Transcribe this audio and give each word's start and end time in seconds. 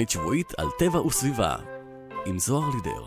תוכנית 0.00 0.10
שבועית 0.10 0.52
על 0.58 0.66
טבע 0.78 1.00
וסביבה, 1.06 1.56
עם 2.26 2.38
זוהר 2.38 2.68
לידר. 2.74 3.04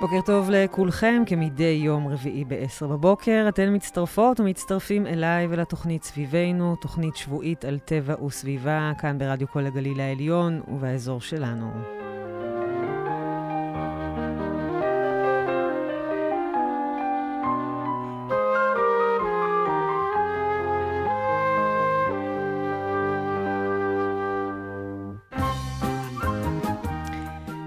בוקר 0.00 0.20
טוב 0.26 0.50
לכולכם, 0.50 1.22
כמדי 1.26 1.80
יום 1.84 2.08
רביעי 2.08 2.44
ב-10 2.44 2.86
בבוקר. 2.86 3.46
אתן 3.48 3.74
מצטרפות 3.74 4.40
ומצטרפים 4.40 5.06
אליי 5.06 5.46
ולתוכנית 5.50 6.04
סביבנו, 6.04 6.76
תוכנית 6.76 7.16
שבועית 7.16 7.64
על 7.64 7.78
טבע 7.78 8.24
וסביבה, 8.24 8.92
כאן 8.98 9.18
ברדיו 9.18 9.48
כל 9.48 9.66
הגליל 9.66 10.00
העליון 10.00 10.60
ובאזור 10.68 11.20
שלנו. 11.20 11.70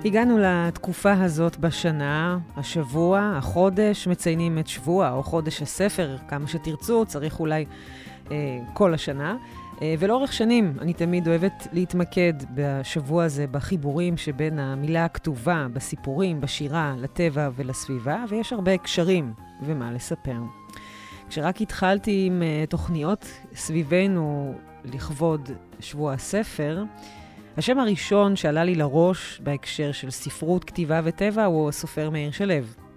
הגענו 0.08 0.38
לתקופה 0.42 1.14
הזאת 1.14 1.58
בשנה, 1.58 2.38
השבוע, 2.58 3.34
החודש, 3.38 4.08
מציינים 4.08 4.60
את 4.60 4.68
שבוע 4.68 5.12
או 5.12 5.24
חודש 5.24 5.62
הספר, 5.62 6.18
כמה 6.28 6.48
שתרצו, 6.48 7.06
צריך 7.06 7.40
אולי 7.40 7.66
אה, 8.32 8.60
כל 8.74 8.94
השנה. 8.94 9.38
אה, 9.82 9.96
ולאורך 10.00 10.34
שנים 10.34 10.74
אני 10.82 10.94
תמיד 10.94 11.28
אוהבת 11.28 11.68
להתמקד 11.74 12.34
בשבוע 12.54 13.24
הזה 13.24 13.48
בחיבורים 13.48 14.18
שבין 14.18 14.60
המילה 14.60 15.06
הכתובה, 15.06 15.68
בסיפורים, 15.74 16.42
בשירה, 16.42 16.96
לטבע 16.98 17.50
ולסביבה, 17.56 18.24
ויש 18.30 18.54
הרבה 18.54 18.78
קשרים 18.78 19.34
ומה 19.62 19.92
לספר. 19.92 20.40
כשרק 21.30 21.62
התחלתי 21.62 22.24
עם 22.28 22.42
uh, 22.42 22.70
תוכניות 22.70 23.26
סביבנו 23.56 24.54
לכבוד 24.86 25.50
שבוע 25.80 26.14
הספר, 26.14 26.84
השם 27.58 27.80
הראשון 27.80 28.36
שעלה 28.36 28.64
לי 28.64 28.76
לראש 28.76 29.42
בהקשר 29.44 29.92
של 29.92 30.10
ספרות, 30.10 30.64
כתיבה 30.64 31.02
וטבע 31.04 31.46
הוא 31.46 31.70
הסופר 31.70 32.10
מאיר 32.10 32.32
שלו. 32.32 32.54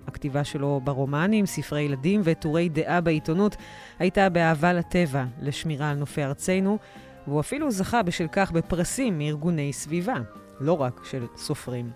הכתיבה 0.07 0.45
שלו 0.45 0.81
ברומנים, 0.85 1.47
ספרי 1.47 1.83
ילדים 1.83 2.21
וטורי 2.25 2.69
דעה 2.69 3.01
בעיתונות 3.01 3.57
הייתה 3.99 4.29
באהבה 4.29 4.73
לטבע, 4.73 5.25
לשמירה 5.43 5.91
על 5.91 5.97
נופי 5.97 6.25
ארצנו, 6.25 6.79
והוא 7.27 7.41
אפילו 7.41 7.71
זכה 7.71 8.03
בשל 8.03 8.27
כך 8.33 8.53
בפרסים 8.53 9.19
מארגוני 9.19 9.73
סביבה, 9.73 10.17
לא 10.61 10.81
רק 10.81 11.01
של 11.11 11.27
סופרים. 11.37 11.91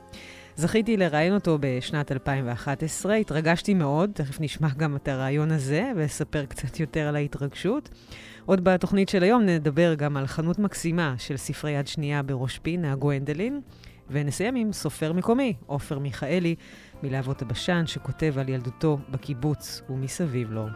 זכיתי 0.56 0.96
לראיין 0.96 1.34
אותו 1.34 1.58
בשנת 1.60 2.12
2011, 2.12 3.14
התרגשתי 3.14 3.74
מאוד, 3.74 4.10
תכף 4.14 4.40
נשמע 4.40 4.68
גם 4.76 4.96
את 4.96 5.08
הרעיון 5.08 5.50
הזה 5.50 5.92
ואספר 5.96 6.44
קצת 6.44 6.80
יותר 6.80 7.00
על 7.00 7.16
ההתרגשות. 7.16 7.88
עוד 8.46 8.64
בתוכנית 8.64 9.08
של 9.08 9.22
היום 9.22 9.42
נדבר 9.42 9.94
גם 9.94 10.16
על 10.16 10.26
חנות 10.26 10.58
מקסימה 10.58 11.14
של 11.18 11.36
ספרי 11.36 11.70
יד 11.70 11.86
שנייה 11.86 12.22
בראש 12.22 12.58
פינה, 12.58 12.92
הגוונדלין, 12.92 13.60
ונסיים 14.10 14.54
עם 14.54 14.72
סופר 14.72 15.12
מקומי, 15.12 15.54
עופר 15.66 15.98
מיכאלי, 15.98 16.54
מלהבות 17.02 17.42
הבשן, 17.42 17.82
שכותב 17.86 18.34
על 18.38 18.48
ילדותו 18.48 18.98
בקיבוץ 19.10 19.82
ומסביב 19.90 20.52
לו. 20.52 20.66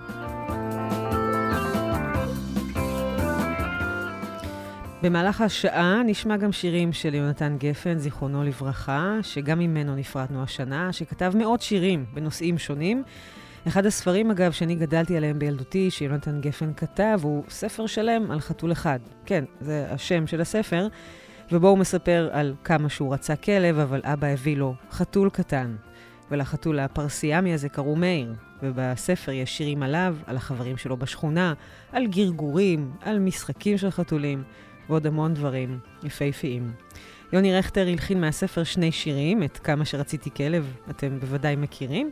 במהלך 5.03 5.41
השעה 5.41 6.03
נשמע 6.07 6.37
גם 6.37 6.53
שירים 6.53 6.93
של 6.93 7.15
יונתן 7.15 7.57
גפן, 7.59 7.99
זיכרונו 7.99 8.45
לברכה, 8.45 9.19
שגם 9.23 9.59
ממנו 9.59 9.97
נפרדנו 9.97 10.43
השנה, 10.43 10.93
שכתב 10.93 11.33
מאות 11.35 11.63
שירים 11.63 12.05
בנושאים 12.15 12.59
שונים. 12.59 13.03
אחד 13.69 13.87
הספרים, 13.87 14.31
אגב, 14.31 14.53
שאני 14.53 14.75
גדלתי 14.75 15.17
עליהם 15.17 15.39
בילדותי, 15.39 15.91
שיונתן 15.91 16.41
גפן 16.41 16.75
כתב, 16.75 17.21
הוא 17.23 17.45
ספר 17.49 17.87
שלם 17.87 18.31
על 18.31 18.41
חתול 18.41 18.73
אחד. 18.73 18.99
כן, 19.27 19.45
זה 19.61 19.87
השם 19.91 20.27
של 20.27 20.41
הספר, 20.41 20.89
ובו 21.53 21.69
הוא 21.69 21.79
מספר 21.79 22.29
על 22.33 22.55
כמה 22.65 22.89
שהוא 22.89 23.15
רצה 23.15 23.37
כלב, 23.37 23.79
אבל 23.79 24.01
אבא 24.05 24.27
הביא 24.27 24.57
לו 24.57 24.75
חתול 24.91 25.31
קטן. 25.31 25.77
ולחתול 26.31 26.79
הפרסיאמי 26.79 27.55
הזה 27.55 27.69
קראו 27.69 27.97
מאיר, 27.97 28.35
ובספר 28.63 29.33
יש 29.33 29.57
שירים 29.57 29.83
עליו, 29.83 30.17
על 30.27 30.37
החברים 30.37 30.77
שלו 30.77 30.97
בשכונה, 30.97 31.55
על 31.93 32.07
גרגורים, 32.07 32.91
על 33.03 33.19
משחקים 33.19 33.79
של 33.79 33.91
חתולים, 33.91 34.43
ועוד 34.89 35.07
המון 35.07 35.35
דברים 35.35 35.79
יפהפיים. 36.03 36.73
יוני 37.33 37.59
רכטר 37.59 37.87
הלחין 37.89 38.21
מהספר 38.21 38.65
שני 38.65 38.93
שירים, 38.93 39.43
את 39.43 39.59
כמה 39.59 39.85
שרציתי 39.85 40.31
כלב, 40.31 40.77
אתם 40.91 41.21
בוודאי 41.21 41.57
מכירים. 41.57 42.11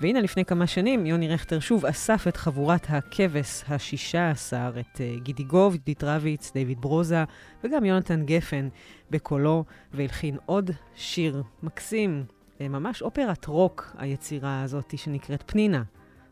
והנה, 0.00 0.20
לפני 0.20 0.44
כמה 0.44 0.66
שנים, 0.66 1.06
יוני 1.06 1.28
רכטר 1.28 1.60
שוב 1.60 1.86
אסף 1.86 2.24
את 2.28 2.36
חבורת 2.36 2.86
הכבש 2.88 3.64
השישה 3.68 4.30
עשר, 4.30 4.72
את 4.80 4.96
uh, 4.96 5.20
גידי 5.20 5.42
גוב, 5.42 5.74
ידית 5.74 6.04
רביץ, 6.04 6.52
דיוויד 6.54 6.80
ברוזה, 6.80 7.24
וגם 7.64 7.84
יונתן 7.84 8.24
גפן 8.24 8.68
בקולו, 9.10 9.64
והלחין 9.92 10.36
עוד 10.46 10.70
שיר 10.94 11.42
מקסים, 11.62 12.24
uh, 12.28 12.62
ממש 12.68 13.02
אופרת 13.02 13.46
רוק, 13.46 13.96
היצירה 13.98 14.62
הזאת 14.62 14.98
שנקראת 14.98 15.42
פנינה. 15.46 15.82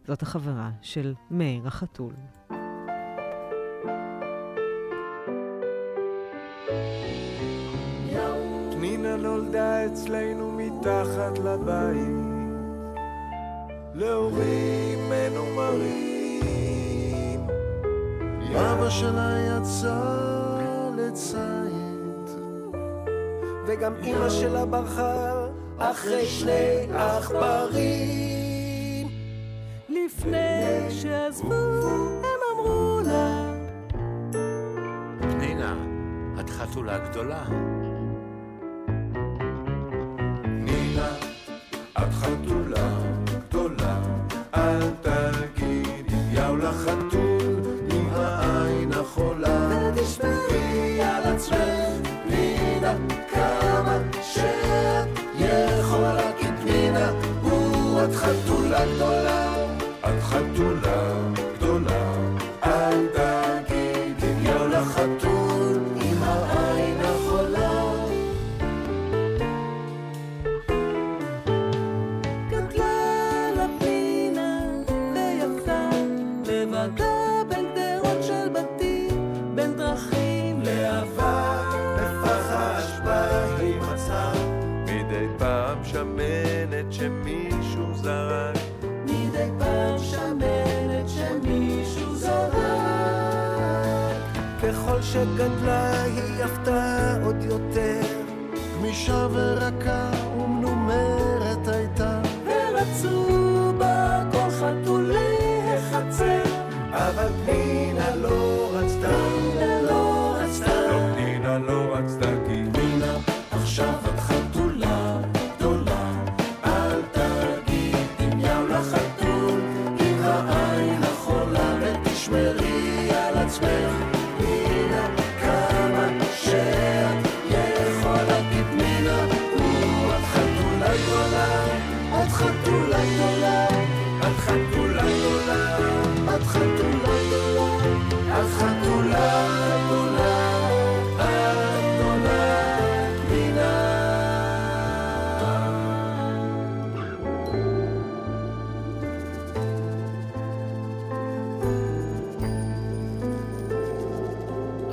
זאת 0.07 0.23
החברה 0.23 0.71
של 0.83 1.15
מאיר 1.31 1.67
החתול. 1.67 2.13
פנינה 9.01 9.17
נולדה 9.17 9.87
אצלנו 9.87 10.53
מתחת 10.53 11.39
לבית 11.39 12.31
להורים 13.95 14.99
מנומרים. 15.11 16.51
אבא 18.57 18.91
שלה 18.91 19.39
יצא 19.41 20.19
לציד, 20.97 22.31
וגם 23.67 23.93
אמא 24.05 24.31
שלה 24.31 24.67
ברחה 24.67 25.47
אחרי 25.79 26.27
שני 26.27 26.87
עכברים. 26.95 28.41
לפני 29.89 30.91
שעזבו 30.91 31.55
הם 31.55 32.41
אמרו 32.55 33.01
לה 33.07 33.53
פנינה, 35.21 35.75
את 36.41 36.51
חתולה 36.51 36.99
גדולה. 36.99 37.45
את 42.21 42.25
חתולה 42.25 42.60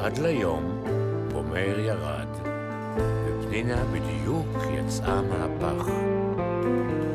עד 0.07 0.17
ליום 0.17 0.83
בו 1.31 1.43
מאיר 1.43 1.79
ירד, 1.79 2.27
ופנינה 3.25 3.83
בדיוק 3.85 4.47
יצאה 4.73 5.21
מהפח. 5.21 5.87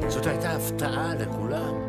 זאת 0.08 0.26
הייתה 0.26 0.50
הפתעה 0.50 1.14
לכולם. 1.14 1.81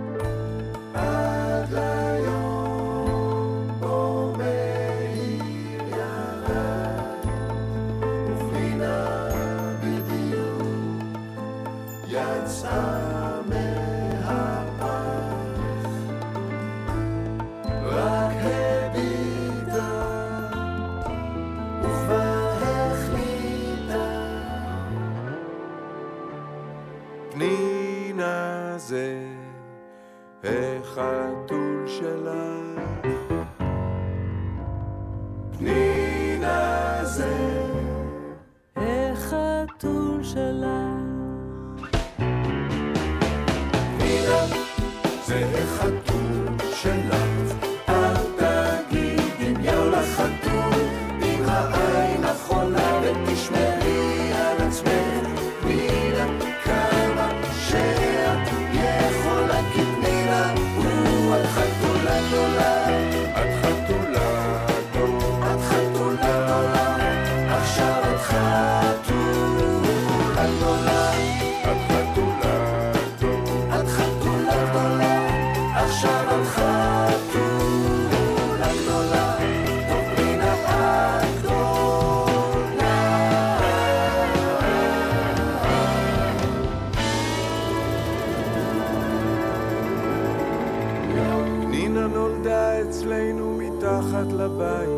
נינה 91.74 92.08
נולדה 92.08 92.82
אצלנו 92.82 93.58
מתחת 93.58 94.34
לבית, 94.34 94.90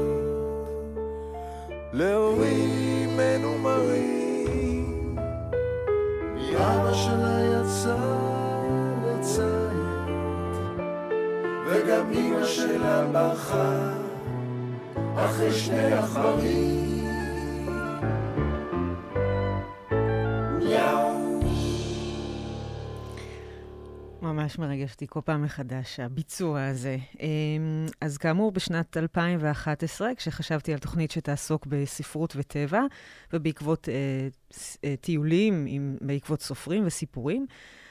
להורים 1.93 3.17
מנומרים. 3.17 5.15
מאבא 6.35 6.93
שלה 6.93 7.39
יצא 7.43 7.97
לציית, 9.05 10.55
וגם 11.67 12.11
אמא 12.11 12.45
שלה 12.45 13.05
ברחה 13.11 13.93
אחרי 15.15 15.53
שני 15.53 15.93
עכברים. 15.93 16.94
ממש 24.45 24.59
מרגש 24.59 24.91
אותי 24.91 25.05
כל 25.09 25.19
פעם 25.25 25.43
מחדש, 25.43 25.99
הביצוע 25.99 26.65
הזה. 26.65 26.97
אמ, 27.19 27.85
אז 28.01 28.17
כאמור, 28.17 28.51
בשנת 28.51 28.97
2011, 28.97 30.15
כשחשבתי 30.15 30.73
על 30.73 30.79
תוכנית 30.79 31.11
שתעסוק 31.11 31.65
בספרות 31.65 32.33
וטבע, 32.35 32.81
ובעקבות 33.33 33.89
אה, 33.89 34.27
אה, 34.83 34.95
טיולים, 35.01 35.65
עם, 35.69 35.97
בעקבות 36.01 36.41
סופרים 36.41 36.85
וסיפורים, 36.85 37.45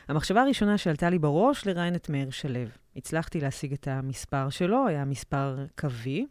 המחשבה 0.08 0.42
הראשונה 0.42 0.78
שעלתה 0.78 1.10
לי 1.10 1.18
בראש, 1.18 1.66
לראיין 1.66 1.94
את 1.94 2.08
מאיר 2.08 2.30
שלו. 2.30 2.60
הצלחתי 2.96 3.40
להשיג 3.40 3.72
את 3.72 3.88
המספר 3.88 4.50
שלו, 4.50 4.86
היה 4.86 5.04
מספר 5.04 5.66
קווי, 5.78 6.26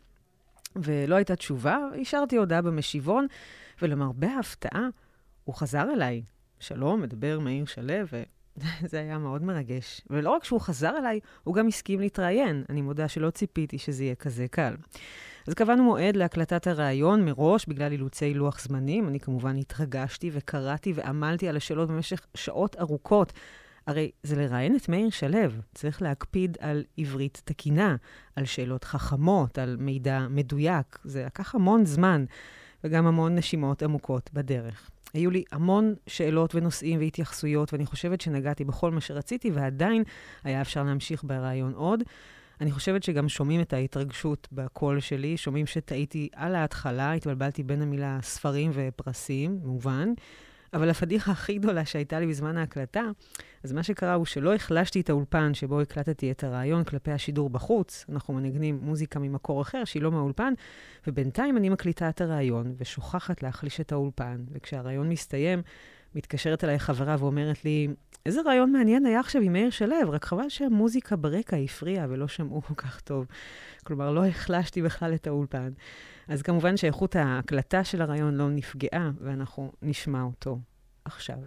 ולא 0.75 1.15
הייתה 1.15 1.35
תשובה, 1.35 1.77
השארתי 2.01 2.37
הודעה 2.37 2.61
במשיבון, 2.61 3.27
ולמרבה 3.81 4.27
ההפתעה, 4.27 4.87
הוא 5.43 5.55
חזר 5.55 5.85
אליי. 5.93 6.23
שלום, 6.59 7.01
מדבר 7.01 7.39
מאיר 7.39 7.65
שלו, 7.65 7.93
ו... 8.11 8.23
זה 8.91 8.99
היה 8.99 9.17
מאוד 9.17 9.43
מרגש. 9.43 10.01
ולא 10.09 10.29
רק 10.29 10.43
שהוא 10.43 10.61
חזר 10.61 10.97
אליי, 10.97 11.19
הוא 11.43 11.55
גם 11.55 11.67
הסכים 11.67 11.99
להתראיין. 11.99 12.63
אני 12.69 12.81
מודה 12.81 13.07
שלא 13.07 13.29
ציפיתי 13.29 13.77
שזה 13.77 14.03
יהיה 14.03 14.15
כזה 14.15 14.47
קל. 14.51 14.75
אז 15.47 15.53
קבענו 15.53 15.83
מועד 15.83 16.15
להקלטת 16.15 16.67
הראיון 16.67 17.25
מראש, 17.25 17.65
בגלל 17.65 17.91
אילוצי 17.91 18.33
לוח 18.33 18.59
זמנים. 18.59 19.07
אני 19.07 19.19
כמובן 19.19 19.57
התרגשתי 19.57 20.29
וקראתי 20.33 20.93
ועמלתי 20.95 21.47
על 21.47 21.57
השאלות 21.57 21.89
במשך 21.89 22.25
שעות 22.35 22.75
ארוכות. 22.79 23.33
הרי 23.87 24.11
זה 24.23 24.35
לראיין 24.35 24.75
את 24.75 24.89
מאיר 24.89 25.09
שלו, 25.09 25.39
צריך 25.73 26.01
להקפיד 26.01 26.57
על 26.59 26.83
עברית 26.97 27.41
תקינה, 27.45 27.95
על 28.35 28.45
שאלות 28.45 28.83
חכמות, 28.83 29.57
על 29.57 29.77
מידע 29.79 30.27
מדויק. 30.29 30.99
זה 31.03 31.25
לקח 31.25 31.55
המון 31.55 31.85
זמן, 31.85 32.25
וגם 32.83 33.07
המון 33.07 33.35
נשימות 33.35 33.83
עמוקות 33.83 34.29
בדרך. 34.33 34.89
היו 35.13 35.31
לי 35.31 35.43
המון 35.51 35.95
שאלות 36.07 36.55
ונושאים 36.55 36.99
והתייחסויות, 36.99 37.73
ואני 37.73 37.85
חושבת 37.85 38.21
שנגעתי 38.21 38.63
בכל 38.63 38.91
מה 38.91 39.01
שרציתי, 39.01 39.51
ועדיין 39.51 40.03
היה 40.43 40.61
אפשר 40.61 40.83
להמשיך 40.83 41.23
ברעיון 41.23 41.73
עוד. 41.73 42.03
אני 42.61 42.71
חושבת 42.71 43.03
שגם 43.03 43.29
שומעים 43.29 43.61
את 43.61 43.73
ההתרגשות 43.73 44.47
בקול 44.51 44.99
שלי, 44.99 45.37
שומעים 45.37 45.65
שטעיתי 45.65 46.29
על 46.35 46.55
ההתחלה, 46.55 47.13
התבלבלתי 47.13 47.63
בין 47.63 47.81
המילה 47.81 48.19
ספרים 48.21 48.71
ופרסים, 48.73 49.59
מובן. 49.63 50.09
אבל 50.73 50.89
הפדיחה 50.89 51.31
הכי 51.31 51.57
גדולה 51.57 51.85
שהייתה 51.85 52.19
לי 52.19 52.27
בזמן 52.27 52.57
ההקלטה, 52.57 53.03
אז 53.63 53.71
מה 53.71 53.83
שקרה 53.83 54.13
הוא 54.13 54.25
שלא 54.25 54.55
החלשתי 54.55 55.01
את 55.01 55.09
האולפן 55.09 55.53
שבו 55.53 55.81
הקלטתי 55.81 56.31
את 56.31 56.43
הרעיון 56.43 56.83
כלפי 56.83 57.11
השידור 57.11 57.49
בחוץ. 57.49 58.05
אנחנו 58.09 58.33
מנגנים 58.33 58.79
מוזיקה 58.81 59.19
ממקור 59.19 59.61
אחר 59.61 59.85
שהיא 59.85 60.03
לא 60.03 60.11
מהאולפן, 60.11 60.53
ובינתיים 61.07 61.57
אני 61.57 61.69
מקליטה 61.69 62.09
את 62.09 62.21
הרעיון 62.21 62.75
ושוכחת 62.77 63.43
להחליש 63.43 63.81
את 63.81 63.91
האולפן. 63.91 64.43
וכשהרעיון 64.51 65.09
מסתיים, 65.09 65.61
מתקשרת 66.15 66.63
אליי 66.63 66.79
חברה 66.79 67.15
ואומרת 67.19 67.65
לי, 67.65 67.87
איזה 68.25 68.41
רעיון 68.41 68.71
מעניין 68.71 69.05
היה 69.05 69.19
עכשיו 69.19 69.41
עם 69.41 69.53
מאיר 69.53 69.69
שלו, 69.69 69.95
רק 70.11 70.25
חבל 70.25 70.49
שהמוזיקה 70.49 71.15
ברקע 71.15 71.57
הפריעה 71.57 72.05
ולא 72.09 72.27
שמעו 72.27 72.61
כל 72.61 72.75
כך 72.75 73.01
טוב. 73.01 73.25
כלומר, 73.83 74.11
לא 74.11 74.25
החלשתי 74.25 74.81
בכלל 74.81 75.13
את 75.13 75.27
האולפן. 75.27 75.71
אז 76.27 76.41
כמובן 76.41 76.77
שאיכות 76.77 77.15
ההקלטה 77.15 77.83
של 77.83 78.01
הרעיון 78.01 78.33
לא 78.35 78.49
נפגעה, 78.49 79.11
ואנחנו 79.19 79.71
נשמע 79.81 80.21
אותו 80.21 80.59
עכשיו. 81.05 81.37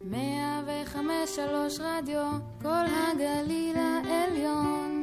105 0.00 1.30
שלוש 1.36 1.80
רדיו, 1.80 2.30
כל 2.62 2.84
הגליל 3.12 3.76
העליון. 3.76 4.95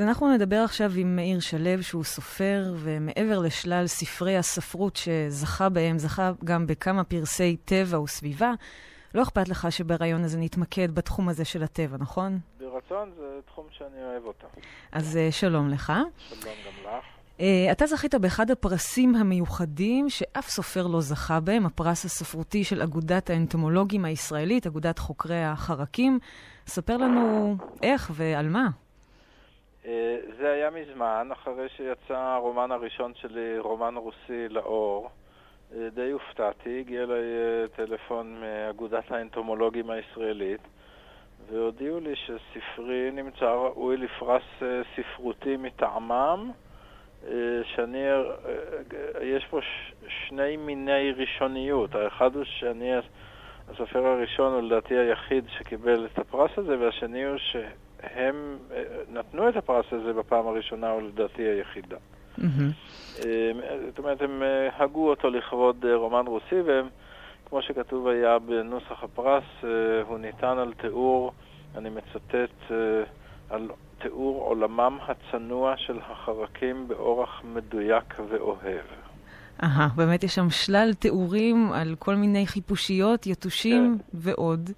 אז 0.00 0.04
אנחנו 0.04 0.34
נדבר 0.34 0.56
עכשיו 0.56 0.90
עם 0.96 1.16
מאיר 1.16 1.40
שלו, 1.40 1.82
שהוא 1.82 2.04
סופר, 2.04 2.74
ומעבר 2.76 3.38
לשלל 3.38 3.86
ספרי 3.86 4.36
הספרות 4.36 4.96
שזכה 4.96 5.68
בהם, 5.68 5.98
זכה 5.98 6.32
גם 6.44 6.66
בכמה 6.66 7.04
פרסי 7.04 7.56
טבע 7.64 8.00
וסביבה. 8.00 8.52
לא 9.14 9.22
אכפת 9.22 9.48
לך 9.48 9.72
שברעיון 9.72 10.24
הזה 10.24 10.38
נתמקד 10.38 10.94
בתחום 10.94 11.28
הזה 11.28 11.44
של 11.44 11.62
הטבע, 11.62 11.96
נכון? 12.00 12.38
ברצון 12.60 13.10
זה 13.16 13.40
תחום 13.46 13.66
שאני 13.70 14.02
אוהב 14.02 14.24
אותו. 14.24 14.46
אז 14.92 15.16
אה, 15.16 15.32
שלום 15.32 15.68
לך. 15.68 15.92
שלום 16.28 16.54
גם 16.66 16.96
לך. 16.96 17.04
Uh, 17.38 17.42
אתה 17.72 17.86
זכית 17.86 18.14
באחד 18.14 18.50
הפרסים 18.50 19.14
המיוחדים 19.14 20.10
שאף 20.10 20.48
סופר 20.48 20.86
לא 20.86 21.00
זכה 21.00 21.40
בהם, 21.40 21.66
הפרס 21.66 22.04
הספרותי 22.04 22.64
של 22.64 22.82
אגודת 22.82 23.30
האנטומולוגים 23.30 24.04
הישראלית, 24.04 24.66
אגודת 24.66 24.98
חוקרי 24.98 25.44
החרקים. 25.44 26.18
ספר 26.66 26.96
לנו 26.96 27.56
איך 27.82 28.10
ועל 28.14 28.48
מה. 28.48 28.68
אה, 29.86 30.16
זה 30.38 30.52
היה 30.52 30.70
מזמן, 30.70 31.28
אחרי 31.32 31.68
שיצא 31.68 32.18
הרומן 32.18 32.72
הראשון 32.72 33.12
שלי, 33.14 33.58
רומן 33.58 33.94
רוסי 33.96 34.48
לאור. 34.48 35.10
אה, 35.76 35.88
די 35.94 36.10
הופתעתי, 36.10 36.80
הגיע 36.80 37.02
אליי 37.02 37.22
אה, 37.22 37.68
טלפון 37.76 38.40
מאגודת 38.40 39.10
האנטומולוגים 39.12 39.90
הישראלית, 39.90 40.60
והודיעו 41.50 42.00
לי 42.00 42.16
שספרי 42.16 43.10
נמצא 43.12 43.46
ראוי 43.46 43.96
לפרס 43.96 44.42
ספרותי 44.96 45.56
מטעמם, 45.56 46.50
שאני, 47.62 48.04
יש 49.22 49.46
פה 49.50 49.60
ש- 49.62 49.92
שני 50.08 50.56
מיני 50.56 51.12
ראשוניות. 51.12 51.94
האחד 51.94 52.36
הוא 52.36 52.44
שאני 52.44 52.92
הסופר 53.68 54.06
הראשון 54.06 54.52
הוא 54.52 54.60
לדעתי 54.60 54.94
היחיד 54.94 55.44
שקיבל 55.48 56.06
את 56.06 56.18
הפרס 56.18 56.50
הזה, 56.56 56.78
והשני 56.78 57.24
הוא 57.24 57.38
שהם 57.38 57.70
אה, 58.04 58.30
נתנו 59.12 59.48
את 59.48 59.56
הפרס 59.56 59.86
הזה 59.92 60.12
בפעם 60.12 60.46
הראשונה, 60.46 60.90
הוא 60.90 61.02
לדעתי 61.02 61.42
היחידה. 61.42 61.96
מהמם. 62.38 62.70
אה, 63.24 63.52
זאת 63.88 63.98
אומרת, 63.98 64.22
הם 64.22 64.42
אה, 64.42 64.84
הגו 64.84 65.10
אותו 65.10 65.30
לכבוד 65.30 65.84
רומן 65.94 66.26
רוסי, 66.26 66.60
והם, 66.66 66.88
כמו 67.48 67.62
שכתוב 67.62 68.08
היה 68.08 68.38
בנוסח 68.38 69.02
הפרס, 69.02 69.44
הוא 70.06 70.18
ניתן 70.18 70.58
על 70.58 70.72
תיאור, 70.80 71.32
אני 71.76 71.90
מצטט, 71.90 72.72
על 73.50 73.68
תיאור 73.98 74.44
עולמם 74.44 74.98
הצנוע 75.02 75.76
של 75.76 75.98
החרקים 76.10 76.88
באורח 76.88 77.42
מדויק 77.44 78.14
ואוהב. 78.28 78.84
אהה, 79.62 79.88
באמת 79.96 80.24
יש 80.24 80.34
שם 80.34 80.50
שלל 80.50 80.90
תיאורים 80.98 81.72
על 81.72 81.94
כל 81.98 82.14
מיני 82.14 82.46
חיפושיות, 82.46 83.26
יתושים 83.26 83.98
ועוד. 84.14 84.70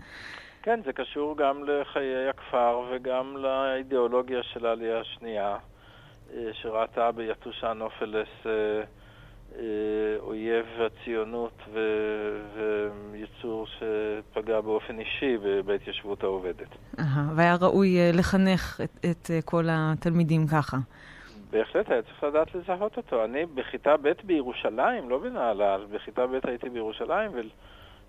כן, 0.62 0.80
זה 0.84 0.92
קשור 0.92 1.36
גם 1.36 1.64
לחיי 1.64 2.28
הכפר 2.28 2.80
וגם 2.90 3.36
לאידיאולוגיה 3.36 4.42
של 4.42 4.66
העלייה 4.66 5.00
השנייה, 5.00 5.56
אה, 6.34 6.50
שראתה 6.52 7.12
ביתוש 7.12 7.64
הנופלס 7.64 8.28
אה, 8.46 8.50
אה, 9.58 9.62
אויב 10.18 10.66
הציונות 10.80 11.62
ו- 11.72 12.88
ויצור 13.12 13.66
שפגע 13.66 14.60
באופן 14.60 14.98
אישי 14.98 15.36
בהתיישבות 15.64 16.22
העובדת. 16.22 16.68
אהה, 16.98 17.32
והיה 17.36 17.56
ראוי 17.60 17.96
לחנך 18.12 18.80
את, 18.84 19.06
את 19.10 19.30
כל 19.44 19.64
התלמידים 19.70 20.46
ככה. 20.46 20.76
בהחלט 21.50 21.90
היה 21.90 22.02
צריך 22.02 22.24
לדעת 22.24 22.54
לזהות 22.54 22.96
אותו. 22.96 23.24
אני 23.24 23.46
בכיתה 23.46 23.96
ב' 23.96 24.12
בירושלים, 24.24 25.10
לא 25.10 25.18
בנהלל, 25.18 25.86
בכיתה 25.90 26.26
ב' 26.26 26.38
הייתי 26.44 26.70
בירושלים 26.70 27.30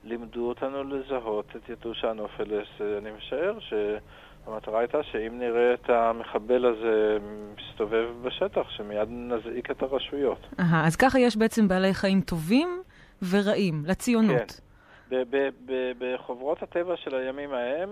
ולימדו 0.05 0.49
אותנו 0.49 0.83
לזהות 0.83 1.45
את 1.55 1.69
יתוש 1.69 2.03
הנופלס. 2.03 2.67
אני 2.97 3.11
משער 3.17 3.57
שהמטרה 3.59 4.79
הייתה 4.79 5.03
שאם 5.03 5.39
נראה 5.39 5.73
את 5.73 5.89
המחבל 5.89 6.65
הזה 6.65 7.17
מסתובב 7.55 8.09
בשטח, 8.21 8.69
שמיד 8.69 9.07
נזעיק 9.09 9.71
את 9.71 9.81
הרשויות. 9.81 10.47
אהה, 10.59 10.87
אז 10.87 10.95
ככה 10.95 11.19
יש 11.19 11.37
בעצם 11.37 11.67
בעלי 11.67 11.93
חיים 11.93 12.21
טובים 12.21 12.81
ורעים, 13.29 13.83
לציונות. 13.85 14.61
כן. 15.09 15.15
ב- 15.15 15.35
ב- 15.35 15.49
ב- 15.65 15.91
בחוברות 15.99 16.63
הטבע 16.63 16.97
של 16.97 17.15
הימים 17.15 17.53
ההם, 17.53 17.89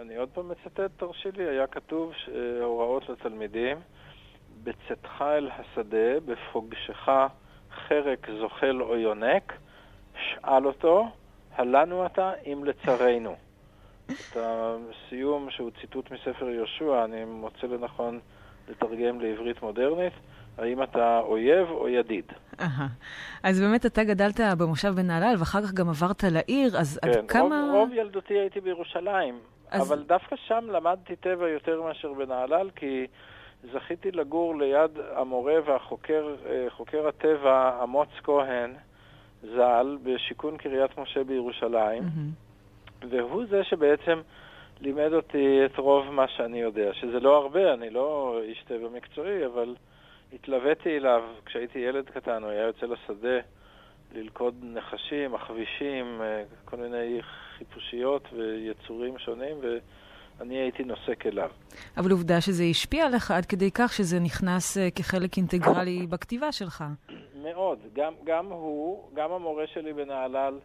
אני 0.00 0.16
עוד 0.16 0.28
פעם 0.28 0.48
מצטט, 0.48 0.90
תרשי 0.96 1.28
לי, 1.36 1.48
היה 1.48 1.66
כתוב 1.66 2.12
הוראות 2.62 3.08
לתלמידים, 3.08 3.76
בצאתך 4.64 5.22
אל 5.22 5.50
השדה, 5.50 6.20
בפוגשך 6.26 7.08
חרק 7.88 8.26
זוחל 8.40 8.82
או 8.82 8.96
יונק, 8.96 9.52
שאל 10.14 10.66
אותו, 10.66 11.08
הלנו 11.56 12.06
אתה 12.06 12.32
אם 12.46 12.64
לצרינו. 12.64 13.36
את 14.06 14.36
הסיום, 14.36 15.50
שהוא 15.50 15.70
ציטוט 15.80 16.10
מספר 16.10 16.48
יהושע, 16.48 17.04
אני 17.04 17.24
מוצא 17.24 17.66
לנכון 17.66 18.20
לתרגם 18.68 19.20
לעברית 19.20 19.62
מודרנית, 19.62 20.12
האם 20.58 20.82
אתה 20.82 21.18
אויב 21.18 21.70
או 21.70 21.88
ידיד. 21.88 22.24
אהה. 22.60 22.86
אז 23.42 23.60
באמת 23.60 23.86
אתה 23.86 24.04
גדלת 24.04 24.40
במושב 24.58 24.88
בנהלל, 24.88 25.34
ואחר 25.38 25.62
כך 25.62 25.72
גם 25.72 25.88
עברת 25.88 26.24
לעיר, 26.24 26.78
אז 26.78 26.98
כן, 27.02 27.08
עד 27.10 27.28
כמה... 27.28 27.62
רוב, 27.72 27.74
רוב 27.74 27.92
ילדותי 27.92 28.34
הייתי 28.34 28.60
בירושלים, 28.60 29.38
אז- 29.70 29.92
אבל 29.92 30.02
דווקא 30.02 30.36
שם 30.36 30.64
למדתי 30.70 31.16
טבע 31.16 31.48
יותר 31.48 31.82
מאשר 31.82 32.12
בנהלל, 32.12 32.70
כי 32.76 33.06
זכיתי 33.72 34.10
לגור 34.10 34.56
ליד 34.58 34.90
המורה 35.14 35.54
והחוקר, 35.64 36.34
אה, 36.46 37.08
הטבע 37.08 37.80
אמוץ 37.82 38.08
כהן, 38.22 38.74
ז"ל, 39.42 39.98
בשיכון 40.02 40.56
קריית 40.56 40.98
משה 40.98 41.24
בירושלים, 41.24 42.02
מהמם. 42.02 42.30
והוא 43.10 43.44
זה 43.50 43.64
שבעצם 43.64 44.20
לימד 44.80 45.12
אותי 45.12 45.58
את 45.64 45.78
רוב 45.78 46.10
מה 46.10 46.28
שאני 46.28 46.60
יודע, 46.60 46.94
שזה 46.94 47.20
לא 47.20 47.36
הרבה, 47.36 47.74
אני 47.74 47.90
לא 47.90 48.38
איש 48.42 48.64
טבע 48.68 48.88
מקצועי, 48.96 49.46
אבל 49.46 49.74
התלוויתי 50.32 50.96
אליו 50.96 51.22
כשהייתי 51.46 51.78
ילד 51.78 52.04
קטן, 52.04 52.42
הוא 52.42 52.50
היה 52.50 52.62
יוצא 52.62 52.86
לשדה 52.86 53.38
ללכוד 54.14 54.54
נחשים, 54.62 55.34
עכבישים, 55.34 56.20
אה, 56.20 56.42
כל 56.64 56.76
מיני 56.76 57.20
חיפושיות 57.58 58.28
ויצורים 58.32 59.18
שונים, 59.18 59.56
ואני 60.38 60.54
הייתי 60.54 60.84
נוסק 60.84 61.26
אליו. 61.26 61.50
אבל 61.96 62.10
עובדה 62.10 62.40
שזה 62.40 62.64
השפיע 62.64 63.06
עליך 63.06 63.30
עד 63.30 63.46
כדי 63.46 63.70
כך 63.74 63.92
שזה 63.92 64.20
נכנס 64.20 64.78
אה, 64.78 64.90
כחלק 64.90 65.36
אינטגרלי 65.36 66.06
בכתיבה 66.06 66.52
שלך. 66.52 66.84
מאוד. 67.46 67.78
גם, 67.92 68.12
גם 68.24 68.46
הוא, 68.46 69.08
גם 69.14 69.32
המורה 69.32 69.66
שלי 69.66 69.92
בנהלל, 69.92 70.58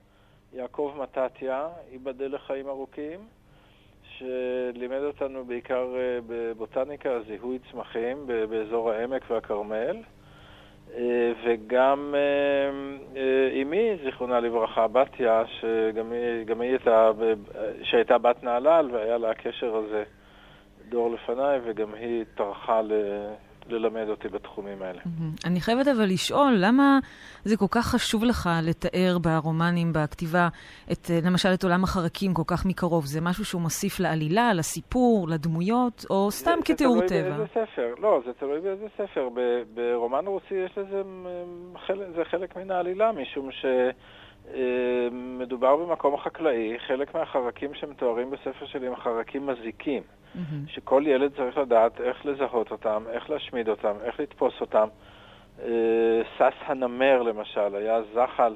יעקב 0.53 0.93
מתתיה, 0.97 1.69
ייבדל 1.91 2.35
לחיים 2.35 2.67
ארוכים, 2.67 3.19
שלימד 4.17 5.01
אותנו 5.03 5.45
בעיקר 5.45 5.95
אה, 5.95 6.19
בבוטניקה, 6.27 7.19
זיהוי 7.27 7.59
צמחים 7.71 8.27
באזור 8.27 8.91
העמק 8.91 9.21
והכרמל. 9.29 9.97
אה, 10.95 11.31
וגם 11.45 12.15
אה, 13.15 13.61
אמי, 13.61 13.97
זיכרונה 14.03 14.39
לברכה, 14.39 14.87
בתיה, 14.87 15.43
שגם 15.45 16.11
היא, 16.11 16.71
הייתה, 16.71 17.11
שהייתה 17.83 18.17
בת 18.17 18.43
נהלל 18.43 18.89
והיה 18.91 19.17
לה 19.17 19.31
הקשר 19.31 19.75
הזה 19.75 20.03
דור 20.89 21.11
לפניי, 21.11 21.59
וגם 21.63 21.93
היא 21.93 22.25
טרחה. 22.35 22.81
ללמד 23.69 24.09
אותי 24.09 24.27
בתחומים 24.27 24.81
האלה. 24.81 24.99
אני 25.45 25.61
חייבת 25.61 25.87
אבל 25.87 26.05
לשאול, 26.05 26.53
למה 26.57 26.99
זה 27.43 27.57
כל 27.57 27.65
כך 27.71 27.85
חשוב 27.87 28.23
לך 28.23 28.49
לתאר 28.63 29.17
ברומנים, 29.21 29.93
בכתיבה, 29.93 30.47
את, 30.91 31.09
למשל 31.25 31.49
את 31.53 31.63
עולם 31.63 31.83
החרקים 31.83 32.33
כל 32.33 32.43
כך 32.47 32.65
מקרוב? 32.65 33.05
זה 33.05 33.21
משהו 33.21 33.45
שהוא 33.45 33.61
מוסיף 33.61 33.99
לעלילה, 33.99 34.53
לסיפור, 34.53 35.27
לדמויות, 35.29 36.05
או 36.09 36.31
סתם 36.31 36.51
זה- 36.57 36.73
כתיאור 36.73 36.97
זה 36.99 37.05
תלוי 37.07 37.21
טבע? 37.23 37.29
באיזה 37.37 37.45
ספר. 37.51 37.93
לא, 38.01 38.21
זה 38.25 38.31
תלוי 38.39 38.59
באיזה 38.61 38.85
ספר. 38.97 39.29
ב- 39.35 39.61
ברומן 39.73 40.25
רוסי 40.27 40.55
יש 40.55 40.77
לזה, 40.77 41.01
חלק, 41.87 42.07
זה 42.15 42.21
חלק 42.31 42.55
מן 42.57 42.71
העלילה, 42.71 43.11
משום 43.11 43.49
שמדובר 44.49 45.75
במקום 45.75 46.17
חקלאי, 46.17 46.79
חלק 46.87 47.15
מהחרקים 47.15 47.73
שמתוארים 47.73 48.31
בספר 48.31 48.65
שלי 48.65 48.87
הם 48.87 48.95
חרקים 48.95 49.47
מזיקים, 49.47 50.03
מהמם. 50.35 50.67
שכל 50.67 51.03
ילד 51.05 51.31
צריך 51.35 51.57
לדעת 51.57 52.01
איך 52.01 52.25
לזהות 52.25 52.71
אותם, 52.71 53.03
איך 53.11 53.29
להשמיד 53.29 53.69
אותם, 53.69 53.93
איך 54.03 54.19
לתפוס 54.19 54.53
אותם. 54.61 54.87
אה, 55.59 56.21
סס 56.37 56.57
הנמר 56.65 57.21
למשל, 57.21 57.75
היה 57.75 58.01
זחל 58.13 58.55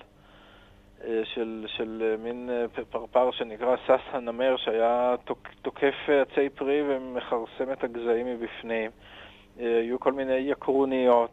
אה, 1.03 1.21
של, 1.23 1.65
של 1.67 2.03
אה, 2.05 2.17
מין 2.23 2.49
פרפר 2.89 3.31
שנקרא 3.31 3.75
סס 3.85 4.03
הנמר, 4.11 4.57
שהיה 4.57 5.15
תוק, 5.23 5.47
תוקף 5.61 5.95
עצי 6.07 6.49
פרי 6.49 6.81
ומכרסם 6.87 7.71
את 7.71 7.83
הגזעים 7.83 8.25
מבפנים. 8.25 8.91
היו 9.57 9.99
כל 9.99 10.13
מיני 10.13 10.33
יקרוניות. 10.33 11.31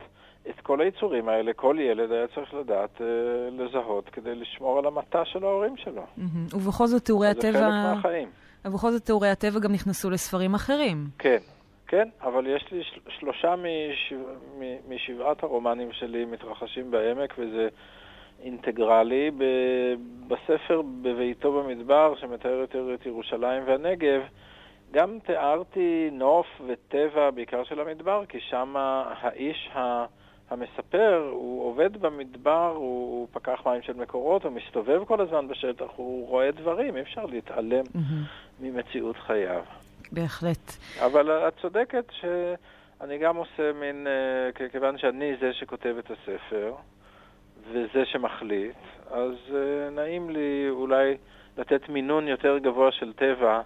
את 0.51 0.61
כל 0.61 0.81
היצורים 0.81 1.29
האלה, 1.29 1.53
כל 1.53 1.77
ילד 1.81 2.13
היה 2.13 2.27
צריך 2.35 2.55
לדעת 2.55 3.01
אה, 3.01 3.07
לזהות 3.51 4.09
כדי 4.09 4.35
לשמור 4.35 4.79
על 4.79 4.87
המטע 4.87 5.25
של 5.25 5.45
ההורים 5.45 5.77
שלו. 5.77 6.03
מהמם. 6.17 6.47
ובכל 6.53 6.87
זאת 6.87 7.05
תיאורי 7.05 7.35
זה 7.35 7.43
חלק 7.43 7.55
הטבע... 7.55 7.69
מהחיים. 7.95 8.29
ובכל 8.65 8.91
זאת 8.91 9.03
תיאורי 9.03 9.29
הטבע 9.29 9.61
גם 9.61 9.73
נכנסו 9.73 10.11
לספרים 10.11 10.55
אחרים. 10.55 10.97
כן, 11.19 11.39
כן, 11.87 12.09
אבל 12.23 12.47
יש 12.47 12.65
לי 12.73 12.83
של- 12.85 13.01
שלושה 13.19 13.55
משבע, 13.57 14.19
מ- 14.59 14.95
משבעת 14.95 15.43
הרומנים 15.43 15.93
שלי 15.93 16.25
מתרחשים 16.25 16.91
בעמק, 16.91 17.35
וזה 17.39 17.69
אינטגרלי. 18.43 19.31
ב- 19.39 19.95
בספר 20.29 20.83
בביתו 21.03 21.53
במדבר, 21.53 22.15
שמתאר 22.21 22.51
יותר 22.51 22.95
את 22.95 23.07
ירושלים 23.07 23.63
והנגב, 23.67 24.21
גם 24.93 25.19
תיארתי 25.27 26.09
נוף 26.13 26.47
וטבע, 26.69 27.31
בעיקר 27.31 27.65
של 27.65 27.81
המדבר, 27.81 28.23
כי 28.29 28.39
שם 28.41 28.75
האיש 28.77 29.71
ה... 29.75 30.05
המספר, 30.51 31.29
הוא 31.33 31.65
עובד 31.65 31.97
במדבר, 31.97 32.73
הוא, 32.77 32.83
הוא 32.83 33.29
פקח 33.33 33.61
מים 33.67 33.83
של 33.83 33.93
מקורות, 33.93 34.45
הוא 34.45 34.53
מסתובב 34.53 35.05
כל 35.05 35.21
הזמן 35.21 35.49
בשטח, 35.49 35.87
הוא 35.97 36.29
רואה 36.29 36.51
דברים, 36.51 36.97
אי 36.97 37.03
אפשר 37.03 37.27
להתעלם 37.27 37.85
מהמם. 37.95 38.25
ממציאות 38.61 39.17
חייו. 39.17 39.63
בהחלט. 40.13 40.73
אבל 41.01 41.31
את 41.31 41.53
צודקת 41.61 42.05
שאני 42.21 43.19
גם 43.19 43.37
עושה 43.37 43.73
מין, 43.73 44.07
אה, 44.07 44.69
כיוון 44.69 44.99
שאני 44.99 45.37
זה 45.41 45.53
שכותב 45.53 45.95
את 45.99 46.11
הספר 46.11 46.75
וזה 47.71 48.05
שמחליט, 48.05 48.77
אז 49.11 49.35
אה, 49.55 49.91
נעים 49.91 50.31
לי 50.31 50.67
אולי 50.71 51.17
לתת 51.59 51.89
מינון 51.89 52.29
יותר 52.29 52.59
גבוה 52.59 52.93
של 52.93 53.13
טבע 53.13 53.61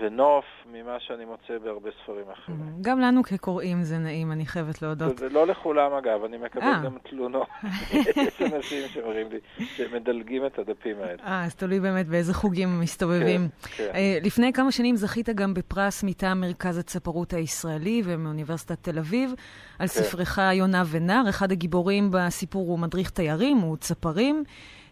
ונוף 0.00 0.44
ממה 0.72 1.00
שאני 1.00 1.24
מוצא 1.24 1.58
בהרבה 1.64 1.90
ספרים 2.02 2.24
אחרים. 2.32 2.58
מהמם. 2.58 2.82
גם 2.82 3.00
לנו 3.00 3.22
כקוראים 3.22 3.82
זה 3.82 3.98
נעים, 3.98 4.32
אני 4.32 4.46
חייבת 4.46 4.82
להודות. 4.82 5.18
זה 5.18 5.28
לא 5.28 5.46
לכולם 5.46 5.92
אגב, 5.92 6.24
אני 6.24 6.36
מקבל 6.36 6.62
אה. 6.62 6.80
גם 6.84 6.96
תלונות. 7.10 7.46
יש 8.16 8.42
אנשים 8.42 8.88
שאומרים 8.88 9.26
לי 9.30 9.38
שמדלגים 9.56 10.46
את 10.46 10.58
הדפים 10.58 10.96
האלה. 11.00 11.22
אה, 11.24 11.44
אז 11.44 11.54
תלוי 11.54 11.80
באמת 11.80 12.06
באיזה 12.06 12.34
חוגים 12.34 12.80
מסתובבים. 12.80 13.48
כן, 13.62 13.68
כן. 13.76 13.90
אה, 13.94 14.18
לפני 14.22 14.52
כמה 14.52 14.72
שנים 14.72 14.96
זכית 14.96 15.28
גם 15.28 15.54
בפרס 15.54 16.04
מטעם 16.04 16.40
מרכז 16.40 16.78
הצפרות 16.78 17.32
הישראלי 17.32 18.02
ומאוניברסיטת 18.04 18.82
תל 18.82 18.98
אביב, 18.98 19.34
על 19.78 19.86
כן. 19.88 19.92
ספרך 19.94 20.38
יונה 20.52 20.82
ונר. 20.90 21.22
אחד 21.28 21.52
הגיבורים 21.52 22.08
בסיפור 22.10 22.68
הוא 22.68 22.78
מדריך 22.78 23.10
תיירים, 23.10 23.56
הוא 23.56 23.76
צפרים. 23.76 24.44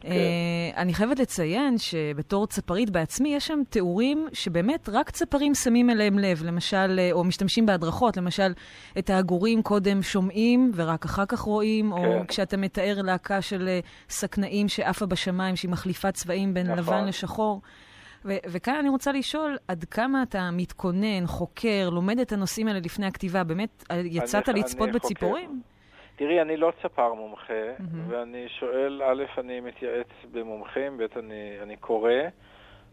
כן. 0.03 0.09
אני 0.77 0.95
חייבת 0.95 1.19
לציין 1.19 1.79
שבתור 1.79 2.47
צפרית 2.47 2.91
בעצמי, 2.91 3.35
יש 3.35 3.47
שם 3.47 3.61
תיאורים 3.71 4.29
שבאמת 4.33 4.89
רק 4.93 5.11
צפרים 5.11 5.55
שמים 5.55 5.91
אליהם 5.91 6.19
לב, 6.19 6.43
למשל, 6.43 6.99
אה, 6.99 7.13
או 7.13 7.25
משתמשים 7.25 7.67
בהדרכות, 7.67 8.17
למשל, 8.17 8.53
את 8.99 9.11
העגורים 9.11 9.63
קודם 9.63 10.03
שומעים 10.03 10.71
ורק 10.75 11.05
אחר 11.05 11.27
כך 11.27 11.41
רואים, 11.41 11.93
כן. 11.93 11.99
או 11.99 12.23
כשאתה 12.29 12.57
מתאר 12.57 13.03
להקה 13.03 13.43
של 13.43 13.69
אה, 13.69 13.81
סכנאים 14.09 14.69
שעפה 14.69 15.07
בשמיים, 15.07 15.57
שהיא 15.57 15.71
מחליפה 15.71 16.13
צבעים 16.13 16.55
בין 16.55 16.67
נכון. 16.67 16.79
לבן 16.79 17.05
לשחור. 17.05 17.61
ו- 18.25 18.37
וכאן 18.47 18.75
אני 18.81 18.89
רוצה 18.89 19.13
לשאול, 19.13 19.57
עד 19.69 19.85
כמה 19.85 20.23
אתה 20.23 20.51
מתכונן, 20.53 21.27
חוקר, 21.27 21.91
לומד 21.91 22.19
את 22.19 22.33
הנושאים 22.33 22.69
האלה 22.69 22.81
לפני 22.85 23.07
הכתיבה? 23.07 23.45
באמת, 23.45 23.85
יצאת 24.05 24.49
אני, 24.49 24.61
לצפות 24.61 24.89
אני 24.89 24.93
בציפורים? 24.99 25.47
חוקר. 25.47 25.72
תראי, 26.17 26.41
אני 26.41 26.57
לא 26.57 26.73
צפר 26.83 27.15
מומחה, 27.15 27.53
mm-hmm. 27.79 27.83
ואני 28.09 28.49
שואל, 28.49 29.03
א', 29.03 29.25
אני 29.39 29.61
מתייעץ 29.61 30.07
במומחים, 30.33 30.99
ב', 30.99 31.07
אני, 31.17 31.57
אני 31.63 31.77
קורא, 31.77 32.13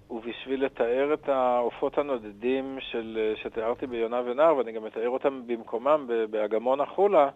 ובשביל 0.09 0.65
לתאר 0.65 1.13
את 1.13 1.29
העופות 1.29 1.97
הנודדים 1.97 2.77
של, 2.79 3.33
שתיארתי 3.35 3.87
ביונה 3.87 4.21
ונער, 4.25 4.57
ואני 4.57 4.71
גם 4.71 4.83
מתאר 4.83 5.09
אותם 5.09 5.41
במקומם 5.47 6.07
באגמון 6.29 6.81
החולה, 6.81 7.29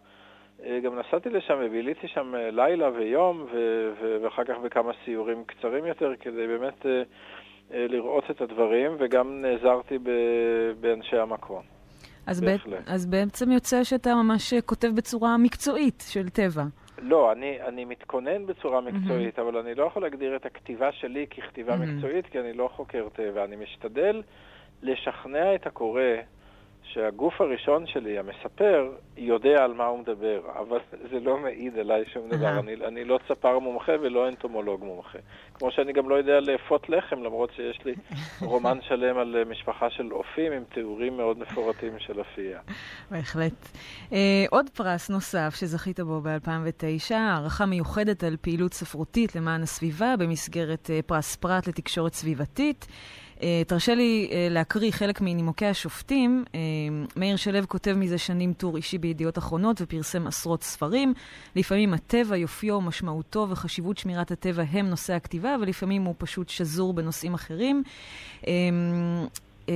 אה, 0.66 0.80
גם 0.80 1.00
נסעתי 1.00 1.30
לשם 1.30 1.58
וביליתי 1.62 2.08
שם 2.08 2.36
אה, 2.36 2.52
לילה 2.52 2.90
ויום, 2.94 3.46
ו- 3.54 3.92
ו- 4.02 4.18
ואחר 4.22 4.44
כך 4.44 4.58
בכמה 4.63 4.92
סיורים 5.06 5.44
קצרים 5.46 5.86
יותר, 5.86 6.13
כדי 6.20 6.48
באמת 6.48 6.86
אה, 6.86 7.04
לראות 7.72 8.32
את 8.32 8.42
הדברים, 8.42 8.96
וגם 9.00 9.42
נעזרתי 9.42 9.98
באנשי 10.80 11.18
המקום. 11.18 11.62
אז, 12.25 12.42
ב- 12.42 12.56
אז 12.86 13.06
בעצם 13.06 13.51
יוצא 13.51 13.84
שאתה 13.84 14.15
ממש 14.15 14.53
כותב 14.53 14.88
בצורה 14.96 15.38
מקצועית 15.38 16.03
של 16.08 16.30
טבע. 16.30 16.63
לא, 16.98 17.32
אני, 17.32 17.62
אני 17.68 17.86
מתכונן 17.86 18.46
בצורה 18.46 18.82
מקצועית, 18.82 19.39
mm-hmm. 19.39 19.42
אבל 19.42 19.58
אני 19.58 19.75
לא 19.75 19.84
יכול 19.84 20.01
להגדיר 20.01 20.36
את 20.36 20.46
הכתיבה 20.46 20.92
שלי 20.92 21.27
ככתיבה 21.27 21.74
mm-hmm. 21.74 21.77
מקצועית, 21.77 22.25
כי 22.25 22.39
אני 22.39 22.53
לא 22.53 22.70
חוקר 22.75 23.08
טבע. 23.13 23.44
אני 23.44 23.56
משתדל 23.56 24.22
לשכנע 24.82 25.56
את 25.56 25.68
הקורא 25.68 26.01
שהגוף 26.84 27.42
הראשון 27.42 27.88
שלי, 27.88 28.20
המספר, 28.20 28.92
יודע 29.18 29.63
על 29.63 29.74
מה 29.74 29.86
הוא 29.86 30.00
מדבר, 30.00 30.42
אבל 30.60 30.80
זה 31.12 31.20
לא 31.20 31.38
מעיד 31.38 31.78
עליי 31.78 32.04
שום 32.13 32.30
דבר. 32.30 32.60
אני, 32.60 32.75
אני 32.88 33.04
לא 33.04 33.20
צפר 33.28 33.60
מומחה 33.60 33.92
ולא 34.02 34.28
אנטומולוג 34.28 34.84
מומחה. 34.84 35.18
כמו 35.54 35.72
שאני 35.72 35.94
גם 35.94 36.10
לא 36.10 36.16
יודע 36.16 36.40
לאפות 36.40 36.90
לחם, 36.90 37.24
למרות 37.24 37.50
שיש 37.56 37.80
לי 37.86 37.94
רומן 38.50 38.78
שלם 38.82 39.18
על 39.18 39.36
אה, 39.36 39.46
משפחה 39.46 39.90
של 39.90 40.13
אופים 40.13 40.52
עם 40.52 40.63
תיאורים 40.74 41.18
מאוד 41.18 41.40
מפורטים 41.40 42.00
של 42.00 42.22
אפייה. 42.22 42.60
בהחלט. 43.12 43.54
Uh, 44.10 44.13
עוד 44.50 44.70
פרס 44.70 45.10
נוסף 45.10 45.56
שזכית 45.56 46.00
בו 46.00 46.22
ב-2009, 46.22 47.16
הערכה 47.16 47.66
מיוחדת 47.66 48.24
על 48.24 48.38
פעילות 48.42 48.74
ספרותית 48.74 49.36
למען 49.36 49.62
הסביבה 49.63 50.16
במסגרת 50.20 50.90
uh, 50.90 51.08
פרס 51.08 51.36
פרט 51.36 51.68
לתקשורת 51.68 52.13
סביבתית. 52.13 52.88
Uh, 53.43 53.45
תרשה 53.67 53.95
לי 53.95 54.27
uh, 54.29 54.53
להקריא 54.53 54.91
חלק 54.91 55.21
מנימוקי 55.21 55.65
השופטים. 55.65 56.43
Uh, 56.47 56.56
מאיר 57.15 57.36
שלו 57.36 57.67
כותב 57.67 57.93
מזה 57.93 58.17
שנים 58.17 58.53
טור 58.53 58.77
אישי 58.77 58.97
בידיעות 58.97 59.38
אחרונות 59.38 59.82
ופרסם 59.82 60.27
עשרות 60.27 60.63
ספרים. 60.63 61.13
לפעמים 61.56 61.93
הטבע, 61.93 62.38
יופיו, 62.38 62.82
משמעותו 62.82 63.47
וחשיבות 63.49 63.97
שמירת 63.97 64.32
הטבע 64.32 64.63
הם 64.71 64.89
נושא 64.89 65.13
הכתיבה, 65.13 65.56
ולפעמים 65.62 66.03
הוא 66.03 66.15
פשוט 66.17 66.49
שזור 66.49 66.93
בנושאים 66.93 67.34
אחרים. 67.34 67.84
אה, 69.69 69.73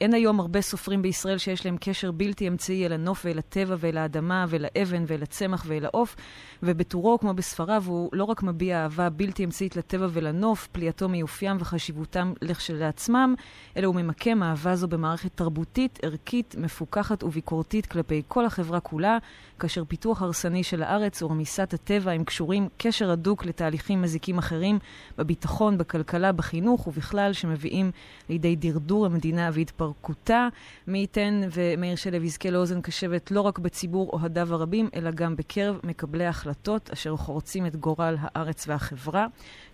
אין 0.00 0.14
היום 0.14 0.40
הרבה 0.40 0.60
סופרים 0.60 1.02
בישראל 1.02 1.38
שיש 1.38 1.66
להם 1.66 1.76
קשר 1.80 2.12
בלתי 2.12 2.48
אמצעי 2.48 2.86
אל 2.86 2.92
הנוף 2.92 3.24
ואל 3.24 3.38
הטבע 3.38 3.76
ואל 3.78 3.98
האדמה 3.98 4.46
ואל 4.48 4.64
האבן 4.64 5.04
ואל 5.06 5.22
הצמח 5.22 5.64
ואל 5.66 5.84
העוף, 5.84 6.16
ובטורו, 6.62 7.18
כמו 7.18 7.34
בספריו, 7.34 7.82
הוא 7.86 8.10
לא 8.12 8.24
רק 8.24 8.42
מביע 8.42 8.82
אהבה 8.82 9.10
בלתי 9.10 9.44
אמצעית 9.44 9.76
לטבע 9.76 10.06
ולנוף, 10.10 10.68
פליאתו 10.72 11.08
מיופיים 11.08 11.56
וחשיבותם 11.60 12.32
לכשלעצמם, 12.42 13.34
אלא 13.76 13.86
הוא 13.86 13.94
ממקם 13.94 14.42
אהבה 14.42 14.76
זו 14.76 14.88
במערכת 14.88 15.30
תרבותית, 15.34 15.98
ערכית, 16.02 16.54
מפוקחת 16.58 17.24
וביקורתית 17.24 17.86
כלפי 17.86 18.22
כל 18.28 18.46
החברה 18.46 18.80
כולה, 18.80 19.18
כאשר 19.58 19.84
פיתוח 19.84 20.22
הרסני 20.22 20.62
של 20.62 20.82
הארץ 20.82 21.22
ורמיסת 21.22 21.74
הטבע 21.74 22.12
הם 22.12 22.24
קשורים 22.24 22.68
קשר 22.76 23.10
הדוק 23.10 23.46
לתהליכים 23.46 24.02
מזיקים 24.02 24.38
אחרים 24.38 24.78
בביטחון, 25.18 25.78
בכלכלה, 25.78 26.32
בחינוך 26.32 26.86
ובכלל, 26.86 27.32
שמביאים 27.32 27.90
לידי 28.28 28.56
דרדור 28.56 29.06
המדינה 29.06 29.50
והתפרקותה. 29.52 30.48
מי 30.86 30.98
ייתן 30.98 31.40
ומאיר 31.52 31.96
שלו 31.96 32.16
יזכה 32.16 32.50
לאוזן 32.50 32.80
קשבת 32.80 33.30
לא 33.30 33.40
רק 33.40 33.58
בציבור 33.58 34.10
אוהדיו 34.12 34.54
הרבים, 34.54 34.88
אלא 34.94 35.10
גם 35.10 35.36
בקרב 35.36 35.80
מקבלי 35.84 36.26
ההחלטות 36.26 36.47
אשר 36.92 37.16
חורצים 37.16 37.66
את 37.66 37.76
גורל 37.76 38.16
הארץ 38.20 38.68
והחברה. 38.68 39.26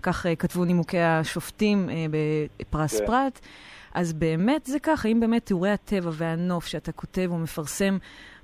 כך 0.03 0.27
uh, 0.27 0.29
כתבו 0.39 0.65
נימוקי 0.65 0.99
השופטים 0.99 1.89
uh, 1.89 1.93
בפרס 2.61 2.95
yeah. 2.95 2.99
כן. 2.99 3.07
פרט. 3.07 3.41
אז 3.95 4.13
באמת 4.13 4.65
זה 4.67 4.79
כך, 4.81 5.07
האם 5.07 5.21
באמת 5.21 5.47
תיאורי 5.47 5.71
הטבע 5.71 6.11
והנוף 6.13 6.67
שאתה 6.67 6.93
כותב 6.93 7.33
ומפרסם, 7.33 7.99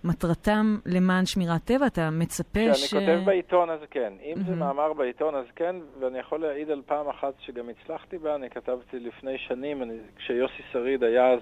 מטרתם 0.04 0.76
למען 0.86 1.26
שמירת 1.26 1.64
טבע? 1.64 1.86
אתה 1.86 2.10
מצפה 2.10 2.74
ש... 2.74 2.84
כשאני 2.84 3.06
כותב 3.06 3.26
בעיתון 3.26 3.70
אז 3.70 3.80
כן. 3.90 4.12
אם 4.22 4.34
mm-hmm. 4.36 4.46
זה 4.48 4.54
מאמר 4.54 4.92
בעיתון 4.92 5.34
אז 5.34 5.44
כן, 5.56 5.76
ואני 6.00 6.18
יכול 6.18 6.40
להעיד 6.40 6.70
על 6.70 6.82
פעם 6.86 7.08
אחת 7.08 7.34
שגם 7.38 7.68
הצלחתי 7.68 8.18
בה, 8.18 8.34
אני 8.34 8.50
כתבתי 8.50 8.98
לפני 8.98 9.38
שנים, 9.38 9.82
אני, 9.82 9.94
כשיוסי 10.16 10.62
שריד 10.72 11.04
היה 11.04 11.32
אז 11.32 11.40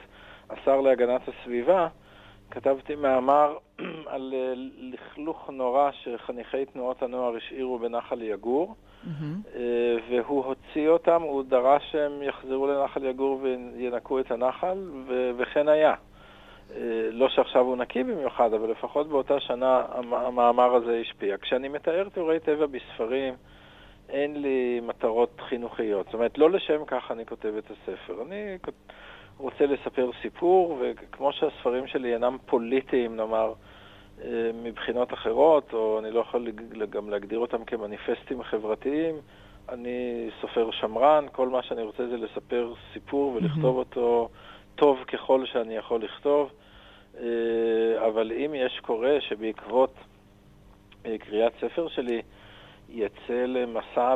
השר 0.51 0.81
להגנת 0.81 1.21
הסביבה, 1.29 1.89
כתבתי 2.51 2.95
מאמר 2.95 3.57
על 4.13 4.35
אה, 4.37 4.53
לכלוך 4.79 5.51
נורא 5.51 5.91
שחניכי 5.91 6.65
תנועות 6.65 7.03
הנוער 7.03 7.37
השאירו 7.37 7.79
בנחל 7.79 8.23
יגור, 8.23 8.75
mm-hmm. 8.75 9.59
והוא 10.11 10.45
הוציא 10.45 10.89
אותם, 10.89 11.23
הוא 11.23 11.43
דרש 11.43 11.83
שהם 11.93 12.23
יחזרו 12.23 12.67
לנחל 12.67 13.05
יגור 13.05 13.41
וינקו 13.43 14.21
את 14.21 14.31
הנחל, 14.31 14.79
ו- 15.09 15.31
וכן 15.39 15.69
היה. 15.69 15.95
אה, 16.75 17.09
לא 17.13 17.29
שעכשיו 17.29 17.65
הוא 17.65 17.77
נקי 17.77 18.05
במיוחד, 18.05 18.55
אבל 18.55 18.71
לפחות 18.71 19.09
באותה 19.09 19.41
שנה 19.41 19.83
המאמר 19.95 20.75
הזה 20.75 21.01
השפיע. 21.01 21.37
כשאני 21.39 21.69
מתאר 21.69 22.09
תיאורי 22.09 22.41
טבע 22.41 22.67
בספרים, 22.67 23.35
אין 24.09 24.43
לי 24.43 24.81
מטרות 24.83 25.41
חינוכיות. 25.49 26.07
זאת 26.07 26.15
אומרת, 26.15 26.39
לא 26.39 26.51
לשם 26.51 26.85
כך 26.87 27.11
אני 27.11 27.27
כותב 27.27 27.53
את 27.59 27.71
הספר. 27.71 28.23
אני 28.27 28.59
רוצה 29.39 29.67
לספר 29.67 30.11
סיפור, 30.23 30.79
וכמו 30.81 31.33
שהספרים 31.33 31.87
שלי 31.87 32.15
אינם 32.15 32.37
פוליטיים, 32.47 33.17
נאמר, 33.17 33.53
אה, 34.25 34.51
מבחינות 34.63 35.13
אחרות, 35.13 35.73
או 35.73 35.99
אני 35.99 36.11
לא 36.11 36.21
יכול 36.21 36.51
גם 36.91 37.11
להגדיר 37.11 37.39
אותם 37.39 37.65
כמניפסטים 37.65 38.43
חברתיים, 38.43 39.15
אני 39.69 40.29
סופר 40.41 40.71
שמרן, 40.71 41.27
כל 41.33 41.49
מה 41.49 41.63
שאני 41.63 41.83
רוצה 41.83 42.07
זה 42.07 42.17
לספר 42.17 42.73
סיפור 42.93 43.33
ולכתוב 43.33 43.77
אותו 43.77 44.29
טוב 44.75 45.05
ככל 45.05 45.47
שאני 45.47 45.77
יכול 45.77 46.03
לכתוב, 46.03 46.51
אה, 47.21 48.07
אבל 48.07 48.33
אם 48.33 48.55
יש 48.55 48.81
קורא 48.83 49.21
שבעקבות 49.21 49.95
אה, 51.07 51.19
קריאת 51.19 51.53
ספר 51.61 51.89
שלי 51.89 52.23
יצא 52.89 53.45
למסע 53.47 54.15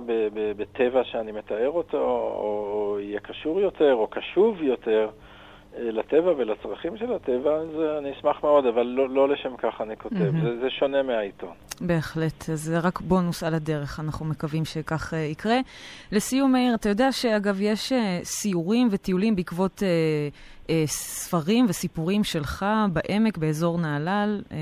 בטבע 0.57 1.05
שאני 1.05 1.33
מתאר 1.33 1.71
אותו, 1.71 1.99
או 1.99 2.97
יהיה 3.01 3.21
קשור 3.21 3.61
יותר, 3.61 3.95
או 3.95 4.07
קשוב 4.07 4.63
יותר, 4.63 5.09
אה, 5.77 5.91
לטבע 5.91 6.33
ולצרכים 6.37 6.97
של 6.97 7.13
הטבע, 7.13 7.55
אז 7.57 7.69
אני 7.99 8.13
אשמח 8.13 8.43
מאוד, 8.43 8.67
אבל 8.67 8.83
לא, 8.83 9.09
לא 9.09 9.29
לשם 9.29 9.57
כך 9.59 9.81
אני 9.81 9.97
כותב. 9.97 10.17
Mm-hmm. 10.17 10.43
זה, 10.43 10.61
זה 10.61 10.71
שונה 10.71 11.03
מהעיתון. 11.03 11.53
בהחלט. 11.81 12.43
זה 12.43 12.79
רק 12.79 13.01
בונוס 13.01 13.43
על 13.43 13.55
הדרך, 13.55 14.01
אנחנו 14.01 14.27
מקווים 14.27 14.65
שכך 14.65 15.13
uh, 15.13 15.17
יקרה. 15.17 15.59
לסיום, 16.13 16.53
מאיר, 16.53 16.75
אתה 16.75 16.89
יודע 16.89 17.13
שאגב, 17.13 17.61
יש 17.61 17.93
uh, 17.93 17.95
סיורים 18.25 18.89
וטיולים 18.91 19.37
בעקבות 19.37 19.79
uh, 19.79 20.67
uh, 20.67 20.71
ספרים 20.87 21.65
וסיפורים 21.69 22.25
שלך 22.25 22.67
בעמק, 22.93 23.39
באזור 23.39 23.79
נהלל. 23.79 24.41
Uh, 24.49 24.53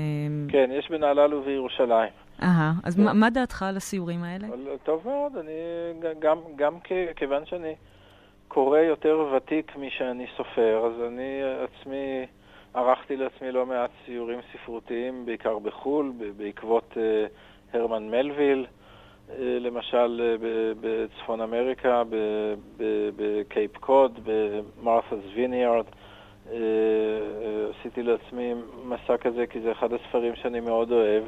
כן, 0.51 0.69
יש 0.79 0.91
בנהלל 0.91 1.33
ובירושלים. 1.33 2.20
אהה, 2.43 2.73
אז 2.83 2.95
כן. 2.95 3.03
מה, 3.03 3.13
מה 3.13 3.29
דעתך 3.29 3.63
על 3.63 3.77
הסיורים 3.77 4.23
האלה? 4.23 4.47
טוב 4.83 5.01
מאוד, 5.05 5.37
אני 5.37 5.51
גם, 6.19 6.37
גם 6.55 6.77
כיוון 7.15 7.45
שאני... 7.45 7.75
קורא 8.53 8.79
יותר 8.79 9.25
ותיק 9.35 9.75
משאני 9.75 10.25
סופר, 10.37 10.85
אז 10.85 11.07
אני 11.07 11.41
עצמי 11.43 12.25
ערכתי 12.73 13.17
לעצמי 13.17 13.51
לא 13.51 13.65
מעט 13.65 13.89
סיורים 14.05 14.39
ספרותיים, 14.53 15.25
בעיקר 15.25 15.59
בחו"ל, 15.59 16.13
בעקבות 16.37 16.93
uh, 16.93 17.77
הרמן 17.77 18.09
מלוויל, 18.09 18.65
uh, 18.65 19.31
למשל 19.39 20.37
uh, 20.39 20.45
בצפון 20.81 21.41
אמריקה, 21.41 22.03
בקייפ 23.15 23.77
קוד, 23.77 24.19
במרת'ס 24.23 25.25
ויניארד. 25.35 25.85
Uh, 26.47 26.51
עשיתי 27.79 28.03
לעצמי 28.03 28.53
מסע 28.85 29.17
כזה 29.17 29.47
כי 29.47 29.61
זה 29.61 29.71
אחד 29.71 29.93
הספרים 29.93 30.35
שאני 30.35 30.59
מאוד 30.59 30.91
אוהב. 30.91 31.23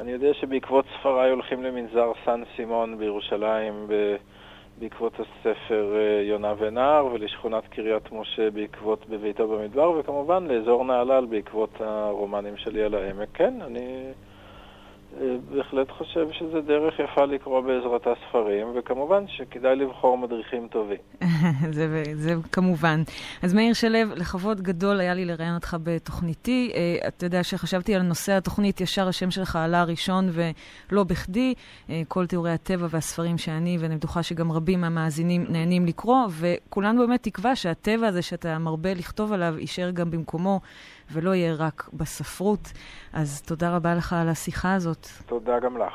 ואני 0.00 0.12
יודע 0.12 0.34
שבעקבות 0.34 0.84
ספריי 0.98 1.30
הולכים 1.30 1.62
למנזר 1.62 2.12
סן 2.24 2.42
סימון 2.56 2.98
בירושלים. 2.98 3.86
בעקבות 4.78 5.12
הספר 5.20 5.96
אה, 5.96 6.22
יונה 6.22 6.54
ונער, 6.58 7.06
ולשכונת 7.06 7.66
קריית 7.66 8.12
משה 8.12 8.50
בעקבות 8.50 9.08
בביתו 9.08 9.48
במדבר, 9.48 9.90
וכמובן 9.90 10.46
לאזור 10.46 10.84
נהלל 10.84 11.24
בעקבות 11.24 11.80
הרומנים 11.80 12.56
שלי 12.56 12.82
על 12.82 12.94
העמק. 12.94 13.28
כן, 13.34 13.54
אני 13.66 14.04
בהחלט 15.50 15.90
חושב 15.90 16.26
שזה 16.32 16.60
דרך 16.60 16.94
יפה 16.98 17.24
לקרוא 17.24 17.60
בעזרתה 17.60 18.10
ספרים, 18.28 18.66
וכמובן 18.74 19.24
שכדאי 19.28 19.76
לבחור 19.76 20.18
מדריכים 20.18 20.68
טובים. 20.68 20.98
זה, 21.76 22.02
זה 22.14 22.34
כמובן. 22.52 23.02
אז 23.42 23.54
מאיר 23.54 23.72
שלו, 23.74 23.98
לכבוד 24.16 24.60
גדול 24.60 25.00
היה 25.00 25.14
לי 25.14 25.24
לראיין 25.24 25.54
אותך 25.54 25.76
בתוכניתי. 25.82 26.72
Uh, 26.72 27.08
אתה 27.08 27.26
יודע 27.26 27.44
שחשבתי 27.44 27.94
על 27.94 28.02
נושא 28.02 28.32
התוכנית, 28.32 28.80
ישר 28.80 29.08
השם 29.08 29.30
שלך 29.30 29.56
עלה 29.56 29.84
ראשון 29.84 30.28
ולא 30.32 31.04
בכדי. 31.04 31.54
Uh, 31.54 31.90
כל 32.08 32.26
תיאורי 32.26 32.50
הטבע 32.50 32.86
והספרים 32.90 33.38
שאני, 33.38 33.76
ואני 33.80 33.96
בטוחה 33.96 34.22
שגם 34.22 34.52
רבים 34.52 34.80
מהמאזינים 34.80 35.46
נהנים 35.48 35.86
לקרוא, 35.86 36.26
וכולנו 36.40 37.06
באמת 37.06 37.22
תקווה 37.22 37.56
שהטבע 37.56 38.06
הזה 38.06 38.22
שאתה 38.22 38.58
מרבה 38.58 38.94
לכתוב 38.94 39.32
עליו 39.32 39.54
יישאר 39.58 39.90
גם 39.90 40.10
במקומו. 40.10 40.60
ולא 41.12 41.34
יהיה 41.34 41.54
רק 41.54 41.88
בספרות. 41.92 42.72
אז 43.12 43.42
תודה 43.42 43.76
רבה 43.76 43.94
לך 43.94 44.12
על 44.12 44.28
השיחה 44.28 44.74
הזאת. 44.74 45.06
תודה 45.26 45.60
גם 45.60 45.76
לך. 45.76 45.92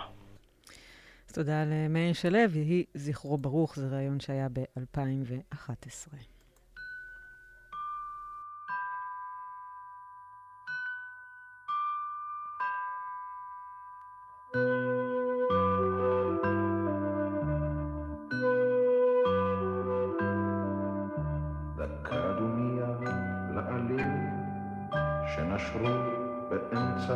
תודה 1.33 1.63
למאיר 1.65 2.13
שלו, 2.13 2.37
יהי 2.37 2.85
זכרו 2.93 3.37
ברוך, 3.37 3.75
זה 3.75 3.87
ראיון 3.87 4.19
שהיה 4.19 4.47
ב-2011. 4.53 6.34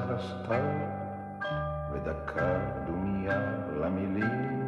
הסתיו, 0.10 0.64
ודקה 1.92 2.58
דומיה 2.88 3.42
למילים 3.82 4.68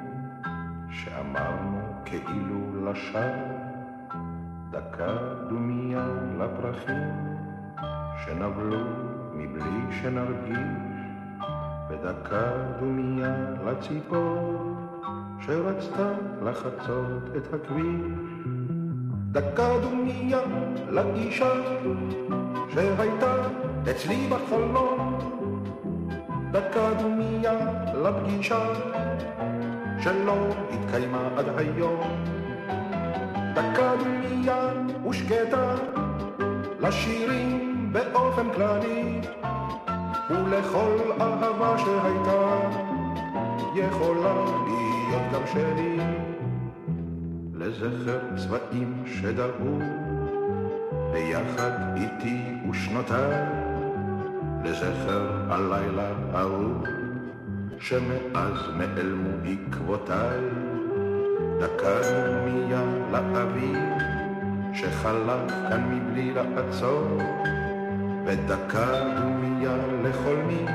שאמרנו 0.89 1.81
כאילו 2.05 2.91
לשווא, 2.91 3.21
דקה 4.71 5.17
דומיה 5.49 6.05
לפרחים 6.39 7.09
שנבלו 8.25 8.79
מבלי 9.33 10.01
שנרגיש, 10.01 11.01
ודקה 11.89 12.51
דומיה 12.79 13.35
לציפור 13.65 14.75
שרצתה 15.39 16.11
לחצות 16.43 17.23
את 17.37 17.53
הכביש. 17.53 18.01
דקה 19.31 19.67
דומיה 19.81 20.39
לאישה 20.89 21.53
שהייתה 22.69 23.35
אצלי 23.89 24.27
בחלום, 24.27 25.19
דקה 26.51 26.93
דומיה 27.01 27.53
לפגישה 28.03 28.73
שלא 30.03 30.47
התקיימה 30.71 31.29
עד 31.37 31.45
היום. 31.57 31.99
דקה 33.53 33.91
דומיה 33.99 34.69
ושקטה 35.09 35.75
לשירים 36.79 37.89
באופן 37.93 38.49
כללי 38.53 39.21
ולכל 40.29 41.11
אהבה 41.21 41.77
שהייתה 41.77 42.59
יכולה 43.75 44.33
להיות 44.65 45.23
גם 45.33 45.41
שלי 45.51 45.97
לזכר 47.53 48.19
צבעים 48.37 49.03
שדרו 49.05 49.79
ביחד 51.11 51.71
איתי 51.95 52.41
ושנותיי, 52.69 53.60
לזכר 54.63 55.31
הלילה 55.49 56.09
ההוא, 56.33 56.87
שמאז 57.79 58.69
נעלמו 58.77 59.29
עקבותיי, 59.45 60.39
דקה 61.59 61.97
דומייה 62.25 62.83
לאוויר, 63.11 63.79
שחלף 64.73 65.51
כאן 65.69 65.83
מבלי 65.91 66.33
לעצור, 66.33 67.17
ודקה 68.25 68.85
דומייה 69.17 69.77
לכל 70.03 70.35
מי 70.47 70.65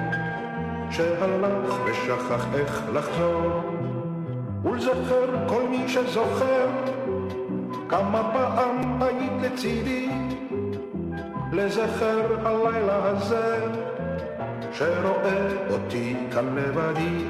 שהלך 0.90 1.74
ושכח 1.84 2.46
איך 2.54 2.82
לחזור, 2.94 3.62
ולזכר 4.64 5.48
כל 5.48 5.62
מי 5.70 5.88
שזוכר 5.88 6.68
כמה 7.88 8.30
פעם 8.32 9.02
היית 9.02 9.32
לצידי 9.42 10.08
לזכר 11.56 12.20
הלילה 12.44 13.04
הזה 13.04 13.66
שרואה 14.72 15.48
אותי 15.70 16.16
כאן 16.32 16.56
לבדי. 16.56 17.24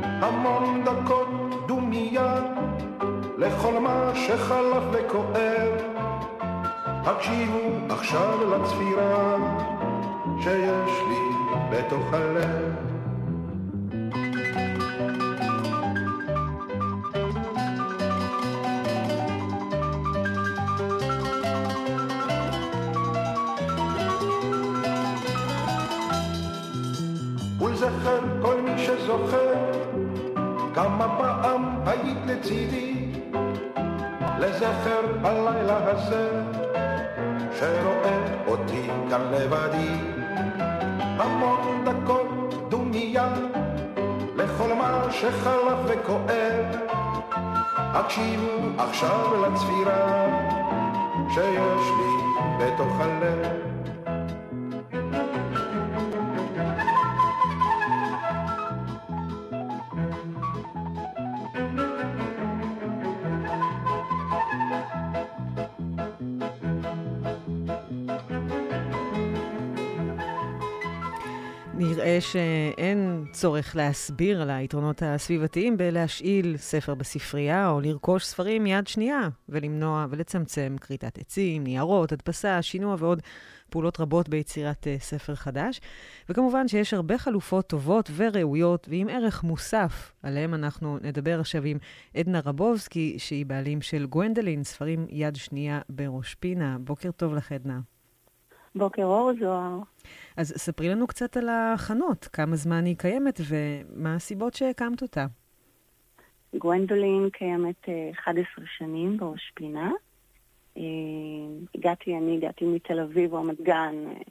המון 0.00 0.84
דקות 0.84 1.28
דומיה 1.66 2.34
לכל 3.38 3.78
מה 3.80 4.12
שחלף 4.14 4.82
וכואב. 4.92 5.72
הקשיבו 7.04 7.70
עכשיו 7.88 8.38
לצפירה 8.50 9.36
שיש 10.40 11.00
לי 11.08 11.20
בתוך 11.70 12.12
הלב 12.12 12.71
הקשיבו 48.12 48.70
עכשיו 48.78 49.42
לצפירה 49.42 50.11
שאין 72.20 73.24
צורך 73.32 73.76
להסביר 73.76 74.42
על 74.42 74.50
היתרונות 74.50 75.02
הסביבתיים 75.02 75.76
בלהשאיל 75.76 76.56
ספר 76.56 76.94
בספרייה 76.94 77.70
או 77.70 77.80
לרכוש 77.80 78.24
ספרים 78.24 78.66
יד 78.66 78.86
שנייה 78.86 79.28
ולמנוע 79.48 80.06
ולצמצם 80.10 80.76
כריתת 80.80 81.18
עצים, 81.18 81.64
ניירות, 81.64 82.12
הדפסה, 82.12 82.62
שינוע 82.62 82.96
ועוד 82.98 83.22
פעולות 83.70 84.00
רבות 84.00 84.28
ביצירת 84.28 84.86
uh, 84.86 85.02
ספר 85.02 85.34
חדש. 85.34 85.80
וכמובן 86.28 86.68
שיש 86.68 86.94
הרבה 86.94 87.18
חלופות 87.18 87.66
טובות 87.66 88.10
וראויות 88.16 88.86
ועם 88.90 89.08
ערך 89.08 89.44
מוסף. 89.44 90.12
עליהם 90.22 90.54
אנחנו 90.54 90.98
נדבר 91.02 91.40
עכשיו 91.40 91.64
עם 91.64 91.78
עדנה 92.14 92.40
רבובסקי, 92.44 93.18
שהיא 93.18 93.46
בעלים 93.46 93.82
של 93.82 94.06
גוונדלין, 94.06 94.64
ספרים 94.64 95.06
יד 95.10 95.36
שנייה 95.36 95.80
בראש 95.88 96.34
פינה. 96.34 96.76
בוקר 96.80 97.10
טוב 97.10 97.34
לך, 97.34 97.52
עדנה. 97.52 97.80
בוקר 98.74 99.04
אור, 99.04 99.30
זוהר. 99.40 99.78
אז 100.36 100.54
ספרי 100.56 100.88
לנו 100.88 101.06
קצת 101.06 101.36
על 101.36 101.48
החנות, 101.48 102.28
כמה 102.32 102.56
זמן 102.56 102.84
היא 102.84 102.96
קיימת 102.96 103.40
ומה 103.48 104.14
הסיבות 104.14 104.54
שהקמת 104.54 105.02
אותה. 105.02 105.26
גוונדולין 106.58 107.30
קיימת 107.32 107.88
11 108.12 108.44
אה, 108.58 108.64
שנים 108.78 109.16
בראש 109.16 109.52
פינה. 109.54 109.90
אה, 110.76 110.82
הגעתי, 111.74 112.16
אני 112.16 112.36
הגעתי 112.36 112.64
מתל 112.64 113.00
אביב, 113.00 113.34
רמת 113.34 113.60
גן, 113.60 113.94
אה, 114.06 114.22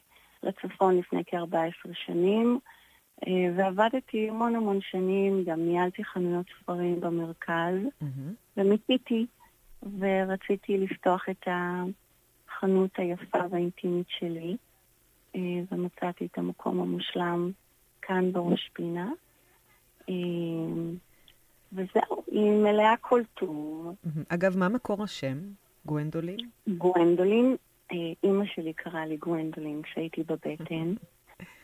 לצפון 0.43 0.97
לפני 0.97 1.23
כ-14 1.25 1.89
שנים, 2.05 2.59
ועבדתי 3.55 4.29
המון 4.29 4.55
המון 4.55 4.79
שנים, 4.81 5.43
גם 5.43 5.59
ניהלתי 5.59 6.03
חנויות 6.03 6.45
ספרים 6.59 6.99
במרכז, 6.99 7.75
mm-hmm. 8.03 8.57
ומיפיתי, 8.57 9.25
ורציתי 9.99 10.77
לפתוח 10.77 11.25
את 11.29 11.47
החנות 12.61 12.91
היפה 12.97 13.39
והאינטימית 13.49 14.07
שלי. 14.09 14.57
אה, 15.35 15.41
ומצאתי 15.71 16.25
את 16.25 16.37
המקום 16.37 16.79
המושלם 16.79 17.51
כאן 18.01 18.31
בראש 18.31 18.69
פינה. 18.73 19.11
אה, 20.09 20.15
וזהו, 21.73 22.23
היא 22.27 22.51
מלאה 22.51 22.93
כל 23.01 23.21
טוב. 23.33 23.95
אגב, 24.29 24.57
מה 24.57 24.69
מקור 24.69 25.03
השם? 25.03 25.37
גוונדולין? 25.85 26.37
גוונדולין, 26.77 27.55
אה, 27.91 27.97
אימא 28.23 28.45
שלי 28.45 28.73
קראה 28.73 29.05
לי 29.05 29.17
גוונדולין 29.17 29.81
כשהייתי 29.81 30.23
בבטן. 30.23 30.93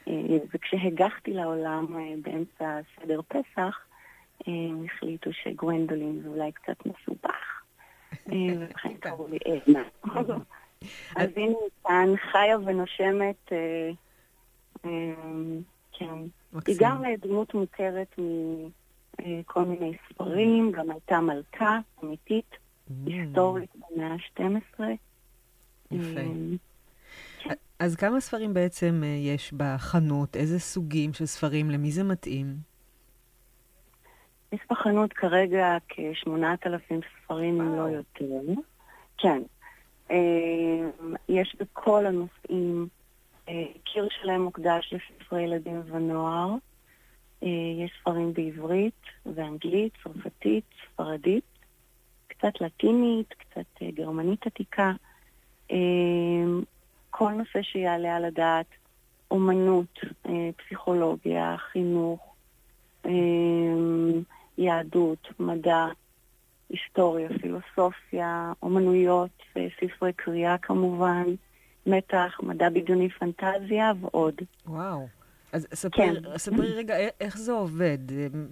וכשהגחתי 0.53 1.33
לעולם 1.33 1.86
באמצע 2.21 2.79
סדר 2.95 3.21
פסח, 3.27 3.79
הם 4.47 4.86
החליטו 4.86 5.29
שגוונדולין 5.33 6.21
זה 6.23 6.27
אולי 6.29 6.51
קצת 6.51 6.86
מסובך, 6.86 7.62
ולכן 8.27 8.93
קראו 8.99 9.27
לי 9.27 9.38
עדנה. 9.45 9.83
אז 11.16 11.30
הנה 11.36 11.56
כאן 11.84 12.10
חיה 12.32 12.58
ונושמת, 12.66 13.52
כן. 15.92 16.16
היא 16.68 16.76
גם 16.80 17.04
דמות 17.22 17.54
מוכרת 17.54 18.16
מכל 19.20 19.66
מיני 19.66 19.98
ספרים, 20.10 20.72
גם 20.72 20.92
הייתה 20.92 21.20
מלכה 21.20 21.80
אמיתית, 22.04 22.56
היסטורית 23.06 23.70
במאה 23.76 24.13
ה-12. 24.13 24.84
יפה. 25.92 26.22
אז 27.80 27.96
כמה 27.96 28.20
ספרים 28.20 28.54
בעצם 28.54 29.02
אה, 29.04 29.08
יש 29.08 29.54
בחנות? 29.54 30.36
איזה 30.36 30.60
סוגים 30.60 31.13
של 31.13 31.26
ספרים? 31.26 31.72
למי 31.72 31.92
זה 31.92 32.04
מתאים? 32.04 32.56
יש 34.52 34.60
בחנות 34.72 35.13
כרגע 35.13 35.78
כ-8,000 35.90 36.94
ספרים, 37.24 37.62
אם 37.62 37.76
לא 37.76 37.90
יותר. 37.90 38.54
כן. 39.18 39.42
אה, 40.12 41.08
יש 41.30 41.56
בכל 41.60 42.06
הנושאים, 42.06 42.88
אה, 43.50 43.65
קיר 43.84 44.08
שלהם 44.22 44.41
מוקדש 44.41 44.93
לספרי 44.93 45.41
ילדים 45.41 45.82
ונוער. 45.86 46.56
יש 47.41 47.91
ספרים 48.02 48.34
בעברית 48.34 49.02
ואנגלית, 49.26 49.93
צרפתית, 50.04 50.63
ספרדית, 50.86 51.43
קצת 52.28 52.62
לטינית, 52.62 53.34
קצת 53.34 53.84
גרמנית 53.93 54.48
עתיקה. 54.48 54.91
כל 57.10 57.32
נושא 57.32 57.62
שיעלה 57.62 58.15
על 58.15 58.26
הדעת, 58.26 58.65
אומנות, 59.32 60.00
אה, 60.26 60.50
פסיכולוגיה, 60.58 61.56
חינוך, 61.58 62.36
אה, 63.06 63.12
יהדות, 64.58 65.28
מדע, 65.39 65.86
היסטוריה, 66.69 67.30
פילוסופיה, 67.41 68.53
אומנויות, 68.63 69.30
אה, 69.58 69.67
ספרי 69.80 70.13
קריאה 70.13 70.58
כמובן, 70.58 71.23
מתח, 71.86 72.39
מדע 72.43 72.69
בדיוני, 72.69 73.10
פנטזיה 73.10 73.91
ועוד. 74.01 74.36
וואו. 74.67 75.08
אז 75.51 75.67
ספרי, 75.73 76.06
כן. 76.06 76.38
ספרי 76.38 76.73
רגע, 76.73 76.95
איך 77.21 77.38
זה 77.38 77.51
עובד? 77.51 77.97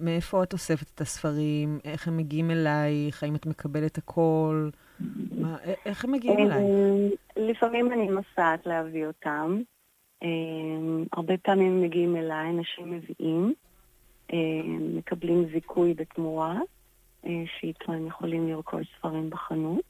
מאיפה 0.00 0.42
את 0.42 0.52
אוספת 0.52 0.86
את 0.94 1.00
הספרים? 1.00 1.78
איך 1.84 2.08
הם 2.08 2.16
מגיעים 2.16 2.50
אלייך? 2.50 3.22
האם 3.22 3.34
את 3.34 3.46
מקבלת 3.46 3.98
הכל? 3.98 4.68
מה, 5.40 5.56
איך 5.86 6.04
הם 6.04 6.12
מגיעים 6.12 6.38
אליי? 6.38 6.62
לפעמים 7.36 7.92
אני 7.92 8.08
נוסעת 8.08 8.66
להביא 8.66 9.06
אותם. 9.06 9.60
הרבה 11.12 11.36
פעמים 11.42 11.82
מגיעים 11.82 12.16
אליי, 12.16 12.50
אנשים 12.50 12.90
מביאים, 12.90 13.54
מקבלים 14.96 15.44
זיכוי 15.52 15.94
בתמורה, 15.94 16.58
שאיתו 17.46 17.92
הם 17.92 18.06
יכולים 18.06 18.48
לרכוש 18.48 18.86
ספרים 18.98 19.30
בחנות, 19.30 19.84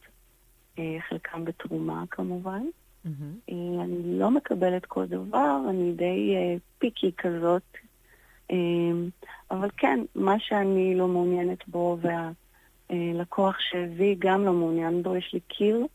חלקם 1.09 1.45
בתרומה 1.45 2.05
כמובן. 2.11 2.63
Mm-hmm. 3.07 3.53
אני 3.83 4.19
לא 4.19 4.31
מקבלת 4.31 4.87
כל 4.87 5.07
דבר, 5.07 5.61
אני 5.71 5.93
די 5.93 6.35
פיקי 6.79 7.13
כזאת, 7.19 7.77
אבל 9.51 9.71
כן, 9.77 10.01
מה 10.15 10.35
שאני 10.39 10.95
לא 10.95 11.09
מעוניינת 11.09 11.69
בו 11.69 11.99
וה... 12.01 12.31
אה, 12.91 13.11
לקוח 13.15 13.57
שהביא 13.61 14.17
גם 14.19 14.45
לא 14.45 14.53
מעוניין 14.53 15.03
בו, 15.03 15.17
יש 15.17 15.31
לי 15.33 15.41
קיר 15.41 15.87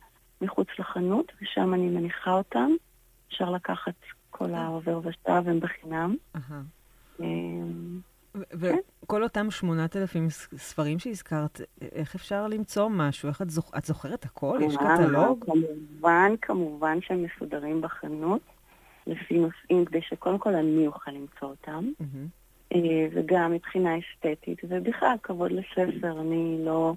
מחוץ 0.42 0.68
לחנות, 0.80 1.32
ושם 1.42 1.74
אני 1.74 1.90
מניחה 1.90 2.34
אותם. 2.34 2.70
אפשר 3.28 3.50
לקחת 3.52 3.94
כל 4.30 4.54
העובר 4.54 5.00
ושב, 5.04 5.44
הם 5.48 5.60
בחינם. 5.60 6.16
אה, 7.22 7.26
וכל 8.36 9.24
אותם 9.24 9.52
8,000 9.52 10.28
ספרים 10.58 11.00
שהזכרת, 11.00 11.62
איך 11.82 12.16
אפשר 12.16 12.48
למצוא 12.48 12.90
משהו? 12.90 13.30
איך 13.30 13.42
את, 13.42 13.50
זוכ... 13.50 13.72
את 13.78 13.86
זוכרת 13.86 14.26
הכל? 14.26 14.60
יש 14.62 14.76
קטלוג? 14.76 15.46
כמובן, 15.46 16.32
כמובן 16.42 16.98
שהם 17.02 17.24
מסודרים 17.24 17.82
בחנות, 17.82 18.42
לפי 19.08 19.40
נושאים, 19.40 19.86
כדי 19.86 20.02
שקודם 20.02 20.38
כל 20.38 20.56
אני 20.56 20.88
אוכל 20.88 21.12
למצוא 21.12 21.48
אותם. 21.48 21.90
אה, 22.76 23.08
וגם 23.14 23.52
מבחינה 23.52 23.90
אסתטית, 24.00 24.62
ובכלל, 24.70 25.16
כבוד 25.24 25.52
לספר. 25.52 26.22
אני 26.22 26.66
לא, 26.66 26.94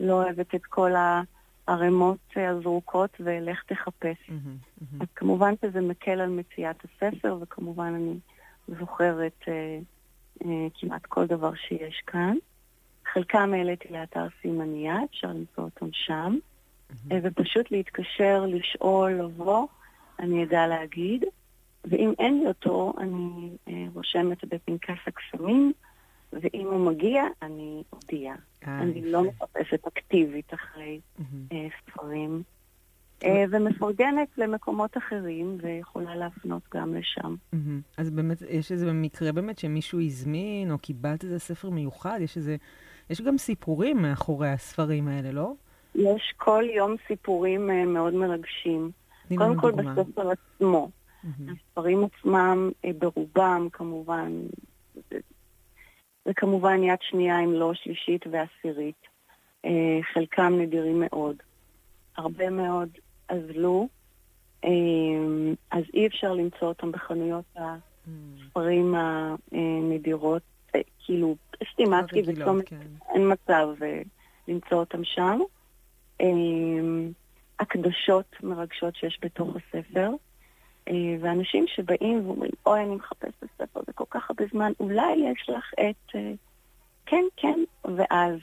לא 0.00 0.12
אוהבת 0.12 0.54
את 0.54 0.66
כל 0.66 0.92
הערימות 1.68 2.18
הזרוקות 2.36 3.10
ולך 3.20 3.62
תחפש. 3.66 4.30
אז 5.00 5.06
כמובן 5.16 5.54
שזה 5.64 5.80
מקל 5.80 6.20
על 6.20 6.30
מציאת 6.30 6.76
הספר, 6.84 7.36
וכמובן 7.40 7.92
אני 7.94 8.14
זוכרת 8.78 9.44
אה, 9.48 9.78
כמעט 10.74 11.06
כל 11.06 11.26
דבר 11.26 11.54
שיש 11.54 12.02
כאן. 12.06 12.36
חלקם 13.12 13.54
העליתי 13.54 13.88
לאתר 13.90 14.26
סימניה, 14.42 14.96
אפשר 15.10 15.28
למצוא 15.28 15.64
אותם 15.64 15.86
שם, 15.92 16.36
mm-hmm. 16.36 17.14
ופשוט 17.22 17.70
להתקשר, 17.70 18.46
לשאול, 18.46 19.12
לבוא, 19.12 19.66
אני 20.18 20.44
אדע 20.44 20.66
להגיד. 20.66 21.24
ואם 21.84 22.12
אין 22.18 22.40
לי 22.40 22.46
אותו, 22.46 22.92
אני 22.98 23.50
אה, 23.68 23.86
רושמת 23.94 24.44
בפנקס 24.44 24.98
הקסמים, 25.06 25.72
ואם 26.32 26.66
הוא 26.66 26.86
מגיע, 26.86 27.24
אני 27.42 27.82
אודיע. 27.92 28.34
אה, 28.66 28.78
אני 28.82 29.12
לא 29.12 29.22
מחפשת 29.24 29.86
אקטיבית 29.86 30.54
אחרי 30.54 31.00
אה, 31.52 31.66
ספרים, 31.80 32.30
אה, 32.36 32.61
ומפרגנת 33.50 34.28
למקומות 34.38 34.96
אחרים, 34.96 35.58
ויכולה 35.62 36.16
להפנות 36.16 36.62
גם 36.74 36.94
לשם. 36.94 37.34
אז 37.96 38.10
באמת, 38.10 38.42
יש 38.50 38.72
איזה 38.72 38.92
מקרה 38.92 39.32
באמת 39.32 39.58
שמישהו 39.58 40.00
הזמין, 40.00 40.70
או 40.70 40.78
קיבלת 40.78 41.24
איזה 41.24 41.38
ספר 41.38 41.70
מיוחד? 41.70 42.18
יש 42.20 42.36
איזה... 42.36 42.56
יש 43.10 43.20
גם 43.20 43.38
סיפורים 43.38 44.02
מאחורי 44.02 44.48
הספרים 44.48 45.08
האלה, 45.08 45.32
לא? 45.32 45.52
יש 45.94 46.34
כל 46.36 46.64
יום 46.74 46.96
סיפורים 47.06 47.70
אה, 47.70 47.84
מאוד 47.84 48.14
מרגשים. 48.14 48.90
קודם 49.36 49.56
כל 49.60 49.72
בספר 49.72 50.30
עצמו. 50.30 50.90
Mm-hmm. 51.24 51.52
הספרים 51.52 52.04
עצמם 52.04 52.70
אה, 52.84 52.90
ברובם 52.98 53.68
כמובן, 53.72 54.32
זה, 54.94 55.18
זה 56.24 56.34
כמובן 56.36 56.82
יד 56.82 56.98
שנייה 57.00 57.40
אם 57.40 57.52
לא 57.52 57.74
שלישית 57.74 58.24
ועשירית. 58.30 59.02
אה, 59.64 59.98
חלקם 60.14 60.52
נדירים 60.58 61.00
מאוד. 61.00 61.36
הרבה 62.16 62.50
מאוד 62.50 62.88
אזלו, 63.28 63.88
אה, 64.64 64.70
אז 65.70 65.82
אי 65.94 66.06
אפשר 66.06 66.32
למצוא 66.32 66.68
אותם 66.68 66.92
בחנויות 66.92 67.44
הספרים 67.56 68.94
הנדירות, 69.52 70.42
כאילו 71.04 71.36
סטימצקי 71.72 72.22
וצומת, 72.26 72.68
כן. 72.68 72.76
אין 73.14 73.32
מצב 73.32 73.68
למצוא 74.48 74.78
אותם 74.78 75.04
שם. 75.04 75.40
הקדשות 77.60 78.36
מרגשות 78.42 78.96
שיש 78.96 79.18
בתוך 79.22 79.56
הספר. 79.56 80.10
אה, 80.88 81.16
ואנשים 81.20 81.64
שבאים 81.66 82.26
ואומרים, 82.26 82.50
אוי, 82.66 82.80
אני 82.80 82.94
מחפש 82.94 83.28
את 83.38 83.42
הספר 83.42 83.80
הזה 83.80 83.92
כל 83.92 84.04
כך 84.10 84.30
הרבה 84.30 84.44
זמן, 84.52 84.72
אולי 84.80 85.12
יש 85.16 85.48
לך 85.48 85.74
את 85.74 86.14
אה, 86.14 86.32
כן, 87.06 87.24
כן, 87.36 87.58
ואז, 87.84 88.36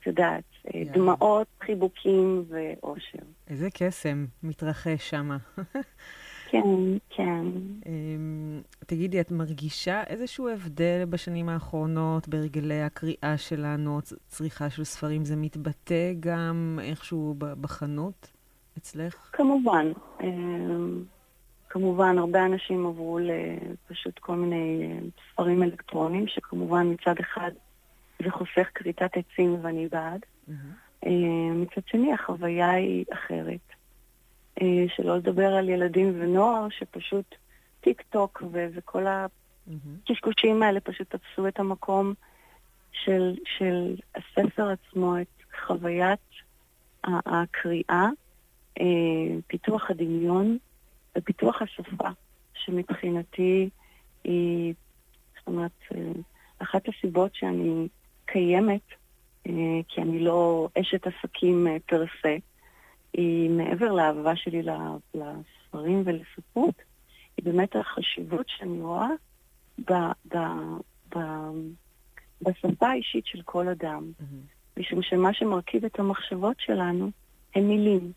את 0.00 0.06
יודעת, 0.06 0.44
אה, 0.66 0.82
דמעות, 0.92 1.46
חיבוקים 1.60 2.44
ואושר. 2.48 3.18
איזה 3.48 3.68
קסם 3.74 4.26
מתרחש 4.42 5.10
שם. 5.10 5.30
כן, 6.50 6.98
כן. 7.10 7.44
אמ, 7.86 8.62
תגידי, 8.86 9.20
את 9.20 9.30
מרגישה 9.30 10.02
איזשהו 10.06 10.48
הבדל 10.48 11.04
בשנים 11.10 11.48
האחרונות 11.48 12.28
בהרגלי 12.28 12.82
הקריאה 12.82 13.34
שלנו, 13.36 14.00
צריכה 14.28 14.70
של 14.70 14.84
ספרים? 14.84 15.24
זה 15.24 15.36
מתבטא 15.36 16.12
גם 16.20 16.78
איכשהו 16.82 17.34
בחנות 17.38 18.30
אצלך? 18.78 19.30
כמובן. 19.32 19.92
אמ, 20.22 21.04
כמובן, 21.68 22.18
הרבה 22.18 22.46
אנשים 22.46 22.86
עברו 22.86 23.18
לפשוט 23.18 24.18
כל 24.18 24.34
מיני 24.34 24.82
אה, 24.82 24.98
ספרים 25.32 25.62
אלקטרונים, 25.62 26.26
שכמובן 26.28 26.86
מצד 26.92 27.14
אחד 27.20 27.50
זה 28.24 28.30
חוסך 28.30 28.68
כריתת 28.74 29.10
עצים 29.16 29.58
ואני 29.62 29.88
בעד. 29.88 30.20
Mm-hmm. 30.48 31.08
מצד 31.54 31.80
שני, 31.86 32.12
החוויה 32.12 32.70
היא 32.70 33.04
אחרת. 33.12 33.60
אה, 34.62 34.84
שלא 34.96 35.16
לדבר 35.16 35.54
על 35.54 35.68
ילדים 35.68 36.12
ונוער, 36.20 36.66
שפשוט 36.70 37.34
טיק 37.80 38.02
טוק 38.02 38.42
ו- 38.52 38.66
וכל 38.74 39.04
הקשקושים 39.06 40.62
האלה 40.62 40.80
פשוט 40.80 41.14
תפסו 41.16 41.48
את 41.48 41.60
המקום 41.60 42.14
של, 42.92 43.36
של 43.58 43.96
הספר 44.14 44.68
עצמו, 44.68 45.20
את 45.20 45.42
חוויית 45.66 46.20
הקריאה, 47.04 48.08
פיתוח 49.46 49.90
הדמיון. 49.90 50.58
ופיתוח 51.18 51.62
השפה, 51.62 52.08
שמבחינתי 52.54 53.68
היא, 54.24 54.74
זאת 55.38 55.46
אומרת, 55.46 55.70
אה, 55.94 56.12
אחת 56.58 56.82
הסיבות 56.88 57.34
שאני 57.34 57.88
קיימת, 58.26 58.80
אה, 58.90 58.96
כי 59.88 60.00
אני 60.00 60.18
לא 60.18 60.68
אשת 60.80 61.06
עסקים 61.06 61.66
אה, 61.66 61.76
פרסה, 61.86 62.36
היא 63.12 63.50
מעבר 63.50 63.92
לאהבה 63.92 64.36
שלי 64.36 64.62
לספרים 65.14 66.02
ולספרות, 66.04 66.74
היא 67.36 67.44
באמת 67.44 67.76
החשיבות 67.76 68.46
שאני 68.48 68.80
רואה 68.80 69.08
ב, 69.78 69.92
ב, 70.34 70.38
ב, 71.16 71.18
בשפה 72.42 72.88
האישית 72.88 73.26
של 73.26 73.42
כל 73.42 73.68
אדם. 73.68 74.12
משום 74.76 75.02
שמה 75.02 75.34
שמרכיב 75.34 75.84
את 75.84 75.98
המחשבות 75.98 76.56
שלנו 76.60 77.10
הם 77.54 77.68
מילים. 77.68 78.12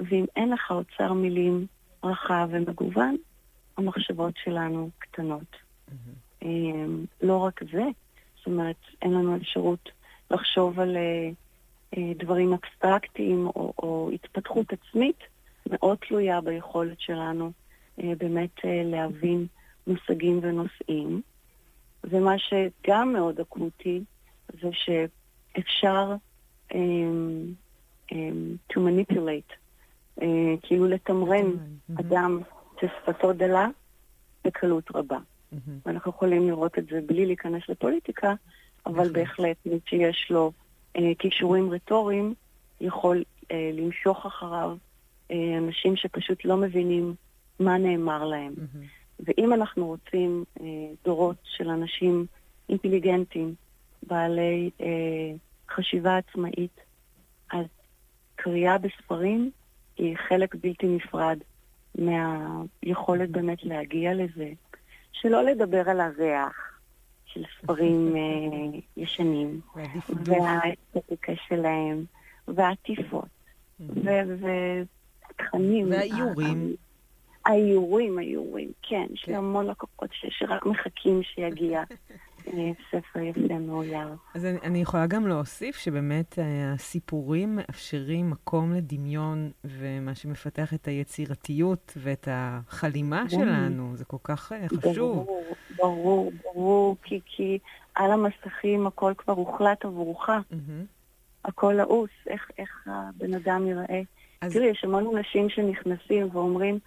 ואם 0.00 0.24
אין 0.36 0.50
לך 0.50 0.70
אוצר 0.70 1.12
מילים 1.12 1.66
רחב 2.04 2.48
ומגוון, 2.50 3.16
המחשבות 3.76 4.34
שלנו 4.44 4.90
קטנות. 4.98 5.56
אמ, 6.42 7.04
לא 7.22 7.36
רק 7.36 7.60
זה, 7.72 7.84
זאת 8.36 8.46
אומרת, 8.46 8.76
אין 9.02 9.12
לנו 9.12 9.36
אפשרות 9.36 9.88
לחשוב 10.30 10.80
על 10.80 10.96
אה, 10.96 11.30
אה, 11.96 12.12
דברים 12.18 12.52
אבסטרקטיים 12.52 13.46
או, 13.46 13.72
או 13.78 14.10
התפתחות 14.14 14.66
עצמית, 14.72 15.18
מאוד 15.70 15.98
תלויה 16.08 16.40
ביכולת 16.40 17.00
שלנו 17.00 17.52
אה, 18.02 18.12
באמת 18.18 18.60
להבין 18.64 19.46
מושגים 19.86 20.40
ונושאים. 20.42 21.22
ומה 22.04 22.34
שגם 22.38 23.12
מאוד 23.12 23.40
אקוטי 23.40 24.00
זה 24.60 24.68
שאפשר 24.72 26.14
um, 26.72 26.76
um, 28.12 28.72
to 28.72 28.76
manipulate, 28.76 29.52
uh, 30.20 30.24
כאילו 30.62 30.88
לתמרן 30.88 31.50
אדם 32.00 32.40
ששפתו 32.80 33.32
דלה 33.32 33.68
בקלות 34.44 34.90
רבה. 34.94 35.18
ואנחנו 35.86 36.10
יכולים 36.10 36.48
לראות 36.48 36.78
את 36.78 36.86
זה 36.86 37.00
בלי 37.06 37.26
להיכנס 37.26 37.62
לפוליטיקה, 37.68 38.34
אבל 38.86 39.12
בהחלט 39.12 39.56
מי 39.66 39.78
שיש 39.86 40.26
לו 40.30 40.52
אה, 40.96 41.12
כישורים 41.18 41.70
רטוריים 41.70 42.34
יכול 42.80 43.24
אה, 43.52 43.70
למשוך 43.72 44.26
אחריו 44.26 44.76
אה, 45.30 45.58
אנשים 45.58 45.96
שפשוט 45.96 46.44
לא 46.44 46.56
מבינים 46.56 47.14
מה 47.60 47.78
נאמר 47.78 48.24
להם. 48.24 48.54
ואם 49.20 49.52
אנחנו 49.52 49.86
רוצים 49.86 50.44
אה, 50.60 50.66
דורות 51.04 51.36
של 51.44 51.68
אנשים 51.68 52.26
אינטליגנטים, 52.68 53.54
בעלי 54.02 54.70
אה, 54.80 55.32
חשיבה 55.70 56.16
עצמאית, 56.16 56.80
אז 57.52 57.66
קריאה 58.36 58.78
בספרים 58.78 59.50
היא 59.96 60.16
חלק 60.28 60.54
בלתי 60.54 60.86
נפרד 60.86 61.38
מהיכולת 61.94 63.30
באמת 63.30 63.64
להגיע 63.64 64.14
לזה. 64.14 64.50
שלא 65.12 65.44
לדבר 65.44 65.90
על 65.90 66.00
הריח 66.00 66.75
של 67.36 67.42
ספרים 67.62 68.16
אה, 68.16 68.78
ישנים, 68.96 69.60
והאסתטיקה 70.24 71.32
שלהם, 71.48 72.04
והעטיפות, 72.48 73.28
ותכנים. 73.80 75.90
והאיורים. 75.90 76.76
האיורים, 77.46 78.18
האיורים, 78.18 78.72
כן, 78.82 79.06
יש 79.12 79.26
לי 79.26 79.32
כן. 79.32 79.38
המון 79.38 79.66
לקוחות 79.66 80.10
שרק 80.12 80.66
מחכים 80.66 81.22
שיגיע 81.22 81.82
ספר 82.90 83.20
יפה 83.20 83.58
מאויר. 83.58 84.08
אז 84.34 84.44
אני, 84.44 84.58
אני 84.62 84.78
יכולה 84.78 85.06
גם 85.06 85.26
להוסיף 85.26 85.76
שבאמת 85.76 86.38
אה, 86.38 86.72
הסיפורים 86.72 87.56
מאפשרים 87.56 88.30
מקום 88.30 88.72
לדמיון, 88.72 89.50
ומה 89.64 90.14
שמפתח 90.14 90.74
את 90.74 90.88
היצירתיות 90.88 91.92
ואת 91.96 92.28
החלימה 92.30 93.24
שלנו, 93.28 93.96
זה 93.96 94.04
כל 94.04 94.16
כך 94.24 94.52
אה, 94.52 94.66
חשוב. 94.68 95.16
ברור, 95.16 95.44
ברור, 95.76 96.32
ברור, 96.44 96.96
כי, 97.02 97.20
כי 97.26 97.58
על 97.94 98.10
המסכים 98.12 98.86
הכל 98.86 99.12
כבר 99.16 99.32
הוחלט 99.32 99.84
עבורך. 99.84 100.28
הכל 101.44 101.72
לעוס, 101.72 102.10
איך, 102.26 102.50
איך 102.58 102.86
הבן 102.86 103.34
אדם 103.34 103.66
ייראה. 103.66 104.00
אז... 104.40 104.52
תראי, 104.52 104.66
יש 104.66 104.84
המון 104.84 105.16
אנשים 105.16 105.48
שנכנסים 105.48 106.28
ואומרים, 106.32 106.78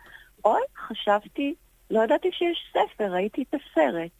אוי, 0.46 0.62
חשבתי, 0.88 1.56
לא 1.92 2.04
ידעתי 2.04 2.30
שיש 2.32 2.74
ספר, 2.74 3.12
ראיתי 3.12 3.44
את 3.50 3.54
הסרט. 3.54 4.12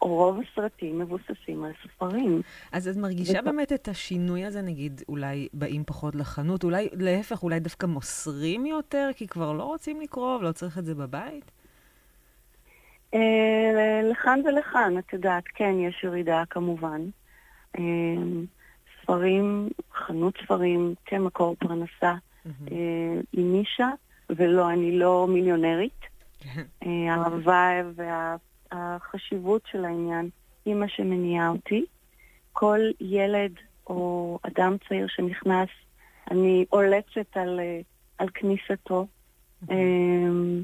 רוב 0.00 0.40
הסרטים 0.40 0.98
מבוססים 0.98 1.64
על 1.64 1.72
ספרים. 1.84 2.42
אז 2.72 2.88
את 2.88 2.96
מרגישה 2.96 3.38
ו... 3.42 3.44
באמת 3.44 3.72
את 3.72 3.88
השינוי 3.88 4.44
הזה, 4.44 4.62
נגיד, 4.62 5.02
אולי 5.08 5.48
באים 5.52 5.84
פחות 5.84 6.14
לחנות, 6.14 6.64
אולי 6.64 6.88
להפך, 6.92 7.42
אולי 7.42 7.60
דווקא 7.60 7.86
מוסרים 7.86 8.66
יותר, 8.66 9.10
כי 9.16 9.26
כבר 9.26 9.52
לא 9.52 9.62
רוצים 9.62 10.00
לקרוא 10.00 10.38
ולא 10.38 10.52
צריך 10.52 10.78
את 10.78 10.84
זה 10.84 10.94
בבית? 10.94 11.50
אה, 13.14 14.00
לכאן 14.10 14.40
ולכאן, 14.44 14.98
את 14.98 15.12
יודעת, 15.12 15.44
כן, 15.54 15.74
יש 15.78 16.04
ירידה 16.04 16.42
כמובן. 16.50 17.00
אה, 17.78 17.82
ספרים, 19.02 19.68
חנות 19.92 20.34
ספרים 20.44 20.94
כמקור 21.04 21.56
פרנסה, 21.58 22.14
אה, 22.46 23.20
היא 23.32 23.44
נישה, 23.44 23.88
ולא, 24.30 24.70
אני 24.70 24.98
לא 24.98 25.26
מיליונרית. 25.28 26.00
כן. 26.38 26.62
האהבה 27.08 27.70
וה... 27.94 28.36
החשיבות 28.72 29.62
של 29.70 29.84
העניין 29.84 30.28
היא 30.64 30.74
מה 30.74 30.88
שמניע 30.88 31.48
אותי. 31.48 31.84
כל 32.52 32.80
ילד 33.00 33.52
או 33.86 34.38
אדם 34.42 34.76
צעיר 34.88 35.06
שנכנס, 35.08 35.68
אני 36.30 36.64
עולצת 36.70 37.36
על, 37.36 37.60
אה, 37.60 37.80
על 38.18 38.28
כניסתו. 38.34 39.06
אמ, 39.70 40.62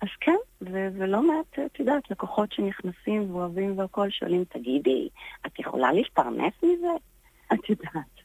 אז 0.00 0.08
כן, 0.20 0.36
ו- 0.62 0.88
ולא 0.98 1.22
מעט, 1.22 1.58
את 1.66 1.80
יודעת, 1.80 2.10
לקוחות 2.10 2.52
שנכנסים 2.52 3.34
ואוהבים 3.34 3.78
והכול 3.78 4.10
שואלים, 4.10 4.44
תגידי, 4.44 5.08
את 5.46 5.58
יכולה 5.58 5.92
להשתרנס 5.92 6.52
מזה? 6.62 6.92
את 7.52 7.70
יודעת. 7.70 8.16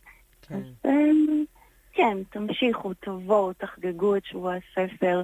כן. 0.42 0.56
אז 0.56 0.64
אמ, 0.86 1.44
כן, 1.94 2.18
תמשיכו, 2.30 2.94
תבואו, 2.94 3.54
תחגגו 3.54 4.16
את 4.16 4.26
שבוע 4.26 4.54
הספר. 4.54 5.24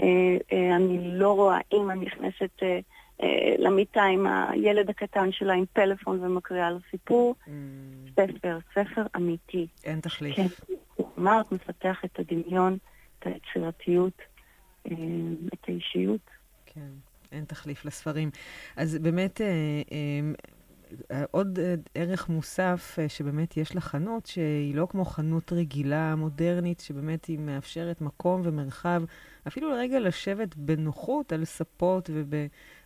אה, 0.00 0.36
אה, 0.52 0.76
אני 0.76 1.18
לא 1.18 1.32
רואה 1.32 1.58
אימא 1.72 1.92
נכנסת 1.92 2.62
למיטה 3.58 4.02
עם 4.02 4.26
הילד 4.26 4.90
הקטן 4.90 5.32
שלה 5.32 5.52
עם 5.52 5.64
פלאפון 5.72 6.24
ומקריאה 6.24 6.70
לו 6.70 6.78
סיפור. 6.90 7.34
Mm. 7.44 7.50
ספר, 8.12 8.58
ספר 8.74 9.02
אמיתי. 9.16 9.66
אין 9.84 10.00
תחליף. 10.00 10.36
כן, 10.36 10.46
אמרת, 11.18 11.52
מפתח 11.52 12.04
את 12.04 12.18
הדמיון, 12.18 12.78
את 13.18 13.26
היצירתיות, 13.26 14.22
אה, 14.86 14.92
את 15.54 15.68
האישיות. 15.68 16.30
כן, 16.66 16.90
אין 17.32 17.44
תחליף 17.44 17.84
לספרים. 17.84 18.30
אז 18.76 18.98
באמת, 18.98 19.40
אה, 19.40 21.24
עוד 21.30 21.58
ערך 21.94 22.28
מוסף 22.28 22.98
שבאמת 23.08 23.56
יש 23.56 23.76
לחנות, 23.76 24.26
שהיא 24.26 24.74
לא 24.74 24.86
כמו 24.90 25.04
חנות 25.04 25.52
רגילה, 25.52 26.14
מודרנית, 26.16 26.80
שבאמת 26.80 27.24
היא 27.24 27.38
מאפשרת 27.38 28.00
מקום 28.00 28.40
ומרחב, 28.44 29.02
אפילו 29.46 29.70
לרגע 29.70 30.00
לשבת 30.00 30.54
בנוחות 30.56 31.32
על 31.32 31.44
ספות 31.44 32.10
וב... 32.12 32.34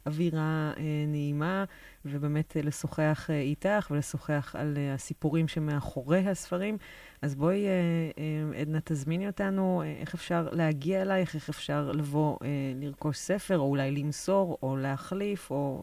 אווירה 0.07 0.73
אה, 0.77 0.83
נעימה, 1.09 1.65
ובאמת 2.05 2.57
אה, 2.57 2.63
לשוחח 2.63 3.31
אה, 3.31 3.41
איתך 3.41 3.89
ולשוחח 3.91 4.57
על 4.59 4.75
אה, 4.77 4.95
הסיפורים 4.95 5.49
שמאחורי 5.49 6.29
הספרים. 6.29 6.77
אז 7.23 7.35
בואי, 7.35 7.67
אה, 7.67 7.71
אה, 8.19 8.61
עדנה, 8.61 8.79
תזמיני 8.85 9.27
אותנו, 9.27 9.83
אה, 9.85 9.95
איך 10.01 10.15
אפשר 10.15 10.49
להגיע 10.53 11.03
אלייך, 11.03 11.35
איך 11.35 11.49
אפשר 11.49 11.91
לבוא 11.95 12.39
אה, 12.43 12.49
לרכוש 12.81 13.17
ספר, 13.17 13.59
או 13.59 13.65
אולי 13.65 13.91
למסור, 13.91 14.59
או 14.63 14.77
להחליף, 14.77 15.51
או 15.51 15.83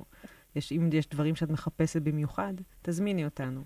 יש, 0.56 0.72
אם 0.72 0.90
יש 0.94 1.10
דברים 1.10 1.36
שאת 1.36 1.50
מחפשת 1.50 2.02
במיוחד, 2.02 2.54
תזמיני 2.82 3.26
אותנו. 3.26 3.62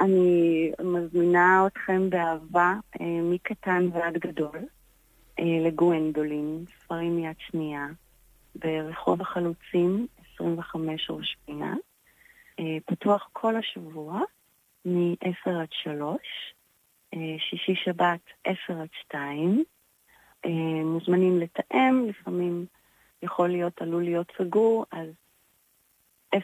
אני 0.00 0.72
מזמינה 0.82 1.66
אתכם 1.66 2.10
באהבה, 2.10 2.74
אה, 3.00 3.06
מקטן 3.22 3.88
ועד 3.92 4.18
גדול, 4.18 4.58
אה, 5.38 5.44
לגוונדולין, 5.66 6.64
ספרים 6.68 7.18
יד 7.18 7.36
שנייה. 7.38 7.86
ברחוב 8.58 9.20
החלוצים, 9.20 10.06
25 10.34 11.10
ראש 11.10 11.36
פינה. 11.44 11.74
אה, 12.60 12.76
פתוח 12.86 13.28
כל 13.32 13.56
השבוע, 13.56 14.20
מ-10 14.84 15.50
עד 15.50 15.68
3, 15.82 16.18
אה, 17.14 17.36
שישי 17.38 17.74
שבת 17.84 18.20
10 18.44 18.56
עד 18.68 18.88
2. 19.04 19.64
אה, 20.44 20.50
מוזמנים 20.84 21.40
לתאם, 21.40 22.06
לפעמים 22.08 22.66
יכול 23.22 23.48
להיות, 23.48 23.82
עלול 23.82 24.04
להיות 24.04 24.32
סגור, 24.38 24.84
אז 24.92 25.08
0522-544-814, 26.34 26.38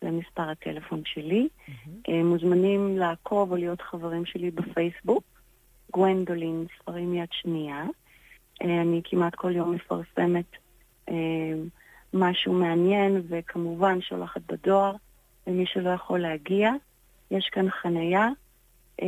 זה 0.00 0.10
מספר 0.10 0.42
הטלפון 0.50 1.02
שלי. 1.04 1.48
Mm-hmm. 1.68 2.10
מוזמנים 2.24 2.98
לעקוב 2.98 3.50
או 3.50 3.56
להיות 3.56 3.80
חברים 3.80 4.26
שלי 4.26 4.50
בפייסבוק. 4.50 5.39
גוונדולין, 5.92 6.66
ספרים 6.78 7.14
יד 7.14 7.28
שנייה. 7.32 7.84
אה, 8.62 8.80
אני 8.82 9.00
כמעט 9.04 9.34
כל 9.34 9.56
יום 9.56 9.74
מפרסמת 9.74 10.56
אה, 11.08 11.14
משהו 12.14 12.52
מעניין, 12.52 13.22
וכמובן 13.28 14.00
שולחת 14.00 14.40
בדואר 14.48 14.92
למי 15.46 15.66
שלא 15.66 15.90
יכול 15.90 16.20
להגיע. 16.20 16.72
יש 17.30 17.48
כאן 17.52 17.70
חנייה. 17.70 18.28
אה, 19.02 19.06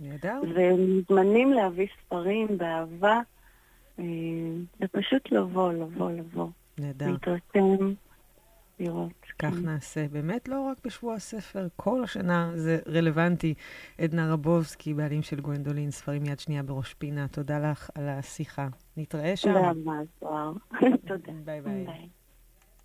נהדר. 0.00 0.40
ומוזמנים 0.54 1.52
להביא 1.52 1.86
ספרים 2.00 2.58
באהבה. 2.58 3.20
זה 4.78 4.88
פשוט 4.92 5.32
לבוא, 5.32 5.72
לבוא, 5.72 6.10
לבוא. 6.10 6.48
נהדר. 6.78 7.06
להתרשם 7.10 7.94
לראות. 8.80 9.12
כך 9.38 9.50
כן. 9.50 9.64
נעשה. 9.64 10.08
באמת 10.08 10.48
לא 10.48 10.60
רק 10.60 10.76
בשבוע 10.84 11.14
הספר, 11.14 11.66
כל 11.76 12.04
השנה 12.04 12.50
זה 12.54 12.78
רלוונטי. 12.86 13.54
עדנה 13.98 14.32
רבובסקי, 14.32 14.94
בעלים 14.94 15.22
של 15.22 15.40
גוונדולין, 15.40 15.90
ספרים 15.90 16.26
יד 16.26 16.40
שנייה 16.40 16.62
בראש 16.62 16.94
פינה, 16.94 17.28
תודה 17.28 17.58
לך 17.58 17.90
על 17.94 18.08
השיחה. 18.08 18.68
נתראה 18.96 19.36
שם. 19.36 19.52
תודה 19.52 19.70
רבה, 19.70 19.92
זוהר. 20.20 20.52
תודה. 21.08 21.32
ביי 21.44 21.60
ביי. 21.60 22.08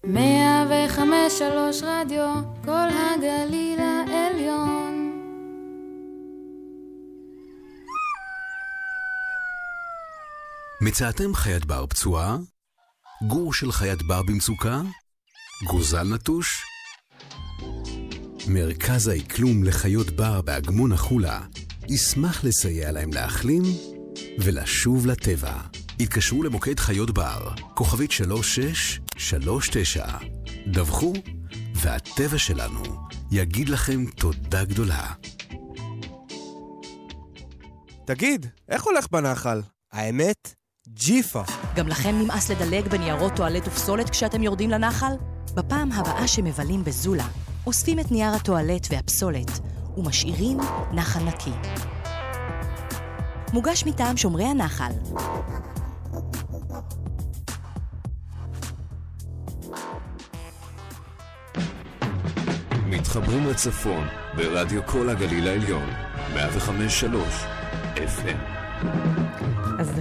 מאה 0.03 0.65
וחמש 0.69 1.39
שלוש 1.39 1.83
רדיו, 1.83 2.33
כל 2.65 2.71
הגליל 2.71 3.79
העליון. 3.79 5.11
מצאתם 10.81 11.33
חיית 11.33 11.65
בר 11.65 11.87
פצועה? 11.87 12.37
גור 13.27 13.53
של 13.53 13.71
חיית 13.71 14.01
בר 14.01 14.21
במצוקה? 14.23 14.81
גוזל 15.63 16.03
נטוש? 16.03 16.65
מרכז 18.47 19.07
האקלום 19.07 19.63
לחיות 19.63 20.11
בר 20.11 20.41
באגמון 20.41 20.91
החולה 20.91 21.39
ישמח 21.89 22.43
לסייע 22.43 22.91
להם 22.91 23.13
להחלים 23.13 23.63
ולשוב 24.39 25.05
לטבע. 25.07 25.53
התקשרו 25.99 26.43
למוקד 26.43 26.79
חיות 26.79 27.11
בר, 27.11 27.49
כוכבית 27.73 28.11
3639. 28.11 30.05
דווחו, 30.67 31.13
והטבע 31.75 32.37
שלנו 32.37 32.83
יגיד 33.31 33.69
לכם 33.69 34.05
תודה 34.05 34.63
גדולה. 34.63 35.13
תגיד, 38.05 38.45
איך 38.69 38.83
הולך 38.83 39.07
בנחל? 39.11 39.61
האמת, 39.91 40.55
ג'יפה. 40.89 41.43
גם 41.75 41.87
לכם 41.87 42.15
נמאס 42.15 42.51
לדלג 42.51 42.87
בניירות 42.87 43.35
טואלט 43.35 43.67
ופסולת 43.67 44.09
כשאתם 44.09 44.43
יורדים 44.43 44.69
לנחל? 44.69 45.13
בפעם 45.55 45.91
הבאה 45.91 46.27
שמבלים 46.27 46.83
בזולה, 46.83 47.27
אוספים 47.67 47.99
את 47.99 48.11
נייר 48.11 48.33
הטואלט 48.33 48.87
והפסולת 48.89 49.59
ומשאירים 49.97 50.57
נחל 50.91 51.23
נקי. 51.23 51.51
מוגש 53.53 53.83
מטעם 53.85 54.17
שומרי 54.17 54.45
הנחל. 54.45 54.91
מתחברים 62.85 63.47
לצפון 63.47 64.07
ברדיו 64.35 64.81
כל 64.85 65.09
הגליל 65.09 65.47
העליון, 65.47 65.89
105.3 66.33 66.35
FM. 67.95 69.20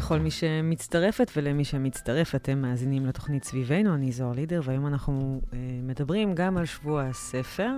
לכל 0.00 0.18
מי 0.18 0.30
שמצטרפת 0.30 1.30
ולמי 1.36 1.64
שמצטרף, 1.64 2.34
אתם 2.34 2.62
מאזינים 2.62 3.06
לתוכנית 3.06 3.44
סביבנו, 3.44 3.94
אני 3.94 4.12
זוהר 4.12 4.32
לידר, 4.32 4.60
והיום 4.64 4.86
אנחנו 4.86 5.40
אה, 5.52 5.58
מדברים 5.82 6.34
גם 6.34 6.56
על 6.56 6.66
שבוע 6.66 7.02
הספר. 7.02 7.70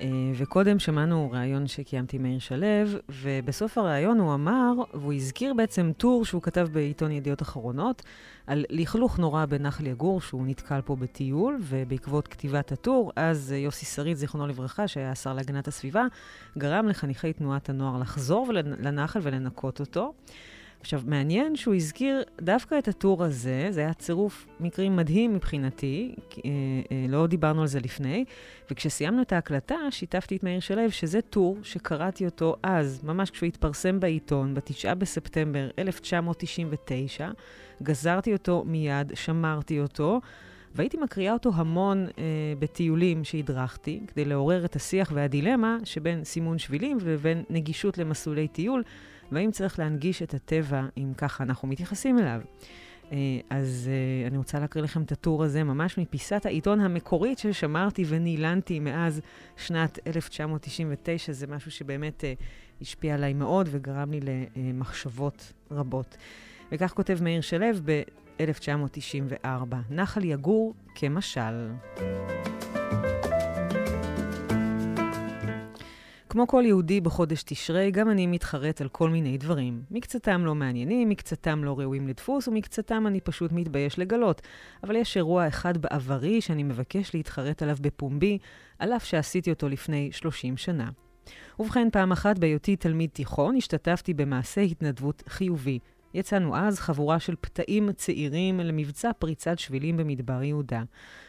אה, 0.00 0.06
וקודם 0.36 0.78
שמענו 0.78 1.30
ראיון 1.32 1.66
שקיימתי 1.66 2.16
עם 2.16 2.22
מאיר 2.22 2.38
שלו, 2.38 2.66
ובסוף 3.08 3.78
הראיון 3.78 4.18
הוא 4.18 4.34
אמר, 4.34 4.72
והוא 4.94 5.12
הזכיר 5.12 5.54
בעצם 5.54 5.92
טור 5.96 6.24
שהוא 6.24 6.42
כתב 6.42 6.68
בעיתון 6.72 7.12
ידיעות 7.12 7.42
אחרונות, 7.42 8.02
על 8.46 8.64
לכלוך 8.70 9.18
נורא 9.18 9.44
בנחל 9.44 9.86
יגור, 9.86 10.20
שהוא 10.20 10.46
נתקל 10.46 10.80
פה 10.84 10.96
בטיול, 10.96 11.58
ובעקבות 11.60 12.28
כתיבת 12.28 12.72
הטור, 12.72 13.12
אז 13.16 13.52
יוסי 13.52 13.86
שריד, 13.86 14.16
זיכרונו 14.16 14.46
לברכה, 14.46 14.88
שהיה 14.88 15.10
השר 15.10 15.32
להגנת 15.32 15.68
הסביבה, 15.68 16.04
גרם 16.58 16.88
לחניכי 16.88 17.32
תנועת 17.32 17.68
הנוער 17.68 17.98
לחזור 17.98 18.52
לנחל 18.52 19.20
ולנקות 19.22 19.80
אותו. 19.80 20.12
עכשיו, 20.80 21.00
מעניין 21.06 21.56
שהוא 21.56 21.74
הזכיר 21.74 22.22
דווקא 22.40 22.78
את 22.78 22.88
הטור 22.88 23.24
הזה, 23.24 23.66
זה 23.70 23.80
היה 23.80 23.92
צירוף 23.92 24.46
מקרים 24.60 24.96
מדהים 24.96 25.34
מבחינתי, 25.34 26.14
אה, 26.18 26.50
אה, 26.92 27.06
לא 27.08 27.26
דיברנו 27.26 27.60
על 27.60 27.66
זה 27.66 27.80
לפני, 27.80 28.24
וכשסיימנו 28.70 29.22
את 29.22 29.32
ההקלטה, 29.32 29.76
שיתפתי 29.90 30.36
את 30.36 30.42
מאיר 30.42 30.60
שלו 30.60 30.90
שזה 30.90 31.20
טור 31.20 31.58
שקראתי 31.62 32.24
אותו 32.24 32.56
אז, 32.62 33.04
ממש 33.04 33.30
כשהוא 33.30 33.46
התפרסם 33.46 34.00
בעיתון, 34.00 34.54
ב-9 34.54 34.94
בספטמבר 34.94 35.68
1999, 35.78 37.30
גזרתי 37.82 38.32
אותו 38.32 38.64
מיד, 38.66 39.12
שמרתי 39.14 39.80
אותו. 39.80 40.20
והייתי 40.74 40.96
מקריאה 40.96 41.32
אותו 41.32 41.50
המון 41.54 42.06
אה, 42.18 42.22
בטיולים 42.58 43.24
שהדרכתי, 43.24 44.00
כדי 44.06 44.24
לעורר 44.24 44.64
את 44.64 44.76
השיח 44.76 45.12
והדילמה 45.14 45.78
שבין 45.84 46.24
סימון 46.24 46.58
שבילים 46.58 46.98
ובין 47.00 47.42
נגישות 47.50 47.98
למסלולי 47.98 48.48
טיול, 48.48 48.82
והאם 49.32 49.50
צריך 49.50 49.78
להנגיש 49.78 50.22
את 50.22 50.34
הטבע 50.34 50.86
אם 50.96 51.12
ככה 51.16 51.44
אנחנו 51.44 51.68
מתייחסים 51.68 52.18
אליו. 52.18 52.40
Uh, 53.10 53.12
אז 53.50 53.90
uh, 53.90 54.28
אני 54.28 54.38
רוצה 54.38 54.58
להקריא 54.58 54.84
לכם 54.84 55.02
את 55.02 55.12
הטור 55.12 55.44
הזה 55.44 55.64
ממש 55.64 55.98
מפיסת 55.98 56.46
העיתון 56.46 56.80
המקורית 56.80 57.38
ששמרתי 57.38 58.04
ונילנתי 58.08 58.80
מאז 58.80 59.20
שנת 59.56 59.98
1999. 60.06 61.32
זה 61.32 61.46
משהו 61.46 61.70
שבאמת 61.70 62.24
uh, 62.24 62.42
השפיע 62.80 63.14
עליי 63.14 63.34
מאוד 63.34 63.68
וגרם 63.70 64.10
לי 64.10 64.20
למחשבות 64.56 65.52
רבות. 65.70 66.16
וכך 66.72 66.92
כותב 66.92 67.18
מאיר 67.22 67.40
שלו 67.40 67.66
ב-1994, 67.84 69.46
נחל 69.90 70.24
יגור 70.24 70.74
כמשל. 70.94 71.68
כמו 76.30 76.46
כל 76.46 76.62
יהודי 76.66 77.00
בחודש 77.00 77.42
תשרי, 77.42 77.90
גם 77.90 78.10
אני 78.10 78.26
מתחרט 78.26 78.80
על 78.80 78.88
כל 78.88 79.10
מיני 79.10 79.38
דברים. 79.38 79.82
מקצתם 79.90 80.44
לא 80.44 80.54
מעניינים, 80.54 81.08
מקצתם 81.08 81.64
לא 81.64 81.78
ראויים 81.78 82.08
לדפוס, 82.08 82.48
ומקצתם 82.48 83.06
אני 83.06 83.20
פשוט 83.20 83.52
מתבייש 83.52 83.98
לגלות. 83.98 84.42
אבל 84.84 84.96
יש 84.96 85.16
אירוע 85.16 85.48
אחד 85.48 85.76
בעברי 85.76 86.40
שאני 86.40 86.62
מבקש 86.62 87.14
להתחרט 87.14 87.62
עליו 87.62 87.76
בפומבי, 87.80 88.38
על 88.78 88.92
אף 88.92 89.04
שעשיתי 89.04 89.50
אותו 89.50 89.68
לפני 89.68 90.08
30 90.12 90.56
שנה. 90.56 90.90
ובכן, 91.58 91.88
פעם 91.92 92.12
אחת 92.12 92.38
בהיותי 92.38 92.76
תלמיד 92.76 93.10
תיכון, 93.10 93.56
השתתפתי 93.56 94.14
במעשה 94.14 94.60
התנדבות 94.60 95.22
חיובי. 95.28 95.78
יצאנו 96.14 96.56
אז 96.56 96.78
חבורה 96.78 97.20
של 97.20 97.34
פתאים 97.40 97.92
צעירים 97.92 98.60
למבצע 98.60 99.12
פריצת 99.12 99.58
שבילים 99.58 99.96
במדבר 99.96 100.42
יהודה. 100.42 100.82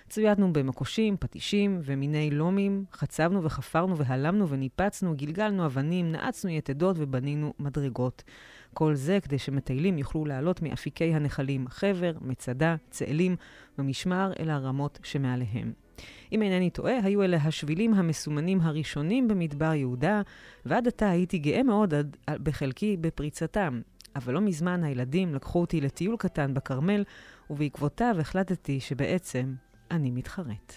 צוידנו 0.09 0.53
במקושים, 0.53 1.17
פטישים 1.19 1.79
ומיני 1.83 2.31
לומים, 2.31 2.85
חצבנו 2.93 3.43
וחפרנו 3.43 3.97
והלמנו 3.97 4.49
וניפצנו, 4.49 5.15
גלגלנו 5.15 5.65
אבנים, 5.65 6.11
נעצנו 6.11 6.51
יתדות 6.51 6.95
ובנינו 6.99 7.53
מדרגות. 7.59 8.23
כל 8.73 8.95
זה 8.95 9.19
כדי 9.23 9.37
שמטיילים 9.37 9.97
יוכלו 9.97 10.25
לעלות 10.25 10.61
מאפיקי 10.61 11.13
הנחלים 11.13 11.67
חבר, 11.67 12.13
מצדה, 12.21 12.75
צאלים 12.89 13.35
ומשמר 13.79 14.31
אל 14.39 14.49
הרמות 14.49 14.99
שמעליהם. 15.03 15.73
אם 16.31 16.41
אינני 16.41 16.69
טועה, 16.69 16.99
היו 17.03 17.23
אלה 17.23 17.37
השבילים 17.37 17.93
המסומנים 17.93 18.61
הראשונים 18.61 19.27
במדבר 19.27 19.73
יהודה, 19.73 20.21
ועד 20.65 20.87
עתה 20.87 21.09
הייתי 21.09 21.37
גאה 21.37 21.63
מאוד 21.63 21.93
בחלקי 22.29 22.97
בפריצתם. 22.97 23.81
אבל 24.15 24.33
לא 24.33 24.41
מזמן 24.41 24.83
הילדים 24.83 25.35
לקחו 25.35 25.61
אותי 25.61 25.81
לטיול 25.81 26.15
קטן 26.17 26.53
בכרמל, 26.53 27.03
ובעקבותיו 27.49 28.15
החלטתי 28.19 28.79
שבעצם 28.79 29.53
אני 29.91 30.11
מתחרט. 30.11 30.75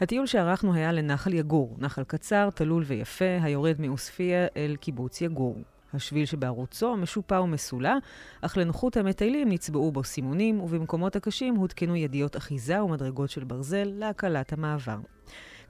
הטיול 0.00 0.26
שערכנו 0.26 0.74
היה 0.74 0.92
לנחל 0.92 1.34
יגור, 1.34 1.76
נחל 1.78 2.04
קצר, 2.04 2.50
תלול 2.50 2.82
ויפה, 2.86 3.38
היורד 3.42 3.80
מעוספיא 3.80 4.36
אל 4.56 4.76
קיבוץ 4.80 5.20
יגור. 5.20 5.62
השביל 5.94 6.26
שבערוצו 6.26 6.96
משופע 6.96 7.40
ומסולע, 7.40 7.94
אך 8.40 8.56
לנוחות 8.56 8.96
המטיילים 8.96 9.48
נצבעו 9.48 9.92
בו 9.92 10.04
סימונים, 10.04 10.60
ובמקומות 10.60 11.16
הקשים 11.16 11.54
הותקנו 11.54 11.96
ידיות 11.96 12.36
אחיזה 12.36 12.82
ומדרגות 12.82 13.30
של 13.30 13.44
ברזל 13.44 13.92
להקלת 13.94 14.52
המעבר. 14.52 14.98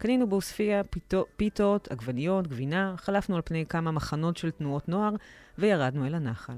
קנינו 0.01 0.29
בעוספיא 0.29 0.83
פיתות, 1.37 1.89
עגבניות, 1.91 2.47
גבינה, 2.47 2.95
חלפנו 2.97 3.37
על 3.37 3.43
פני 3.45 3.67
כמה 3.67 3.91
מחנות 3.91 4.37
של 4.37 4.51
תנועות 4.51 4.89
נוער 4.89 5.13
וירדנו 5.59 6.07
אל 6.07 6.15
הנחל. 6.15 6.57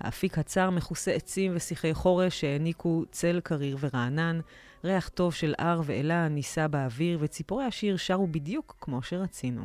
האפיק 0.00 0.38
הצר 0.38 0.70
מכוסה 0.70 1.12
עצים 1.12 1.52
ושיחי 1.54 1.94
חורש 1.94 2.40
שהעניקו 2.40 3.04
צל 3.10 3.40
קריר 3.44 3.76
ורענן, 3.80 4.40
ריח 4.84 5.08
טוב 5.08 5.34
של 5.34 5.54
הר 5.58 5.80
ואלה 5.84 6.28
נישא 6.28 6.66
באוויר, 6.66 7.18
וציפורי 7.20 7.64
השיר 7.64 7.96
שרו 7.96 8.26
בדיוק 8.26 8.76
כמו 8.80 9.02
שרצינו. 9.02 9.62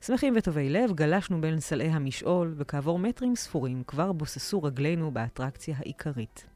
שמחים 0.00 0.34
וטובי 0.36 0.68
לב, 0.68 0.92
גלשנו 0.92 1.40
בין 1.40 1.60
סלעי 1.60 1.88
המשעול, 1.88 2.54
וכעבור 2.56 2.98
מטרים 2.98 3.36
ספורים 3.36 3.82
כבר 3.86 4.12
בוססו 4.12 4.62
רגלינו 4.62 5.10
באטרקציה 5.10 5.76
העיקרית. 5.78 6.46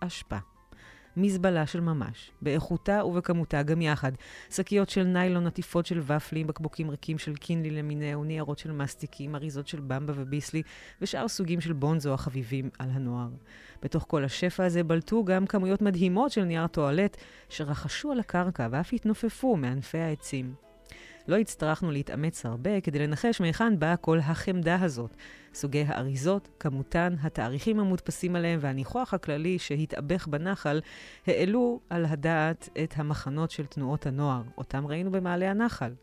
אשפה. 0.00 0.38
מזבלה 1.16 1.66
של 1.66 1.80
ממש, 1.80 2.30
באיכותה 2.42 3.04
ובכמותה 3.04 3.62
גם 3.62 3.82
יחד. 3.82 4.12
שקיות 4.50 4.88
של 4.90 5.04
ניילון, 5.04 5.46
עטיפות 5.46 5.86
של 5.86 6.00
ופלים, 6.06 6.46
בקבוקים 6.46 6.90
ריקים 6.90 7.18
של 7.18 7.34
קינלי 7.34 7.70
למיניהו, 7.70 8.24
ניירות 8.24 8.58
של 8.58 8.72
מסטיקים, 8.72 9.34
אריזות 9.34 9.68
של 9.68 9.80
במבה 9.80 10.12
וביסלי, 10.16 10.62
ושאר 11.00 11.28
סוגים 11.28 11.60
של 11.60 11.72
בונזו 11.72 12.14
החביבים 12.14 12.70
על 12.78 12.88
הנוער. 12.92 13.28
בתוך 13.82 14.04
כל 14.08 14.24
השפע 14.24 14.64
הזה 14.64 14.84
בלטו 14.84 15.24
גם 15.24 15.46
כמויות 15.46 15.82
מדהימות 15.82 16.32
של 16.32 16.44
נייר 16.44 16.66
טואלט, 16.66 17.16
שרחשו 17.48 18.12
על 18.12 18.20
הקרקע 18.20 18.68
ואף 18.70 18.92
התנופפו 18.92 19.56
מענפי 19.56 19.98
העצים. 19.98 20.69
לא 21.30 21.36
הצטרכנו 21.36 21.90
להתאמץ 21.90 22.46
הרבה 22.46 22.80
כדי 22.80 22.98
לנחש 22.98 23.40
מהיכן 23.40 23.78
באה 23.78 23.96
כל 23.96 24.18
החמדה 24.18 24.80
הזאת. 24.80 25.16
סוגי 25.54 25.84
האריזות, 25.88 26.48
כמותן, 26.60 27.14
התאריכים 27.22 27.80
המודפסים 27.80 28.36
עליהם 28.36 28.58
והניחוח 28.62 29.14
הכללי 29.14 29.58
שהתאבך 29.58 30.26
בנחל 30.26 30.80
העלו 31.26 31.80
על 31.90 32.04
הדעת 32.04 32.68
את 32.84 32.94
המחנות 32.96 33.50
של 33.50 33.66
תנועות 33.66 34.06
הנוער, 34.06 34.42
אותם 34.58 34.86
ראינו 34.86 35.10
במעלה 35.10 35.50
הנחל. 35.50 35.94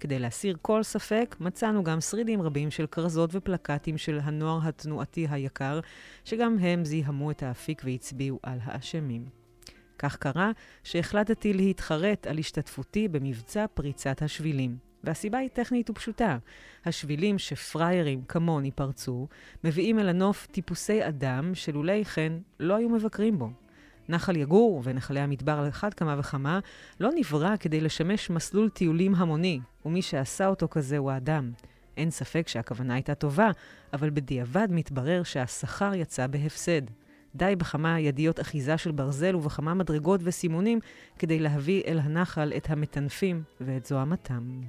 כדי 0.00 0.18
להסיר 0.18 0.56
כל 0.62 0.82
ספק, 0.82 1.36
מצאנו 1.40 1.84
גם 1.84 2.00
שרידים 2.00 2.42
רבים 2.42 2.70
של 2.70 2.86
כרזות 2.86 3.30
ופלקטים 3.32 3.98
של 3.98 4.20
הנוער 4.22 4.68
התנועתי 4.68 5.26
היקר, 5.30 5.80
שגם 6.24 6.58
הם 6.58 6.84
זיהמו 6.84 7.30
את 7.30 7.42
האפיק 7.42 7.82
והצביעו 7.84 8.38
על 8.42 8.58
האשמים. 8.62 9.43
כך 9.98 10.16
קרה 10.16 10.50
שהחלטתי 10.84 11.52
להתחרט 11.52 12.26
על 12.26 12.38
השתתפותי 12.38 13.08
במבצע 13.08 13.66
פריצת 13.74 14.22
השבילים. 14.22 14.76
והסיבה 15.04 15.38
היא 15.38 15.48
טכנית 15.52 15.90
ופשוטה. 15.90 16.38
השבילים 16.84 17.38
שפריירים 17.38 18.22
כמוני 18.28 18.70
פרצו, 18.70 19.28
מביאים 19.64 19.98
אל 19.98 20.08
הנוף 20.08 20.46
טיפוסי 20.46 21.08
אדם 21.08 21.54
שלולי 21.54 22.04
כן 22.04 22.32
לא 22.60 22.76
היו 22.76 22.88
מבקרים 22.88 23.38
בו. 23.38 23.50
נחל 24.08 24.36
יגור 24.36 24.80
ונחלי 24.84 25.20
המדבר 25.20 25.52
על 25.52 25.68
אחד 25.68 25.94
כמה 25.94 26.16
וכמה 26.18 26.60
לא 27.00 27.10
נברא 27.14 27.56
כדי 27.56 27.80
לשמש 27.80 28.30
מסלול 28.30 28.68
טיולים 28.68 29.14
המוני, 29.14 29.60
ומי 29.84 30.02
שעשה 30.02 30.46
אותו 30.46 30.68
כזה 30.68 30.98
הוא 30.98 31.10
האדם. 31.10 31.52
אין 31.96 32.10
ספק 32.10 32.48
שהכוונה 32.48 32.94
הייתה 32.94 33.14
טובה, 33.14 33.50
אבל 33.92 34.10
בדיעבד 34.10 34.68
מתברר 34.70 35.22
שהשכר 35.22 35.94
יצא 35.94 36.26
בהפסד. 36.26 36.82
די 37.36 37.56
בכמה 37.56 38.00
ידיות 38.00 38.40
אחיזה 38.40 38.78
של 38.78 38.90
ברזל 38.90 39.36
ובכמה 39.36 39.74
מדרגות 39.74 40.20
וסימונים 40.24 40.78
כדי 41.18 41.38
להביא 41.38 41.82
אל 41.86 41.98
הנחל 41.98 42.52
את 42.56 42.70
המטנפים 42.70 43.42
ואת 43.60 43.86
זוהמתם. 43.86 44.60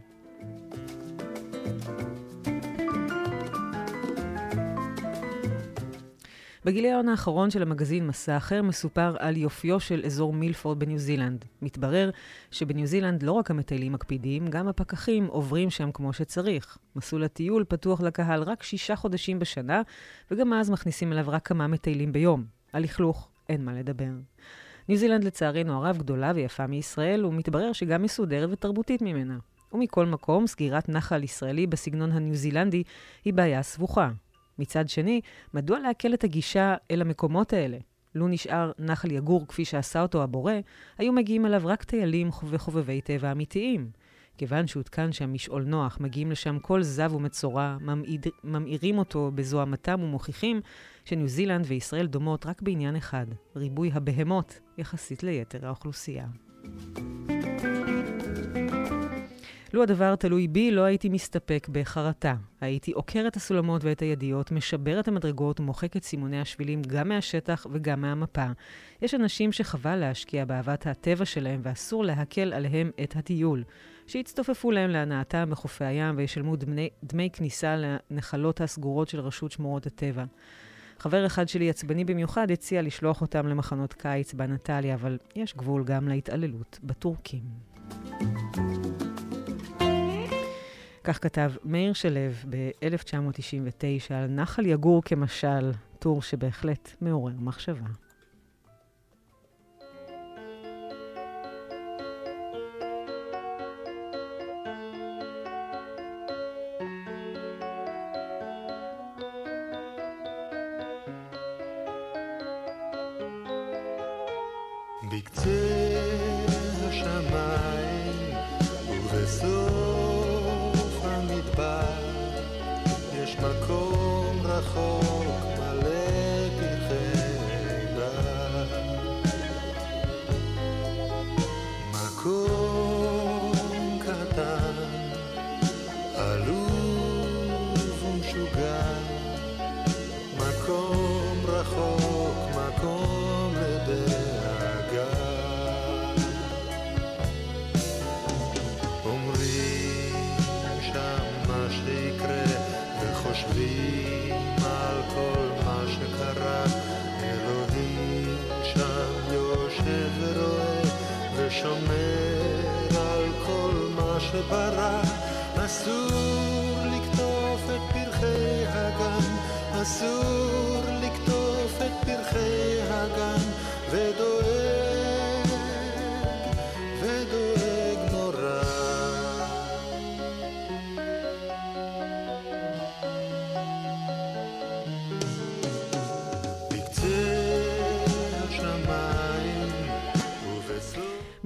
בגיליון 6.66 7.10
האחרון 7.10 7.50
של 7.50 7.62
המגזין 7.62 8.08
מסע 8.08 8.38
אחר 8.38 8.62
מסופר 8.62 9.16
על 9.20 9.38
יופיו 9.38 9.80
של 9.80 10.02
אזור 10.06 10.34
מילפורד 10.34 10.80
בניו 10.80 10.98
זילנד. 10.98 11.46
מתברר 11.62 12.10
שבניו 12.52 12.88
זילנד 12.88 13.24
לא 13.24 13.32
רק 13.32 13.52
המטיילים 13.52 13.92
מקפידים, 13.92 14.48
גם 14.48 14.68
הפקחים 14.68 15.26
עוברים 15.26 15.70
שם 15.70 15.92
כמו 15.92 16.14
שצריך. 16.14 16.78
מסלול 16.96 17.24
הטיול 17.24 17.64
פתוח 17.68 18.02
לקהל 18.02 18.44
רק 18.44 18.64
שישה 18.64 18.96
חודשים 18.96 19.40
בשנה, 19.40 19.82
וגם 20.32 20.54
אז 20.54 20.70
מכניסים 20.70 21.14
אליו 21.14 21.26
רק 21.28 21.48
כמה 21.48 21.68
מטיילים 21.68 22.12
ביום. 22.12 22.55
על 22.76 22.84
לכלוך 22.84 23.30
אין 23.50 23.66
מה 23.66 23.74
לדבר. 23.74 24.12
ניו 24.90 24.98
זילנד 24.98 25.24
לצערנו 25.24 25.74
הרב 25.74 25.98
גדולה 25.98 26.32
ויפה 26.36 26.68
מישראל, 26.68 27.26
ומתברר 27.26 27.74
שגם 27.74 28.04
מסודרת 28.04 28.50
ותרבותית 28.52 29.02
ממנה. 29.02 29.38
ומכל 29.74 30.06
מקום, 30.06 30.48
סגירת 30.48 30.90
נחל 30.90 31.24
ישראלי 31.24 31.68
בסגנון 31.68 32.12
הניו 32.12 32.36
זילנדי 32.36 32.84
היא 33.26 33.34
בעיה 33.34 33.64
סבוכה. 33.64 34.12
מצד 34.60 34.90
שני, 34.90 35.22
מדוע 35.54 35.80
לעכל 35.80 36.14
את 36.14 36.24
הגישה 36.24 36.76
אל 36.92 37.02
המקומות 37.02 37.54
האלה? 37.54 37.78
לו 38.16 38.28
נשאר 38.28 38.72
נחל 38.80 39.12
יגור 39.12 39.48
כפי 39.48 39.66
שעשה 39.66 40.02
אותו 40.02 40.24
הבורא, 40.24 40.54
היו 40.98 41.14
מגיעים 41.14 41.46
אליו 41.46 41.62
רק 41.66 41.84
טיילים 41.84 42.30
וחובבי 42.50 43.02
טבע 43.02 43.32
אמיתיים. 43.32 43.90
כיוון 44.38 44.68
שהותקן 44.68 45.12
שם 45.12 45.34
משעול 45.34 45.64
נוח, 45.64 45.98
מגיעים 46.02 46.32
לשם 46.32 46.60
כל 46.60 46.84
זב 46.84 47.14
ומצורע, 47.14 47.78
ממאירים 48.44 48.98
אותו 48.98 49.32
בזוהמתם 49.36 50.00
ומוכיחים 50.04 50.62
שניו 51.06 51.28
זילנד 51.28 51.66
וישראל 51.68 52.08
דומות 52.08 52.46
רק 52.46 52.62
בעניין 52.62 52.96
אחד, 52.96 53.26
ריבוי 53.56 53.92
הבהמות 53.94 54.60
יחסית 54.78 55.24
ליתר 55.24 55.68
האוכלוסייה. 55.68 56.26
לו 59.76 59.84
הדבר 59.84 60.16
תלוי 60.16 60.48
בי, 60.48 60.72
לא 60.72 60.82
הייתי 60.82 61.10
מסתפק 61.10 61.68
בחרטה. 61.72 62.36
הייתי 62.62 62.92
עוקר 62.92 63.24
את 63.28 63.36
הסולמות 63.36 63.84
ואת 63.84 64.00
הידיות, 64.00 64.52
משבר 64.52 65.00
את 65.00 65.08
המדרגות 65.08 65.60
ומוחק 65.60 65.98
את 65.98 66.04
סימוני 66.04 66.42
השבילים 66.42 66.82
גם 66.88 67.10
מהשטח 67.10 67.66
וגם 67.72 68.02
מהמפה. 68.02 68.46
יש 69.02 69.14
אנשים 69.14 69.52
שחבל 69.52 69.96
להשקיע 69.96 70.46
באהבת 70.46 70.88
הטבע 70.88 71.26
שלהם 71.26 71.62
ואסור 71.64 72.04
להקל 72.04 72.54
עליהם 72.54 72.92
את 73.04 73.16
הטיול. 73.16 73.64
שיצטופפו 74.08 74.72
להם 74.72 74.90
להנאתם 74.90 75.50
בחופי 75.50 75.86
הים 75.86 76.18
וישלמו 76.18 76.56
דמי, 76.56 76.90
דמי 77.04 77.30
כניסה 77.34 77.76
לנחלות 77.78 78.62
הסגורות 78.62 79.10
של 79.10 79.20
רשות 79.20 79.52
שמורות 79.52 79.86
הטבע. 79.86 80.24
חבר 81.00 81.26
אחד 81.26 81.48
שלי 81.50 81.70
עצבני 81.70 82.06
במיוחד 82.06 82.52
הציע 82.52 82.82
לשלוח 82.82 83.22
אותם 83.22 83.48
למחנות 83.48 83.94
קיץ 83.94 84.34
בנטליה, 84.34 84.94
אבל 84.94 85.18
יש 85.36 85.56
גבול 85.56 85.84
גם 85.84 86.08
להתעללות 86.08 86.80
בטורקים. 86.84 87.44
כך 91.06 91.24
כתב 91.24 91.52
מאיר 91.64 91.94
שלו 91.94 92.20
ב-1999 92.50 94.14
על 94.14 94.28
נחל 94.28 94.66
יגור 94.66 95.02
כמשל, 95.04 95.72
טור 96.00 96.22
שבהחלט 96.22 96.90
מעורר 97.02 97.34
מחשבה. 97.40 98.05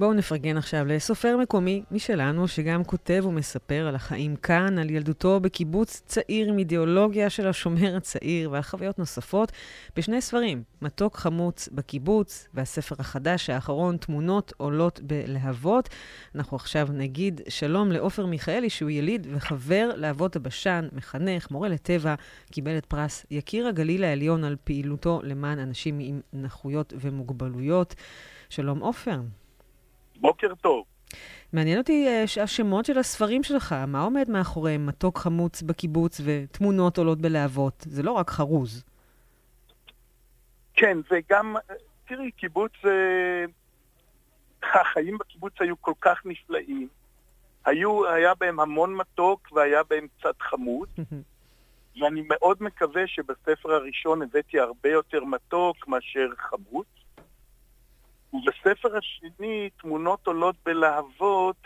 בואו 0.00 0.12
נפרגן 0.12 0.56
עכשיו 0.56 0.84
לסופר 0.86 1.36
מקומי 1.36 1.82
משלנו, 1.90 2.48
שגם 2.48 2.84
כותב 2.84 3.22
ומספר 3.26 3.86
על 3.86 3.94
החיים 3.94 4.36
כאן, 4.36 4.78
על 4.78 4.90
ילדותו 4.90 5.40
בקיבוץ 5.40 6.02
צעיר 6.06 6.48
עם 6.48 6.58
אידיאולוגיה 6.58 7.30
של 7.30 7.46
השומר 7.46 7.96
הצעיר 7.96 8.50
ועל 8.50 8.62
חוויות 8.62 8.98
נוספות, 8.98 9.52
בשני 9.96 10.20
ספרים, 10.20 10.62
מתוק 10.82 11.16
חמוץ 11.16 11.68
בקיבוץ 11.72 12.48
והספר 12.54 12.94
החדש 12.98 13.50
האחרון, 13.50 13.96
תמונות 13.96 14.52
עולות 14.56 15.00
בלהבות. 15.02 15.88
אנחנו 16.34 16.56
עכשיו 16.56 16.88
נגיד 16.92 17.40
שלום 17.48 17.92
לעופר 17.92 18.26
מיכאלי, 18.26 18.70
שהוא 18.70 18.90
יליד 18.90 19.26
וחבר 19.30 19.90
לאבות 19.96 20.36
הבשן, 20.36 20.88
מחנך, 20.92 21.50
מורה 21.50 21.68
לטבע, 21.68 22.14
קיבל 22.52 22.78
את 22.78 22.86
פרס 22.86 23.26
יקיר 23.30 23.66
הגליל 23.66 24.04
העליון 24.04 24.44
על 24.44 24.56
פעילותו 24.64 25.20
למען 25.24 25.58
אנשים 25.58 25.98
עם 26.00 26.20
נכויות 26.32 26.92
ומוגבלויות. 27.00 27.94
שלום 28.50 28.78
עופר. 28.78 29.20
בוקר 30.20 30.54
טוב. 30.54 30.84
מעניין 31.52 31.78
אותי 31.78 32.06
uh, 32.08 32.42
השמות 32.42 32.84
של 32.84 32.98
הספרים 32.98 33.42
שלך, 33.42 33.74
מה 33.86 34.02
עומד 34.02 34.30
מאחוריהם 34.30 34.86
מתוק 34.86 35.18
חמוץ 35.18 35.62
בקיבוץ 35.62 36.20
ותמונות 36.24 36.98
עולות 36.98 37.20
בלהבות? 37.20 37.84
זה 37.88 38.02
לא 38.02 38.12
רק 38.12 38.30
חרוז. 38.30 38.84
כן, 40.74 40.98
זה 41.10 41.18
גם, 41.30 41.56
תראי, 42.08 42.30
קיבוץ, 42.30 42.72
uh, 42.84 42.88
החיים 44.80 45.18
בקיבוץ 45.18 45.52
היו 45.60 45.80
כל 45.80 45.94
כך 46.00 46.22
נפלאים, 46.24 46.88
היו, 47.64 48.06
היה 48.08 48.34
בהם 48.34 48.60
המון 48.60 48.96
מתוק 48.96 49.52
והיה 49.52 49.82
בהם 49.90 50.06
קצת 50.18 50.34
חמוד, 50.40 50.88
ואני 52.00 52.22
מאוד 52.28 52.56
מקווה 52.60 53.06
שבספר 53.06 53.72
הראשון 53.72 54.22
הבאתי 54.22 54.60
הרבה 54.60 54.88
יותר 54.88 55.24
מתוק 55.24 55.88
מאשר 55.88 56.28
חמוד. 56.38 56.84
ובספר 58.32 58.96
השני, 58.96 59.70
תמונות 59.80 60.26
עולות 60.26 60.56
בלהבות, 60.64 61.56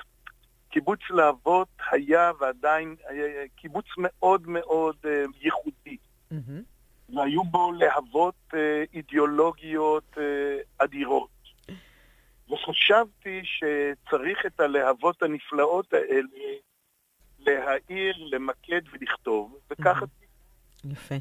קיבוץ 0.68 1.00
להבות 1.10 1.68
היה 1.90 2.30
ועדיין 2.40 2.96
היה 3.08 3.48
קיבוץ 3.56 3.86
מאוד 3.98 4.48
מאוד 4.48 4.96
אה, 5.04 5.24
ייחודי. 5.40 5.96
והיו 7.14 7.44
בו 7.44 7.72
להבות 7.72 8.34
אה, 8.54 8.84
אידיאולוגיות 8.94 10.18
אה, 10.18 10.56
אדירות. 10.78 11.30
וחשבתי 12.50 13.42
שצריך 13.44 14.46
את 14.46 14.60
הלהבות 14.60 15.22
הנפלאות 15.22 15.92
האלה 15.92 16.28
להעיר, 17.38 18.16
למקד 18.18 18.80
ולכתוב, 18.92 19.58
וככה 19.70 20.06
יפה. 20.92 21.14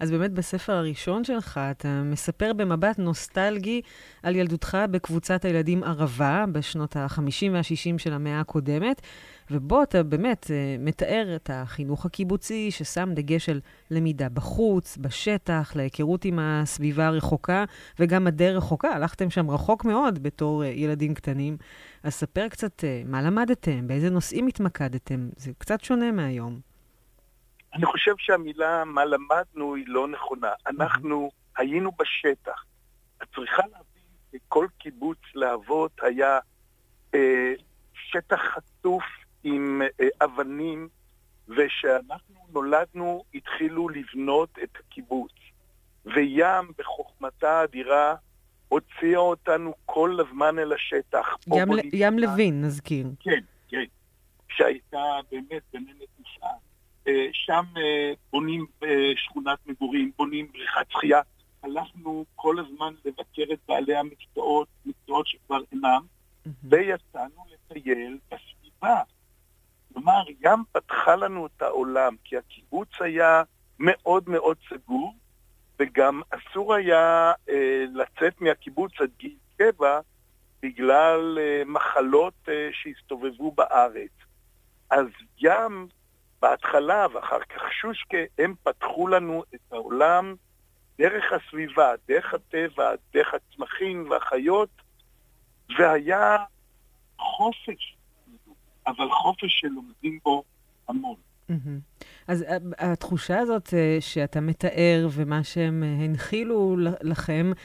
אז 0.00 0.10
באמת 0.10 0.32
בספר 0.32 0.72
הראשון 0.72 1.24
שלך 1.24 1.60
אתה 1.70 2.02
מספר 2.04 2.52
במבט 2.52 2.98
נוסטלגי 2.98 3.80
על 4.22 4.36
ילדותך 4.36 4.78
בקבוצת 4.90 5.44
הילדים 5.44 5.84
ערבה 5.84 6.44
בשנות 6.52 6.96
ה-50 6.96 7.50
וה-60 7.52 7.98
של 7.98 8.12
המאה 8.12 8.40
הקודמת, 8.40 9.00
ובו 9.50 9.82
אתה 9.82 10.02
באמת 10.02 10.50
אה, 10.50 10.76
מתאר 10.78 11.32
את 11.36 11.50
החינוך 11.52 12.06
הקיבוצי 12.06 12.70
ששם 12.70 13.10
דגש 13.14 13.48
על 13.48 13.60
למידה 13.90 14.28
בחוץ, 14.28 14.96
בשטח, 15.00 15.72
להיכרות 15.76 16.24
עם 16.24 16.38
הסביבה 16.38 17.06
הרחוקה, 17.06 17.64
וגם 17.98 18.26
הדי 18.26 18.50
רחוקה, 18.50 18.88
הלכתם 18.88 19.30
שם 19.30 19.50
רחוק 19.50 19.84
מאוד 19.84 20.22
בתור 20.22 20.64
אה, 20.64 20.68
ילדים 20.68 21.14
קטנים. 21.14 21.56
אז 22.02 22.14
ספר 22.14 22.48
קצת 22.48 22.84
אה, 22.84 23.02
מה 23.06 23.22
למדתם, 23.22 23.86
באיזה 23.86 24.10
נושאים 24.10 24.46
התמקדתם, 24.46 25.28
זה 25.36 25.50
קצת 25.58 25.80
שונה 25.80 26.12
מהיום. 26.12 26.69
אני 27.74 27.86
חושב 27.86 28.14
שהמילה 28.18 28.84
מה 28.84 29.04
למדנו 29.04 29.74
היא 29.74 29.84
לא 29.88 30.08
נכונה. 30.08 30.52
אנחנו 30.66 31.30
היינו 31.56 31.90
בשטח. 31.98 32.64
את 33.22 33.28
צריכה 33.34 33.62
להבין 33.62 34.02
שכל 34.32 34.66
קיבוץ 34.78 35.18
להבות 35.34 35.92
היה 36.02 36.38
אה, 37.14 37.52
שטח 37.94 38.40
חטוף 38.54 39.04
עם 39.44 39.82
אה, 40.00 40.08
אבנים, 40.24 40.88
וכשאנחנו 41.48 42.34
נולדנו 42.52 43.24
התחילו 43.34 43.88
לבנות 43.88 44.58
את 44.62 44.76
הקיבוץ. 44.78 45.32
וים 46.06 46.72
בחוכמתה 46.78 47.50
האדירה 47.60 48.14
הוציאה 48.68 49.18
אותנו 49.18 49.74
כל 49.86 50.18
הזמן 50.20 50.58
אל 50.58 50.72
השטח. 50.72 51.36
ים, 51.54 51.68
ים 51.92 52.18
לוין, 52.18 52.64
נזכיר. 52.64 53.06
כן, 53.20 53.40
כן. 53.68 53.84
שהייתה 54.48 55.02
באמת 55.30 55.62
גננת 55.72 56.08
נפלאה. 56.20 56.50
אה, 57.08 57.26
שם 57.32 57.64
אה, 57.76 58.12
בונים 58.32 58.66
אה, 58.82 59.12
שכונת 59.16 59.58
מגורים, 59.66 60.10
בונים 60.16 60.52
בריכת 60.52 60.90
שחייה. 60.90 61.20
הלכנו 61.62 62.24
כל 62.34 62.58
הזמן 62.58 62.94
לבקר 63.04 63.52
את 63.52 63.58
בעלי 63.68 63.96
המקצועות, 63.96 64.68
מקצועות 64.86 65.26
שכבר 65.26 65.60
אינם, 65.72 66.02
ויצאנו 66.64 67.44
לטייל 67.52 68.18
בסביבה. 68.30 69.00
כלומר, 69.92 70.22
ים 70.40 70.64
פתחה 70.72 71.16
לנו 71.16 71.46
את 71.46 71.62
העולם, 71.62 72.16
כי 72.24 72.36
הקיבוץ 72.36 72.88
היה 73.00 73.42
מאוד 73.78 74.28
מאוד 74.28 74.56
סגור, 74.68 75.14
וגם 75.80 76.20
אסור 76.30 76.74
היה 76.74 77.32
אה, 77.48 77.84
לצאת 77.94 78.40
מהקיבוץ 78.40 78.92
עד 79.00 79.10
גיל 79.18 79.36
קבע 79.58 80.00
בגלל 80.62 81.38
אה, 81.40 81.62
מחלות 81.66 82.34
אה, 82.48 82.68
שהסתובבו 82.72 83.52
בארץ. 83.52 84.10
אז 84.90 85.06
ים 85.38 85.88
בהתחלה 86.42 87.06
ואחר 87.14 87.40
כך 87.40 87.62
שושקה, 87.72 88.18
הם 88.38 88.54
פתחו 88.62 89.08
לנו 89.08 89.44
את 89.54 89.72
העולם 89.72 90.34
דרך 90.98 91.24
הסביבה, 91.32 91.92
דרך 92.08 92.34
הטבע, 92.34 92.90
דרך 93.14 93.34
הצמחים 93.34 94.10
והחיות, 94.10 94.70
והיה 95.78 96.36
חופש, 97.18 97.96
אבל 98.86 99.10
חופש 99.10 99.60
שלומדים 99.60 100.18
בו 100.24 100.42
המון. 100.88 101.16
אז 102.28 102.44
התחושה 102.78 103.38
הזאת 103.38 103.74
אה, 103.74 103.96
שאתה 104.00 104.40
מתאר 104.40 105.08
ומה 105.10 105.44
שהם 105.44 105.82
אה, 105.82 106.04
הנחילו 106.04 106.76
לכם, 107.02 107.52
אה, 107.56 107.62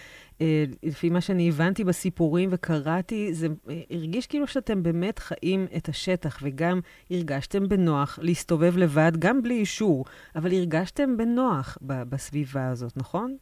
לפי 0.83 1.09
מה 1.09 1.21
שאני 1.21 1.49
הבנתי 1.49 1.83
בסיפורים 1.83 2.49
וקראתי, 2.51 3.33
זה 3.33 3.47
אה, 3.69 3.81
הרגיש 3.91 4.27
כאילו 4.27 4.47
שאתם 4.47 4.83
באמת 4.83 5.19
חיים 5.19 5.67
את 5.77 5.89
השטח, 5.89 6.39
וגם 6.41 6.79
הרגשתם 7.11 7.67
בנוח 7.67 8.19
להסתובב 8.21 8.77
לבד, 8.77 9.11
גם 9.19 9.41
בלי 9.41 9.53
אישור, 9.53 10.05
אבל 10.35 10.53
הרגשתם 10.53 11.17
בנוח 11.17 11.77
בסביבה 11.81 12.67
הזאת, 12.67 12.97
נכון? 12.97 13.37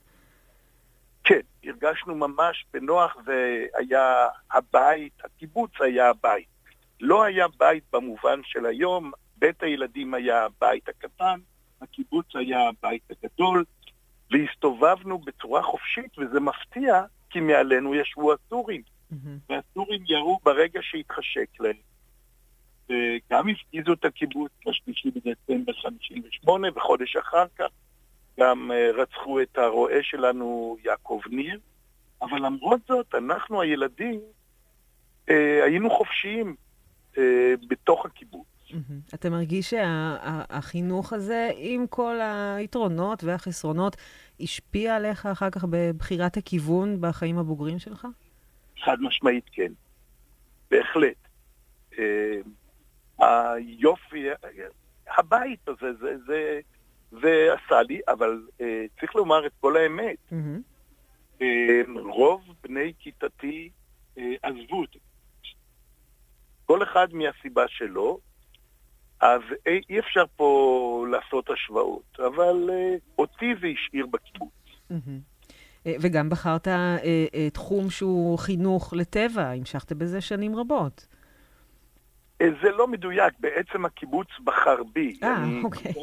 כן, 1.23 1.39
הרגשנו 1.63 2.15
ממש 2.15 2.65
בנוח, 2.73 3.17
והיה 3.25 4.27
הבית, 4.51 5.13
הקיבוץ 5.23 5.71
היה 5.79 6.09
הבית. 6.09 6.47
לא 7.01 7.23
היה 7.23 7.45
בית 7.59 7.83
במובן 7.93 8.39
של 8.43 8.65
היום, 8.65 9.11
בית 9.37 9.63
הילדים 9.63 10.13
היה 10.13 10.45
הבית 10.45 10.89
הקטן, 10.89 11.39
הקיבוץ 11.81 12.25
היה 12.35 12.59
הבית 12.69 13.01
הגדול, 13.11 13.63
והסתובבנו 14.33 15.17
בצורה 15.17 15.63
חופשית, 15.63 16.17
וזה 16.17 16.39
מפתיע, 16.39 17.03
כי 17.29 17.39
מעלינו 17.39 17.95
ישבו 17.95 18.33
הסורים. 18.33 18.81
Mm-hmm. 18.81 19.15
והסורים 19.49 20.03
ירו 20.07 20.39
ברגע 20.43 20.79
שהתחשק 20.81 21.49
להם. 21.59 21.75
וגם 22.89 23.49
הפגיזו 23.49 23.93
את 23.93 24.05
הקיבוץ 24.05 24.51
בשלישי 24.67 25.09
בדצמבר 25.11 25.73
58, 25.73 26.67
וחודש 26.75 27.15
אחר 27.15 27.45
כך 27.57 27.67
גם 28.39 28.71
uh, 28.71 29.01
רצחו 29.01 29.41
את 29.41 29.57
הרועה 29.57 30.03
שלנו, 30.03 30.77
יעקב 30.85 31.21
ניר. 31.29 31.59
אבל 32.21 32.45
למרות 32.45 32.81
זאת, 32.87 33.15
אנחנו 33.15 33.61
הילדים 33.61 34.21
uh, 35.29 35.33
היינו 35.63 35.89
חופשיים 35.89 36.55
uh, 37.15 37.19
בתוך 37.67 38.05
הקיבוץ. 38.05 38.52
Mm-hmm. 38.73 39.15
אתה 39.15 39.29
מרגיש 39.29 39.69
שהחינוך 39.69 41.09
שה, 41.09 41.15
הזה, 41.15 41.51
עם 41.57 41.87
כל 41.87 42.19
היתרונות 42.57 43.23
והחסרונות, 43.23 43.97
השפיע 44.39 44.95
עליך 44.95 45.25
אחר 45.25 45.49
כך 45.49 45.65
בבחירת 45.69 46.37
הכיוון 46.37 46.97
בחיים 47.01 47.37
הבוגרים 47.37 47.79
שלך? 47.79 48.07
חד 48.83 48.97
משמעית 49.01 49.45
כן, 49.51 49.71
בהחלט. 50.71 51.27
אה, 51.99 52.39
היופי, 53.19 54.27
הבית 55.17 55.67
הזה, 55.67 55.93
זה, 55.99 56.15
זה, 56.27 56.59
זה 57.11 57.47
עשה 57.53 57.81
לי, 57.81 58.01
אבל 58.07 58.41
אה, 58.61 58.85
צריך 58.99 59.15
לומר 59.15 59.45
את 59.45 59.51
כל 59.59 59.77
האמת. 59.77 60.17
Mm-hmm. 60.31 61.41
אה, 61.41 61.81
רוב 61.95 62.41
בני 62.63 62.93
כיתתי 62.99 63.69
עזבו 64.15 64.81
אותי. 64.81 64.99
כל 66.65 66.83
אחד 66.83 67.07
מהסיבה 67.13 67.67
שלו, 67.67 68.19
אז 69.23 69.41
אי, 69.67 69.81
אי 69.89 69.99
אפשר 69.99 70.23
פה 70.35 71.05
לעשות 71.11 71.49
השוואות, 71.49 72.19
אבל 72.19 72.69
אה, 72.69 72.95
אותי 73.17 73.55
זה 73.61 73.67
השאיר 73.67 74.05
בקיבוץ. 74.05 74.49
Mm-hmm. 74.91 75.89
וגם 76.01 76.29
בחרת 76.29 76.67
אה, 76.67 76.97
אה, 77.33 77.49
תחום 77.49 77.89
שהוא 77.89 78.39
חינוך 78.39 78.93
לטבע, 78.93 79.51
המשכת 79.51 79.93
בזה 79.93 80.21
שנים 80.21 80.55
רבות. 80.55 81.07
אה, 82.41 82.47
זה 82.63 82.69
לא 82.71 82.87
מדויק, 82.87 83.33
בעצם 83.39 83.85
הקיבוץ 83.85 84.27
בחר 84.43 84.83
בי. 84.93 85.19
אה, 85.23 85.43
אוקיי. 85.63 85.93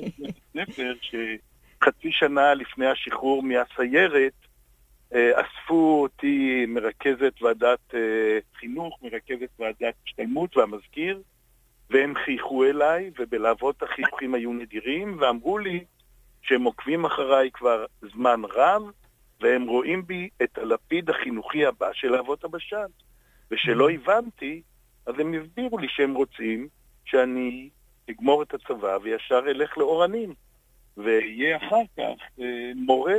ספר 0.57 0.93
שחצי 1.01 2.13
שנה 2.13 2.55
לפני 2.55 2.87
השחרור 2.87 3.43
מהסיירת, 3.43 4.33
אה, 5.15 5.31
אספו 5.41 6.03
אותי 6.03 6.67
מרכזת 6.69 7.43
ועדת 7.43 7.95
אה, 7.95 8.39
חינוך, 8.59 8.99
מרכזת 9.03 9.51
ועדת 9.59 9.95
השתלמות 10.07 10.57
והמזכיר, 10.57 11.23
והם 11.91 12.15
חייכו 12.25 12.65
אליי, 12.65 13.11
ובלהבות 13.19 13.83
החיוכים 13.83 14.35
היו 14.35 14.53
נדירים, 14.53 15.17
ואמרו 15.21 15.59
לי 15.59 15.85
שהם 16.43 16.63
עוקבים 16.63 17.05
אחריי 17.05 17.51
כבר 17.51 17.85
זמן 18.13 18.43
רב, 18.45 18.83
והם 19.41 19.67
רואים 19.67 20.07
בי 20.07 20.29
את 20.43 20.59
הלפיד 20.59 21.11
החינוכי 21.11 21.67
הבא 21.67 21.91
של 21.93 22.09
להבות 22.09 22.45
הבשן. 22.45 22.87
ושלא 23.51 23.91
mm. 23.91 23.93
הבנתי, 23.93 24.63
אז 25.07 25.15
הם 25.19 25.35
הסבירו 25.35 25.79
לי 25.79 25.87
שהם 25.91 26.15
רוצים 26.15 26.69
שאני 27.05 27.69
אגמור 28.11 28.43
את 28.43 28.55
הצבא 28.55 28.99
וישר 29.03 29.41
אלך 29.49 29.79
לאורנים, 29.79 30.35
ואהיה 30.97 31.57
אחר 31.57 31.83
כך 31.97 32.41
אה, 32.41 32.73
מורה, 32.77 33.17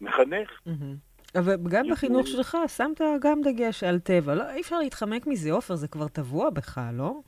מחנך. 0.00 0.50
Mm-hmm. 0.66 1.38
אבל 1.38 1.56
גם 1.68 1.86
בחינוך 1.90 2.26
שלך 2.26 2.56
שמת 2.76 3.00
גם 3.20 3.40
דגש 3.42 3.84
על 3.84 3.98
טבע. 3.98 4.34
לא, 4.34 4.50
אי 4.50 4.60
אפשר 4.60 4.78
להתחמק 4.78 5.26
מזה, 5.26 5.52
עופר, 5.52 5.74
זה 5.74 5.88
כבר 5.88 6.08
טבוע 6.08 6.50
בך, 6.50 6.80
לא? 6.92 7.20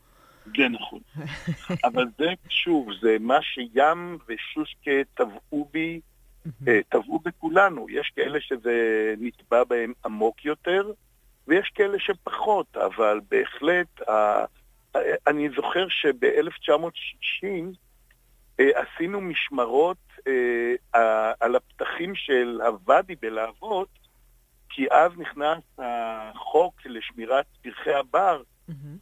זה 0.47 0.69
נכון. 0.71 1.01
אבל 1.89 2.07
זה, 2.19 2.27
שוב, 2.49 2.89
זה 3.03 3.17
מה 3.21 3.39
שים 3.43 4.19
ושושקה 4.29 5.05
טבעו 5.15 5.69
בי, 5.73 6.01
אה, 6.69 6.81
טבעו 6.89 7.19
בכולנו. 7.19 7.87
יש 7.91 8.13
כאלה 8.17 8.41
שזה 8.41 9.15
נטבע 9.19 9.65
בהם 9.65 9.93
עמוק 10.05 10.45
יותר, 10.45 10.93
ויש 11.49 11.69
כאלה 11.75 11.99
שפחות, 11.99 12.77
אבל 12.77 13.21
בהחלט 13.31 14.01
אני 15.27 15.49
זוכר 15.57 15.87
שב-1960 15.89 17.47
אה, 18.61 18.71
עשינו 18.75 19.21
משמרות 19.21 19.97
אה, 20.27 21.33
על 21.41 21.57
הפתחים 21.57 22.15
של 22.15 22.61
הוואדי 22.67 23.15
בלהבות, 23.23 23.89
כי 24.69 24.87
אז 24.91 25.13
נכנס 25.17 25.63
החוק 25.79 26.75
לשמירת 26.85 27.47
פרחי 27.63 27.95
הבר, 27.95 28.43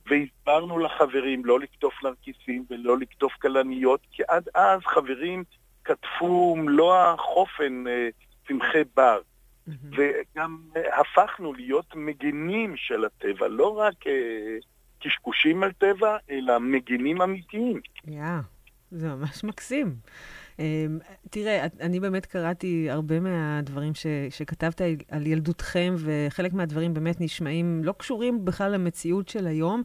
והסברנו 0.07 0.79
לחברים 0.79 1.45
לא 1.45 1.61
לקטוף 1.61 1.95
נרקיסים 2.05 2.65
ולא 2.71 2.99
לקטוף 2.99 3.33
כלניות, 3.33 4.01
כי 4.13 4.23
עד 4.29 4.49
אז 4.55 4.81
חברים 4.85 5.45
כתפו 5.85 6.57
מלוא 6.57 6.97
החופן 6.97 7.85
צמחי 8.49 8.83
בר. 8.97 9.19
וגם 9.91 10.59
הפכנו 11.01 11.53
להיות 11.53 11.97
מגינים 11.97 12.77
של 12.77 13.05
הטבע, 13.05 13.49
לא 13.49 13.79
רק 13.79 13.95
קשקושים 15.01 15.63
על 15.63 15.73
טבע, 15.73 16.17
אלא 16.31 16.59
מגינים 16.59 17.23
אמיתיים. 17.23 17.81
יא, 18.07 18.23
זה 18.91 19.09
ממש 19.09 19.45
מקסים. 19.45 19.97
אמ, 20.59 20.99
תראה, 21.31 21.67
אני 21.81 22.01
באמת 22.01 22.27
קראתי 22.27 22.91
הרבה 22.91 23.21
מהדברים 23.21 23.95
ש, 23.95 24.07
שכתבת 24.31 24.81
על 25.11 25.27
ילדותכם, 25.27 25.95
וחלק 25.99 26.53
מהדברים 26.53 26.95
באמת 26.95 27.21
נשמעים 27.21 27.85
לא 27.85 27.93
קשורים 27.93 28.45
בכלל 28.45 28.73
למציאות 28.73 29.29
של 29.29 29.47
היום. 29.47 29.83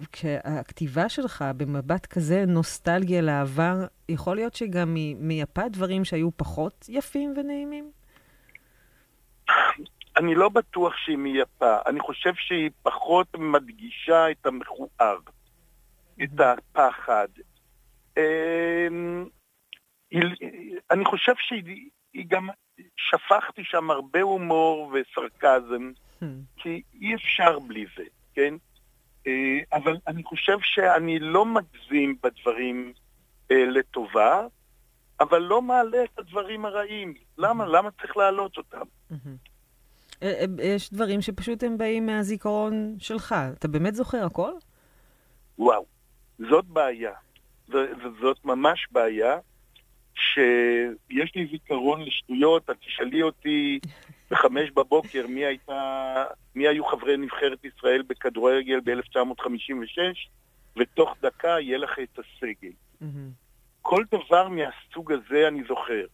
וכשהכתיבה 0.00 1.08
שלך 1.08 1.44
במבט 1.56 2.06
כזה 2.06 2.44
נוסטלגיה 2.46 3.20
לעבר, 3.20 3.86
יכול 4.08 4.36
להיות 4.36 4.54
שגם 4.54 4.94
היא 4.94 5.16
מייפה 5.18 5.68
דברים 5.68 6.04
שהיו 6.04 6.30
פחות 6.36 6.86
יפים 6.88 7.34
ונעימים? 7.36 7.90
אני 10.16 10.34
לא 10.34 10.48
בטוח 10.48 10.96
שהיא 10.96 11.16
מייפה. 11.16 11.76
אני 11.86 12.00
חושב 12.00 12.32
שהיא 12.36 12.70
פחות 12.82 13.26
מדגישה 13.38 14.30
את 14.30 14.46
המכוער, 14.46 15.16
את 16.22 16.40
הפחד. 16.40 17.28
אמ, 18.16 19.24
אני 20.90 21.04
חושב 21.04 21.32
שהיא 21.38 22.24
גם, 22.28 22.48
שפכתי 22.96 23.64
שם 23.64 23.90
הרבה 23.90 24.22
הומור 24.22 24.92
וסרקזם, 24.94 25.90
כי 26.56 26.82
אי 27.00 27.14
אפשר 27.14 27.58
בלי 27.58 27.86
זה, 27.96 28.04
כן? 28.34 28.54
אה, 29.26 29.32
אבל 29.72 29.96
אני 30.06 30.22
חושב 30.24 30.56
שאני 30.62 31.18
לא 31.18 31.46
מגזים 31.46 32.16
בדברים 32.22 32.92
אה, 33.50 33.64
לטובה, 33.66 34.46
אבל 35.20 35.38
לא 35.38 35.62
מעלה 35.62 36.04
את 36.04 36.18
הדברים 36.18 36.64
הרעים. 36.64 37.14
למה? 37.38 37.66
למה 37.66 37.90
צריך 37.90 38.16
להעלות 38.16 38.56
אותם? 38.56 38.86
אה, 40.22 40.44
יש 40.62 40.92
דברים 40.92 41.22
שפשוט 41.22 41.62
הם 41.62 41.78
באים 41.78 42.06
מהזיכרון 42.06 42.94
שלך. 42.98 43.34
אתה 43.58 43.68
באמת 43.68 43.94
זוכר 43.94 44.24
הכל? 44.24 44.52
וואו, 45.58 45.86
זאת 46.38 46.64
בעיה. 46.64 47.12
וזאת 47.68 48.44
ממש 48.44 48.86
בעיה, 48.90 49.38
שיש 50.14 51.34
לי 51.34 51.46
זיכרון 51.50 52.02
לשטויות, 52.02 52.70
את 52.70 52.76
תשאלי 52.86 53.22
אותי 53.22 53.78
בחמש 54.30 54.70
בבוקר 54.70 55.26
מי 55.26 55.44
הייתה, 55.44 56.24
מי 56.54 56.68
היו 56.68 56.84
חברי 56.84 57.16
נבחרת 57.16 57.64
ישראל 57.64 58.02
בכדורגל 58.02 58.80
ב-1956, 58.84 59.98
ותוך 60.76 61.14
דקה 61.22 61.48
יהיה 61.60 61.78
לך 61.78 61.98
את 61.98 62.18
הסגל. 62.18 62.72
כל 63.82 64.04
דבר 64.12 64.48
מהסוג 64.48 65.12
הזה 65.12 65.48
אני 65.48 65.62
זוכר. 65.68 66.06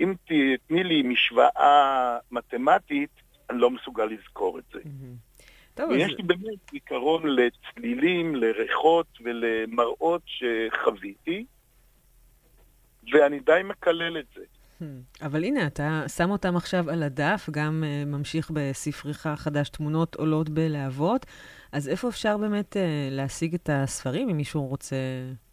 אם 0.00 0.14
תתני 0.24 0.84
לי 0.84 1.02
משוואה 1.02 2.18
מתמטית, 2.30 3.10
אני 3.50 3.58
לא 3.58 3.70
מסוגל 3.70 4.04
לזכור 4.04 4.58
את 4.58 4.64
זה. 4.72 4.80
טוב, 5.74 5.90
ויש 5.90 6.12
אז... 6.12 6.16
לי 6.18 6.22
באמת 6.22 6.70
זיכרון 6.70 7.22
לצלילים, 7.26 8.36
לריחות 8.36 9.06
ולמראות 9.24 10.22
שחוויתי, 10.26 11.44
ואני 13.12 13.40
די 13.40 13.60
מקלל 13.64 14.18
את 14.18 14.26
זה. 14.34 14.44
Hmm. 14.80 15.26
אבל 15.26 15.44
הנה, 15.44 15.66
אתה 15.66 16.02
שם 16.16 16.30
אותם 16.30 16.56
עכשיו 16.56 16.90
על 16.90 17.02
הדף, 17.02 17.48
גם 17.50 17.84
uh, 17.84 18.08
ממשיך 18.08 18.50
בספריך 18.54 19.26
החדש, 19.26 19.68
תמונות 19.68 20.14
עולות 20.14 20.48
בלהבות. 20.48 21.26
אז 21.72 21.88
איפה 21.88 22.08
אפשר 22.08 22.36
באמת 22.36 22.76
uh, 22.76 22.78
להשיג 23.10 23.54
את 23.54 23.70
הספרים, 23.72 24.28
אם 24.28 24.36
מישהו 24.36 24.66
רוצה, 24.66 24.96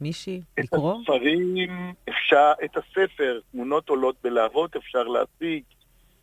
מישהי, 0.01 0.41
את 0.59 0.63
לקרוא? 0.63 0.93
את 0.93 0.99
הספרים, 0.99 1.93
אפשר, 2.09 2.51
את 2.63 2.77
הספר, 2.77 3.39
תמונות 3.51 3.89
עולות 3.89 4.15
בלהבות, 4.23 4.75
אפשר 4.75 5.03
להשיג 5.03 5.63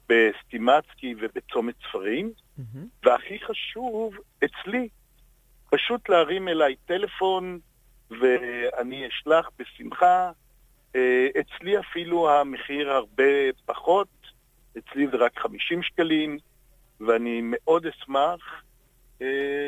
בסטימצקי 0.09 1.15
ובצומת 1.21 1.75
ספרים. 1.89 2.33
Mm-hmm. 2.59 2.79
והכי 3.05 3.39
חשוב, 3.39 4.15
אצלי, 4.45 4.89
פשוט 5.71 6.09
להרים 6.09 6.49
אליי 6.49 6.77
טלפון 6.87 7.59
ואני 8.11 9.09
אשלח 9.09 9.51
בשמחה. 9.59 10.31
אה, 10.97 11.27
אצלי 11.41 11.79
אפילו 11.79 12.31
המחיר 12.31 12.91
הרבה 12.91 13.53
פחות, 13.67 14.09
אצלי 14.79 15.07
זה 15.09 15.17
רק 15.17 15.39
50 15.39 15.83
שקלים, 15.83 16.39
ואני 17.01 17.41
מאוד 17.43 17.87
אשמח 17.87 18.63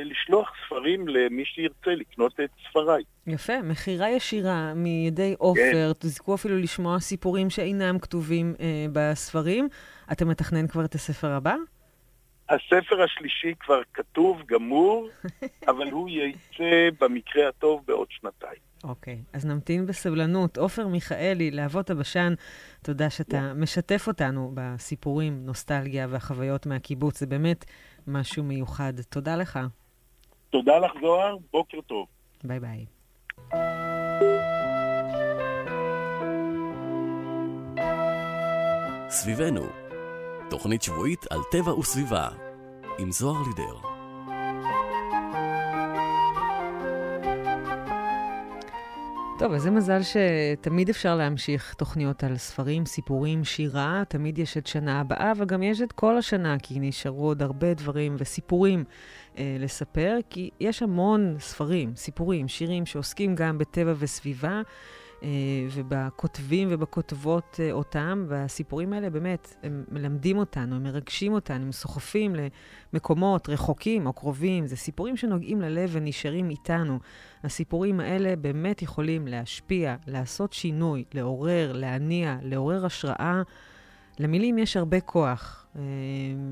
לשלוח 0.05 0.53
ספרים 0.67 1.09
למי 1.09 1.45
שירצה 1.45 1.91
לקנות 1.91 2.41
את 2.41 2.51
ספריי. 2.69 3.03
יפה, 3.27 3.63
מכירה 3.63 4.11
ישירה 4.11 4.75
מידי 4.75 5.35
עופר, 5.39 5.93
כן. 5.93 5.93
תזכו 5.99 6.35
אפילו 6.35 6.59
לשמוע 6.59 7.01
סיפורים 7.01 7.51
שאינם 7.51 7.99
כתובים 7.99 8.55
אה, 8.61 8.87
בספרים. 8.93 9.69
אתה 10.13 10.25
מתכנן 10.25 10.67
כבר 10.67 10.85
את 10.85 10.95
הספר 10.95 11.31
הבא? 11.31 11.55
הספר 12.49 13.03
השלישי 13.03 13.55
כבר 13.61 13.81
כתוב, 13.95 14.43
גמור, 14.47 15.09
אבל 15.71 15.91
הוא 15.91 16.09
ייצא 16.09 16.97
במקרה 17.01 17.49
הטוב 17.49 17.83
בעוד 17.87 18.09
שנתיים. 18.11 18.71
אוקיי, 18.85 19.23
okay, 19.23 19.37
אז 19.37 19.47
נמתין 19.47 19.87
בסבלנות. 19.87 20.59
עופר 20.59 20.89
מיכאלי, 20.89 21.51
להבות 21.51 21.91
הבשן, 21.91 22.35
תודה 22.83 23.11
שאתה 23.11 23.51
yeah. 23.51 23.55
משתף 23.55 24.05
אותנו 24.09 24.51
בסיפורים, 24.55 25.47
נוסטלגיה 25.47 26.07
והחוויות 26.11 26.67
מהקיבוץ. 26.67 27.21
זה 27.21 27.27
באמת 27.27 27.65
משהו 28.07 28.45
מיוחד. 28.45 28.93
תודה 29.09 29.37
לך. 29.37 29.59
תודה 30.51 30.79
לך, 30.79 30.93
זוהר. 31.01 31.37
בוקר 31.53 31.79
טוב. 31.81 32.07
ביי 32.45 32.61
ביי. 32.61 32.87
סביבנו 39.09 39.63
תוכנית 40.51 40.83
שבועית 40.83 41.27
על 41.31 41.39
טבע 41.51 41.75
וסביבה, 41.75 42.29
עם 42.99 43.13
זוהר 43.13 43.43
לידר. 43.43 43.89
טוב, 49.41 49.53
איזה 49.53 49.70
מזל 49.70 50.01
שתמיד 50.03 50.88
אפשר 50.88 51.16
להמשיך 51.16 51.74
תוכניות 51.74 52.24
על 52.24 52.36
ספרים, 52.36 52.86
סיפורים, 52.86 53.45
שירה, 53.45 54.03
תמיד 54.09 54.38
יש 54.38 54.57
את 54.57 54.66
שנה 54.66 55.01
הבאה, 55.01 55.32
אבל 55.32 55.45
גם 55.45 55.62
יש 55.62 55.80
את 55.80 55.93
כל 55.93 56.18
השנה, 56.18 56.57
כי 56.59 56.80
נשארו 56.80 57.26
עוד 57.26 57.43
הרבה 57.43 57.74
דברים 57.74 58.16
וסיפורים 58.18 58.84
אה, 59.38 59.57
לספר, 59.59 60.16
כי 60.30 60.51
יש 60.61 60.82
המון 60.82 61.36
ספרים, 61.38 61.93
סיפורים, 61.97 62.49
שירים 62.49 62.86
שעוסקים 62.86 63.34
גם 63.34 63.59
בטבע 63.59 63.95
וסביבה. 63.99 64.62
אה, 65.23 65.29
ובכותבים 65.75 66.68
ובכותבות 66.71 67.61
אה, 67.62 67.73
אותם, 67.73 68.25
והסיפורים 68.29 68.93
האלה 68.93 69.11
באמת, 69.11 69.57
הם 69.62 69.85
מלמדים 69.91 70.39
אותנו, 70.39 70.77
הם 70.77 70.83
מרגשים 70.83 71.33
אותנו, 71.33 71.64
הם 71.64 71.73
סוחפים 71.73 72.37
למקומות 72.93 73.49
רחוקים 73.49 74.07
או 74.07 74.12
קרובים. 74.12 74.66
זה 74.66 74.77
סיפורים 74.77 75.16
שנוגעים 75.16 75.61
ללב 75.61 75.91
ונשארים 75.93 76.51
איתנו. 76.51 76.99
הסיפורים 77.45 78.01
האלה 78.01 78.37
באמת 78.37 78.83
יכולים 78.83 79.29
להשפיע, 79.29 79.97
לעשות 80.07 80.53
שינוי, 80.53 81.05
לעורר, 81.14 81.73
להניע, 81.73 82.37
לעורר 82.43 82.87
השראה. 82.87 83.43
למילים 84.18 84.59
יש 84.59 84.77
הרבה 84.77 85.01
כוח, 85.01 85.66
אה, 85.77 85.83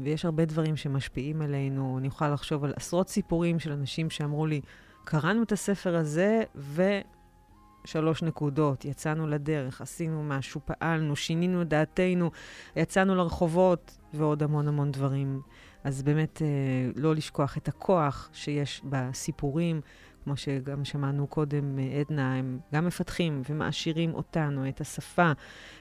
ויש 0.03 0.25
הרבה 0.25 0.45
דברים 0.45 0.77
שמשפיעים 0.77 1.43
עלינו. 1.43 1.99
אני 1.99 2.07
יכולה 2.07 2.31
לחשוב 2.31 2.64
על 2.64 2.73
עשרות 2.77 3.09
סיפורים 3.09 3.59
של 3.59 3.73
אנשים 3.73 4.11
שאמרו 4.11 4.47
לי, 4.47 4.61
קראנו 5.05 5.43
את 5.43 5.53
הספר 5.53 5.97
הזה, 5.97 6.43
ו... 6.57 6.83
שלוש 7.85 8.22
נקודות, 8.22 8.85
יצאנו 8.85 9.26
לדרך, 9.26 9.81
עשינו 9.81 10.22
משהו, 10.24 10.61
פעלנו, 10.64 11.16
שינינו 11.16 11.62
את 11.62 11.68
דעתנו, 11.68 12.31
יצאנו 12.76 13.14
לרחובות 13.14 13.99
ועוד 14.14 14.43
המון 14.43 14.68
המון 14.68 14.93
דברים. 14.93 15.41
אז 15.85 16.03
באמת, 16.03 16.43
אה, 16.43 16.47
לא 16.97 17.14
לשכוח 17.14 17.57
את 17.57 17.68
הכוח 17.68 18.31
שיש 18.33 18.83
בסיפורים, 18.85 19.81
כמו 20.24 20.37
שגם 20.37 20.85
שמענו 20.85 21.26
קודם 21.26 21.76
מעדנה, 21.76 22.35
הם 22.35 22.59
גם 22.74 22.87
מפתחים 22.87 23.43
ומעשירים 23.49 24.14
אותנו, 24.14 24.68
את 24.68 24.81
השפה, 24.81 25.33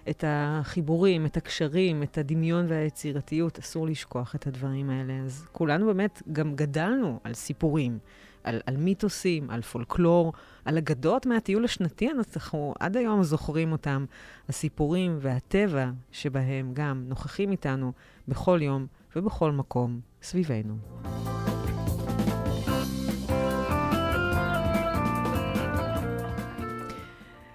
את 0.10 0.24
החיבורים, 0.28 1.26
את 1.26 1.38
הקשרים, 1.38 2.04
את 2.04 2.18
הדמיון 2.18 2.66
והיצירתיות. 2.70 3.60
אסור 3.60 3.88
לשכוח 3.88 4.36
את 4.36 4.48
הדברים 4.48 4.90
האלה. 4.90 5.14
אז 5.26 5.48
כולנו 5.52 5.86
באמת 5.86 6.24
גם 6.32 6.56
גדלנו 6.56 7.20
על 7.24 7.34
סיפורים. 7.34 8.00
על, 8.48 8.60
על 8.66 8.78
מיתוסים, 8.78 9.50
על 9.50 9.62
פולקלור, 9.62 10.34
על 10.66 10.78
אגדות 10.78 11.26
מהטיול 11.26 11.66
השנתי, 11.66 12.10
אנחנו 12.12 12.74
עד 12.80 12.98
היום 12.98 13.24
זוכרים 13.24 13.72
אותם. 13.72 14.06
הסיפורים 14.50 15.18
והטבע 15.22 15.90
שבהם 16.12 16.72
גם 16.74 17.04
נוכחים 17.08 17.52
איתנו 17.52 17.92
בכל 18.28 18.60
יום 18.62 18.88
ובכל 19.16 19.52
מקום 19.52 20.00
סביבנו. 20.22 20.78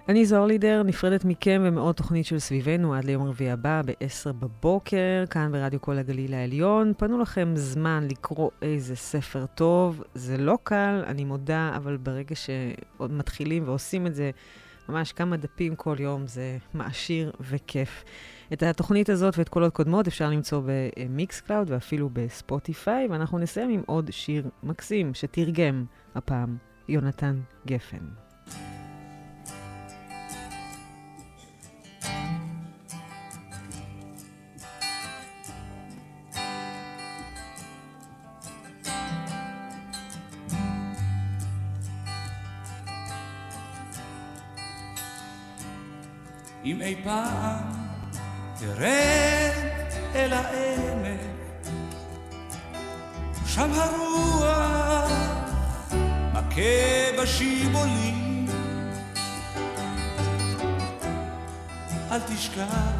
אני 0.09 0.25
זוהר 0.25 0.45
לידר, 0.45 0.83
נפרדת 0.83 1.25
מכם 1.25 1.61
ומעוד 1.65 1.95
תוכנית 1.95 2.25
של 2.25 2.39
סביבנו 2.39 2.93
עד 2.93 3.03
ליום 3.03 3.27
רביעי 3.27 3.51
הבא 3.51 3.81
ב-10 3.85 4.31
בבוקר, 4.31 5.23
כאן 5.29 5.51
ברדיו 5.51 5.81
כל 5.81 5.97
הגליל 5.97 6.33
העליון. 6.33 6.93
פנו 6.97 7.19
לכם 7.19 7.53
זמן 7.55 8.07
לקרוא 8.11 8.49
איזה 8.61 8.95
ספר 8.95 9.45
טוב. 9.45 10.03
זה 10.13 10.37
לא 10.37 10.57
קל, 10.63 11.03
אני 11.07 11.25
מודה, 11.25 11.71
אבל 11.75 11.97
ברגע 11.97 12.35
שעוד 12.35 13.11
מתחילים 13.11 13.63
ועושים 13.67 14.07
את 14.07 14.15
זה, 14.15 14.31
ממש 14.89 15.11
כמה 15.11 15.37
דפים 15.37 15.75
כל 15.75 15.95
יום, 15.99 16.27
זה 16.27 16.57
מעשיר 16.73 17.31
וכיף. 17.39 18.03
את 18.53 18.63
התוכנית 18.63 19.09
הזאת 19.09 19.37
ואת 19.37 19.49
כל 19.49 19.69
קודמות 19.69 20.07
אפשר 20.07 20.29
למצוא 20.29 20.61
במיקס 20.65 21.41
קלאוד 21.41 21.71
ואפילו 21.71 22.09
בספוטיפיי, 22.13 23.07
ואנחנו 23.09 23.39
נסיים 23.39 23.69
עם 23.69 23.81
עוד 23.85 24.11
שיר 24.11 24.49
מקסים 24.63 25.13
שתרגם 25.13 25.85
הפעם 26.15 26.57
יונתן 26.89 27.39
גפן. 27.67 28.05
אם 46.65 46.81
אי 46.81 46.95
פעם 47.03 47.63
תרד 48.59 49.51
אל 50.15 50.33
העמק, 50.33 51.19
שם 53.45 53.71
הרוח 53.73 55.11
מכה 56.33 57.21
בשיבולים. 57.21 58.47
אל 62.11 62.19
תשכח 62.19 62.93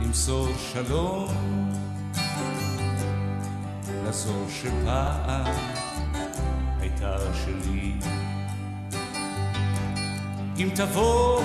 למסור 0.00 0.48
שלום 0.72 1.72
לזו 4.04 4.46
שפעם 4.50 5.54
הייתה 6.80 7.16
שלי. 7.44 8.11
אם 10.62 10.68
תבוא 10.74 11.42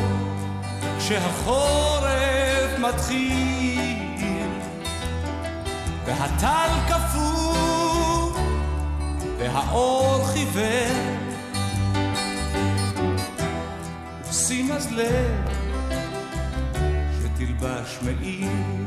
כשהחורף 0.98 2.80
מתחיל 2.80 4.50
והטל 6.06 6.70
קפוא 6.88 8.34
והאור 9.38 10.26
חיוור 10.26 10.96
שים 14.32 14.72
אז 14.72 14.92
לב 14.92 15.50
שתלבש 17.20 17.98
מעיל. 18.02 18.86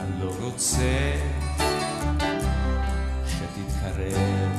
אני 0.00 0.20
לא 0.20 0.32
רוצה 0.40 1.12
שתתקרב 3.26 4.50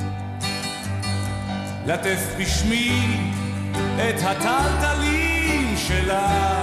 לטף 1.86 2.34
בשמי 2.38 3.41
את 3.96 4.22
הטלטלים 4.22 5.76
שלה 5.76 6.61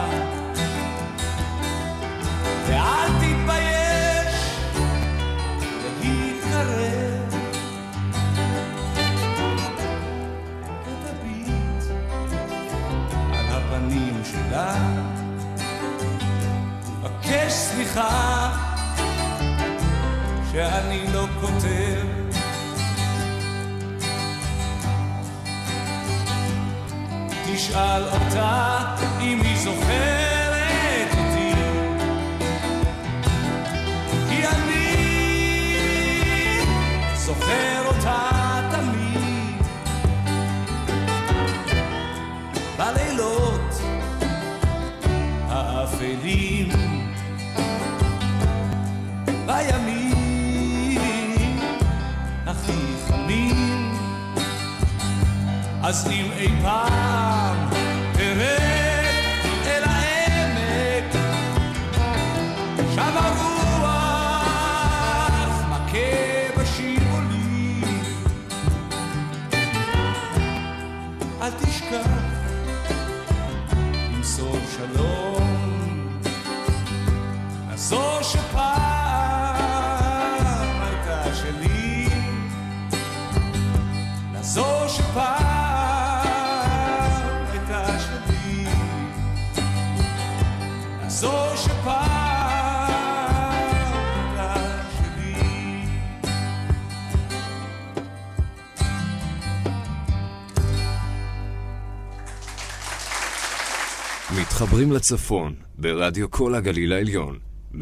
מתחברים 104.80 104.96
לצפון 104.96 105.56
ברדיו 105.78 106.32
כל 106.32 106.56
הגליל 106.56 106.94
העליון, 106.94 107.40
105.3 107.74 107.80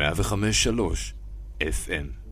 FM 1.61 2.26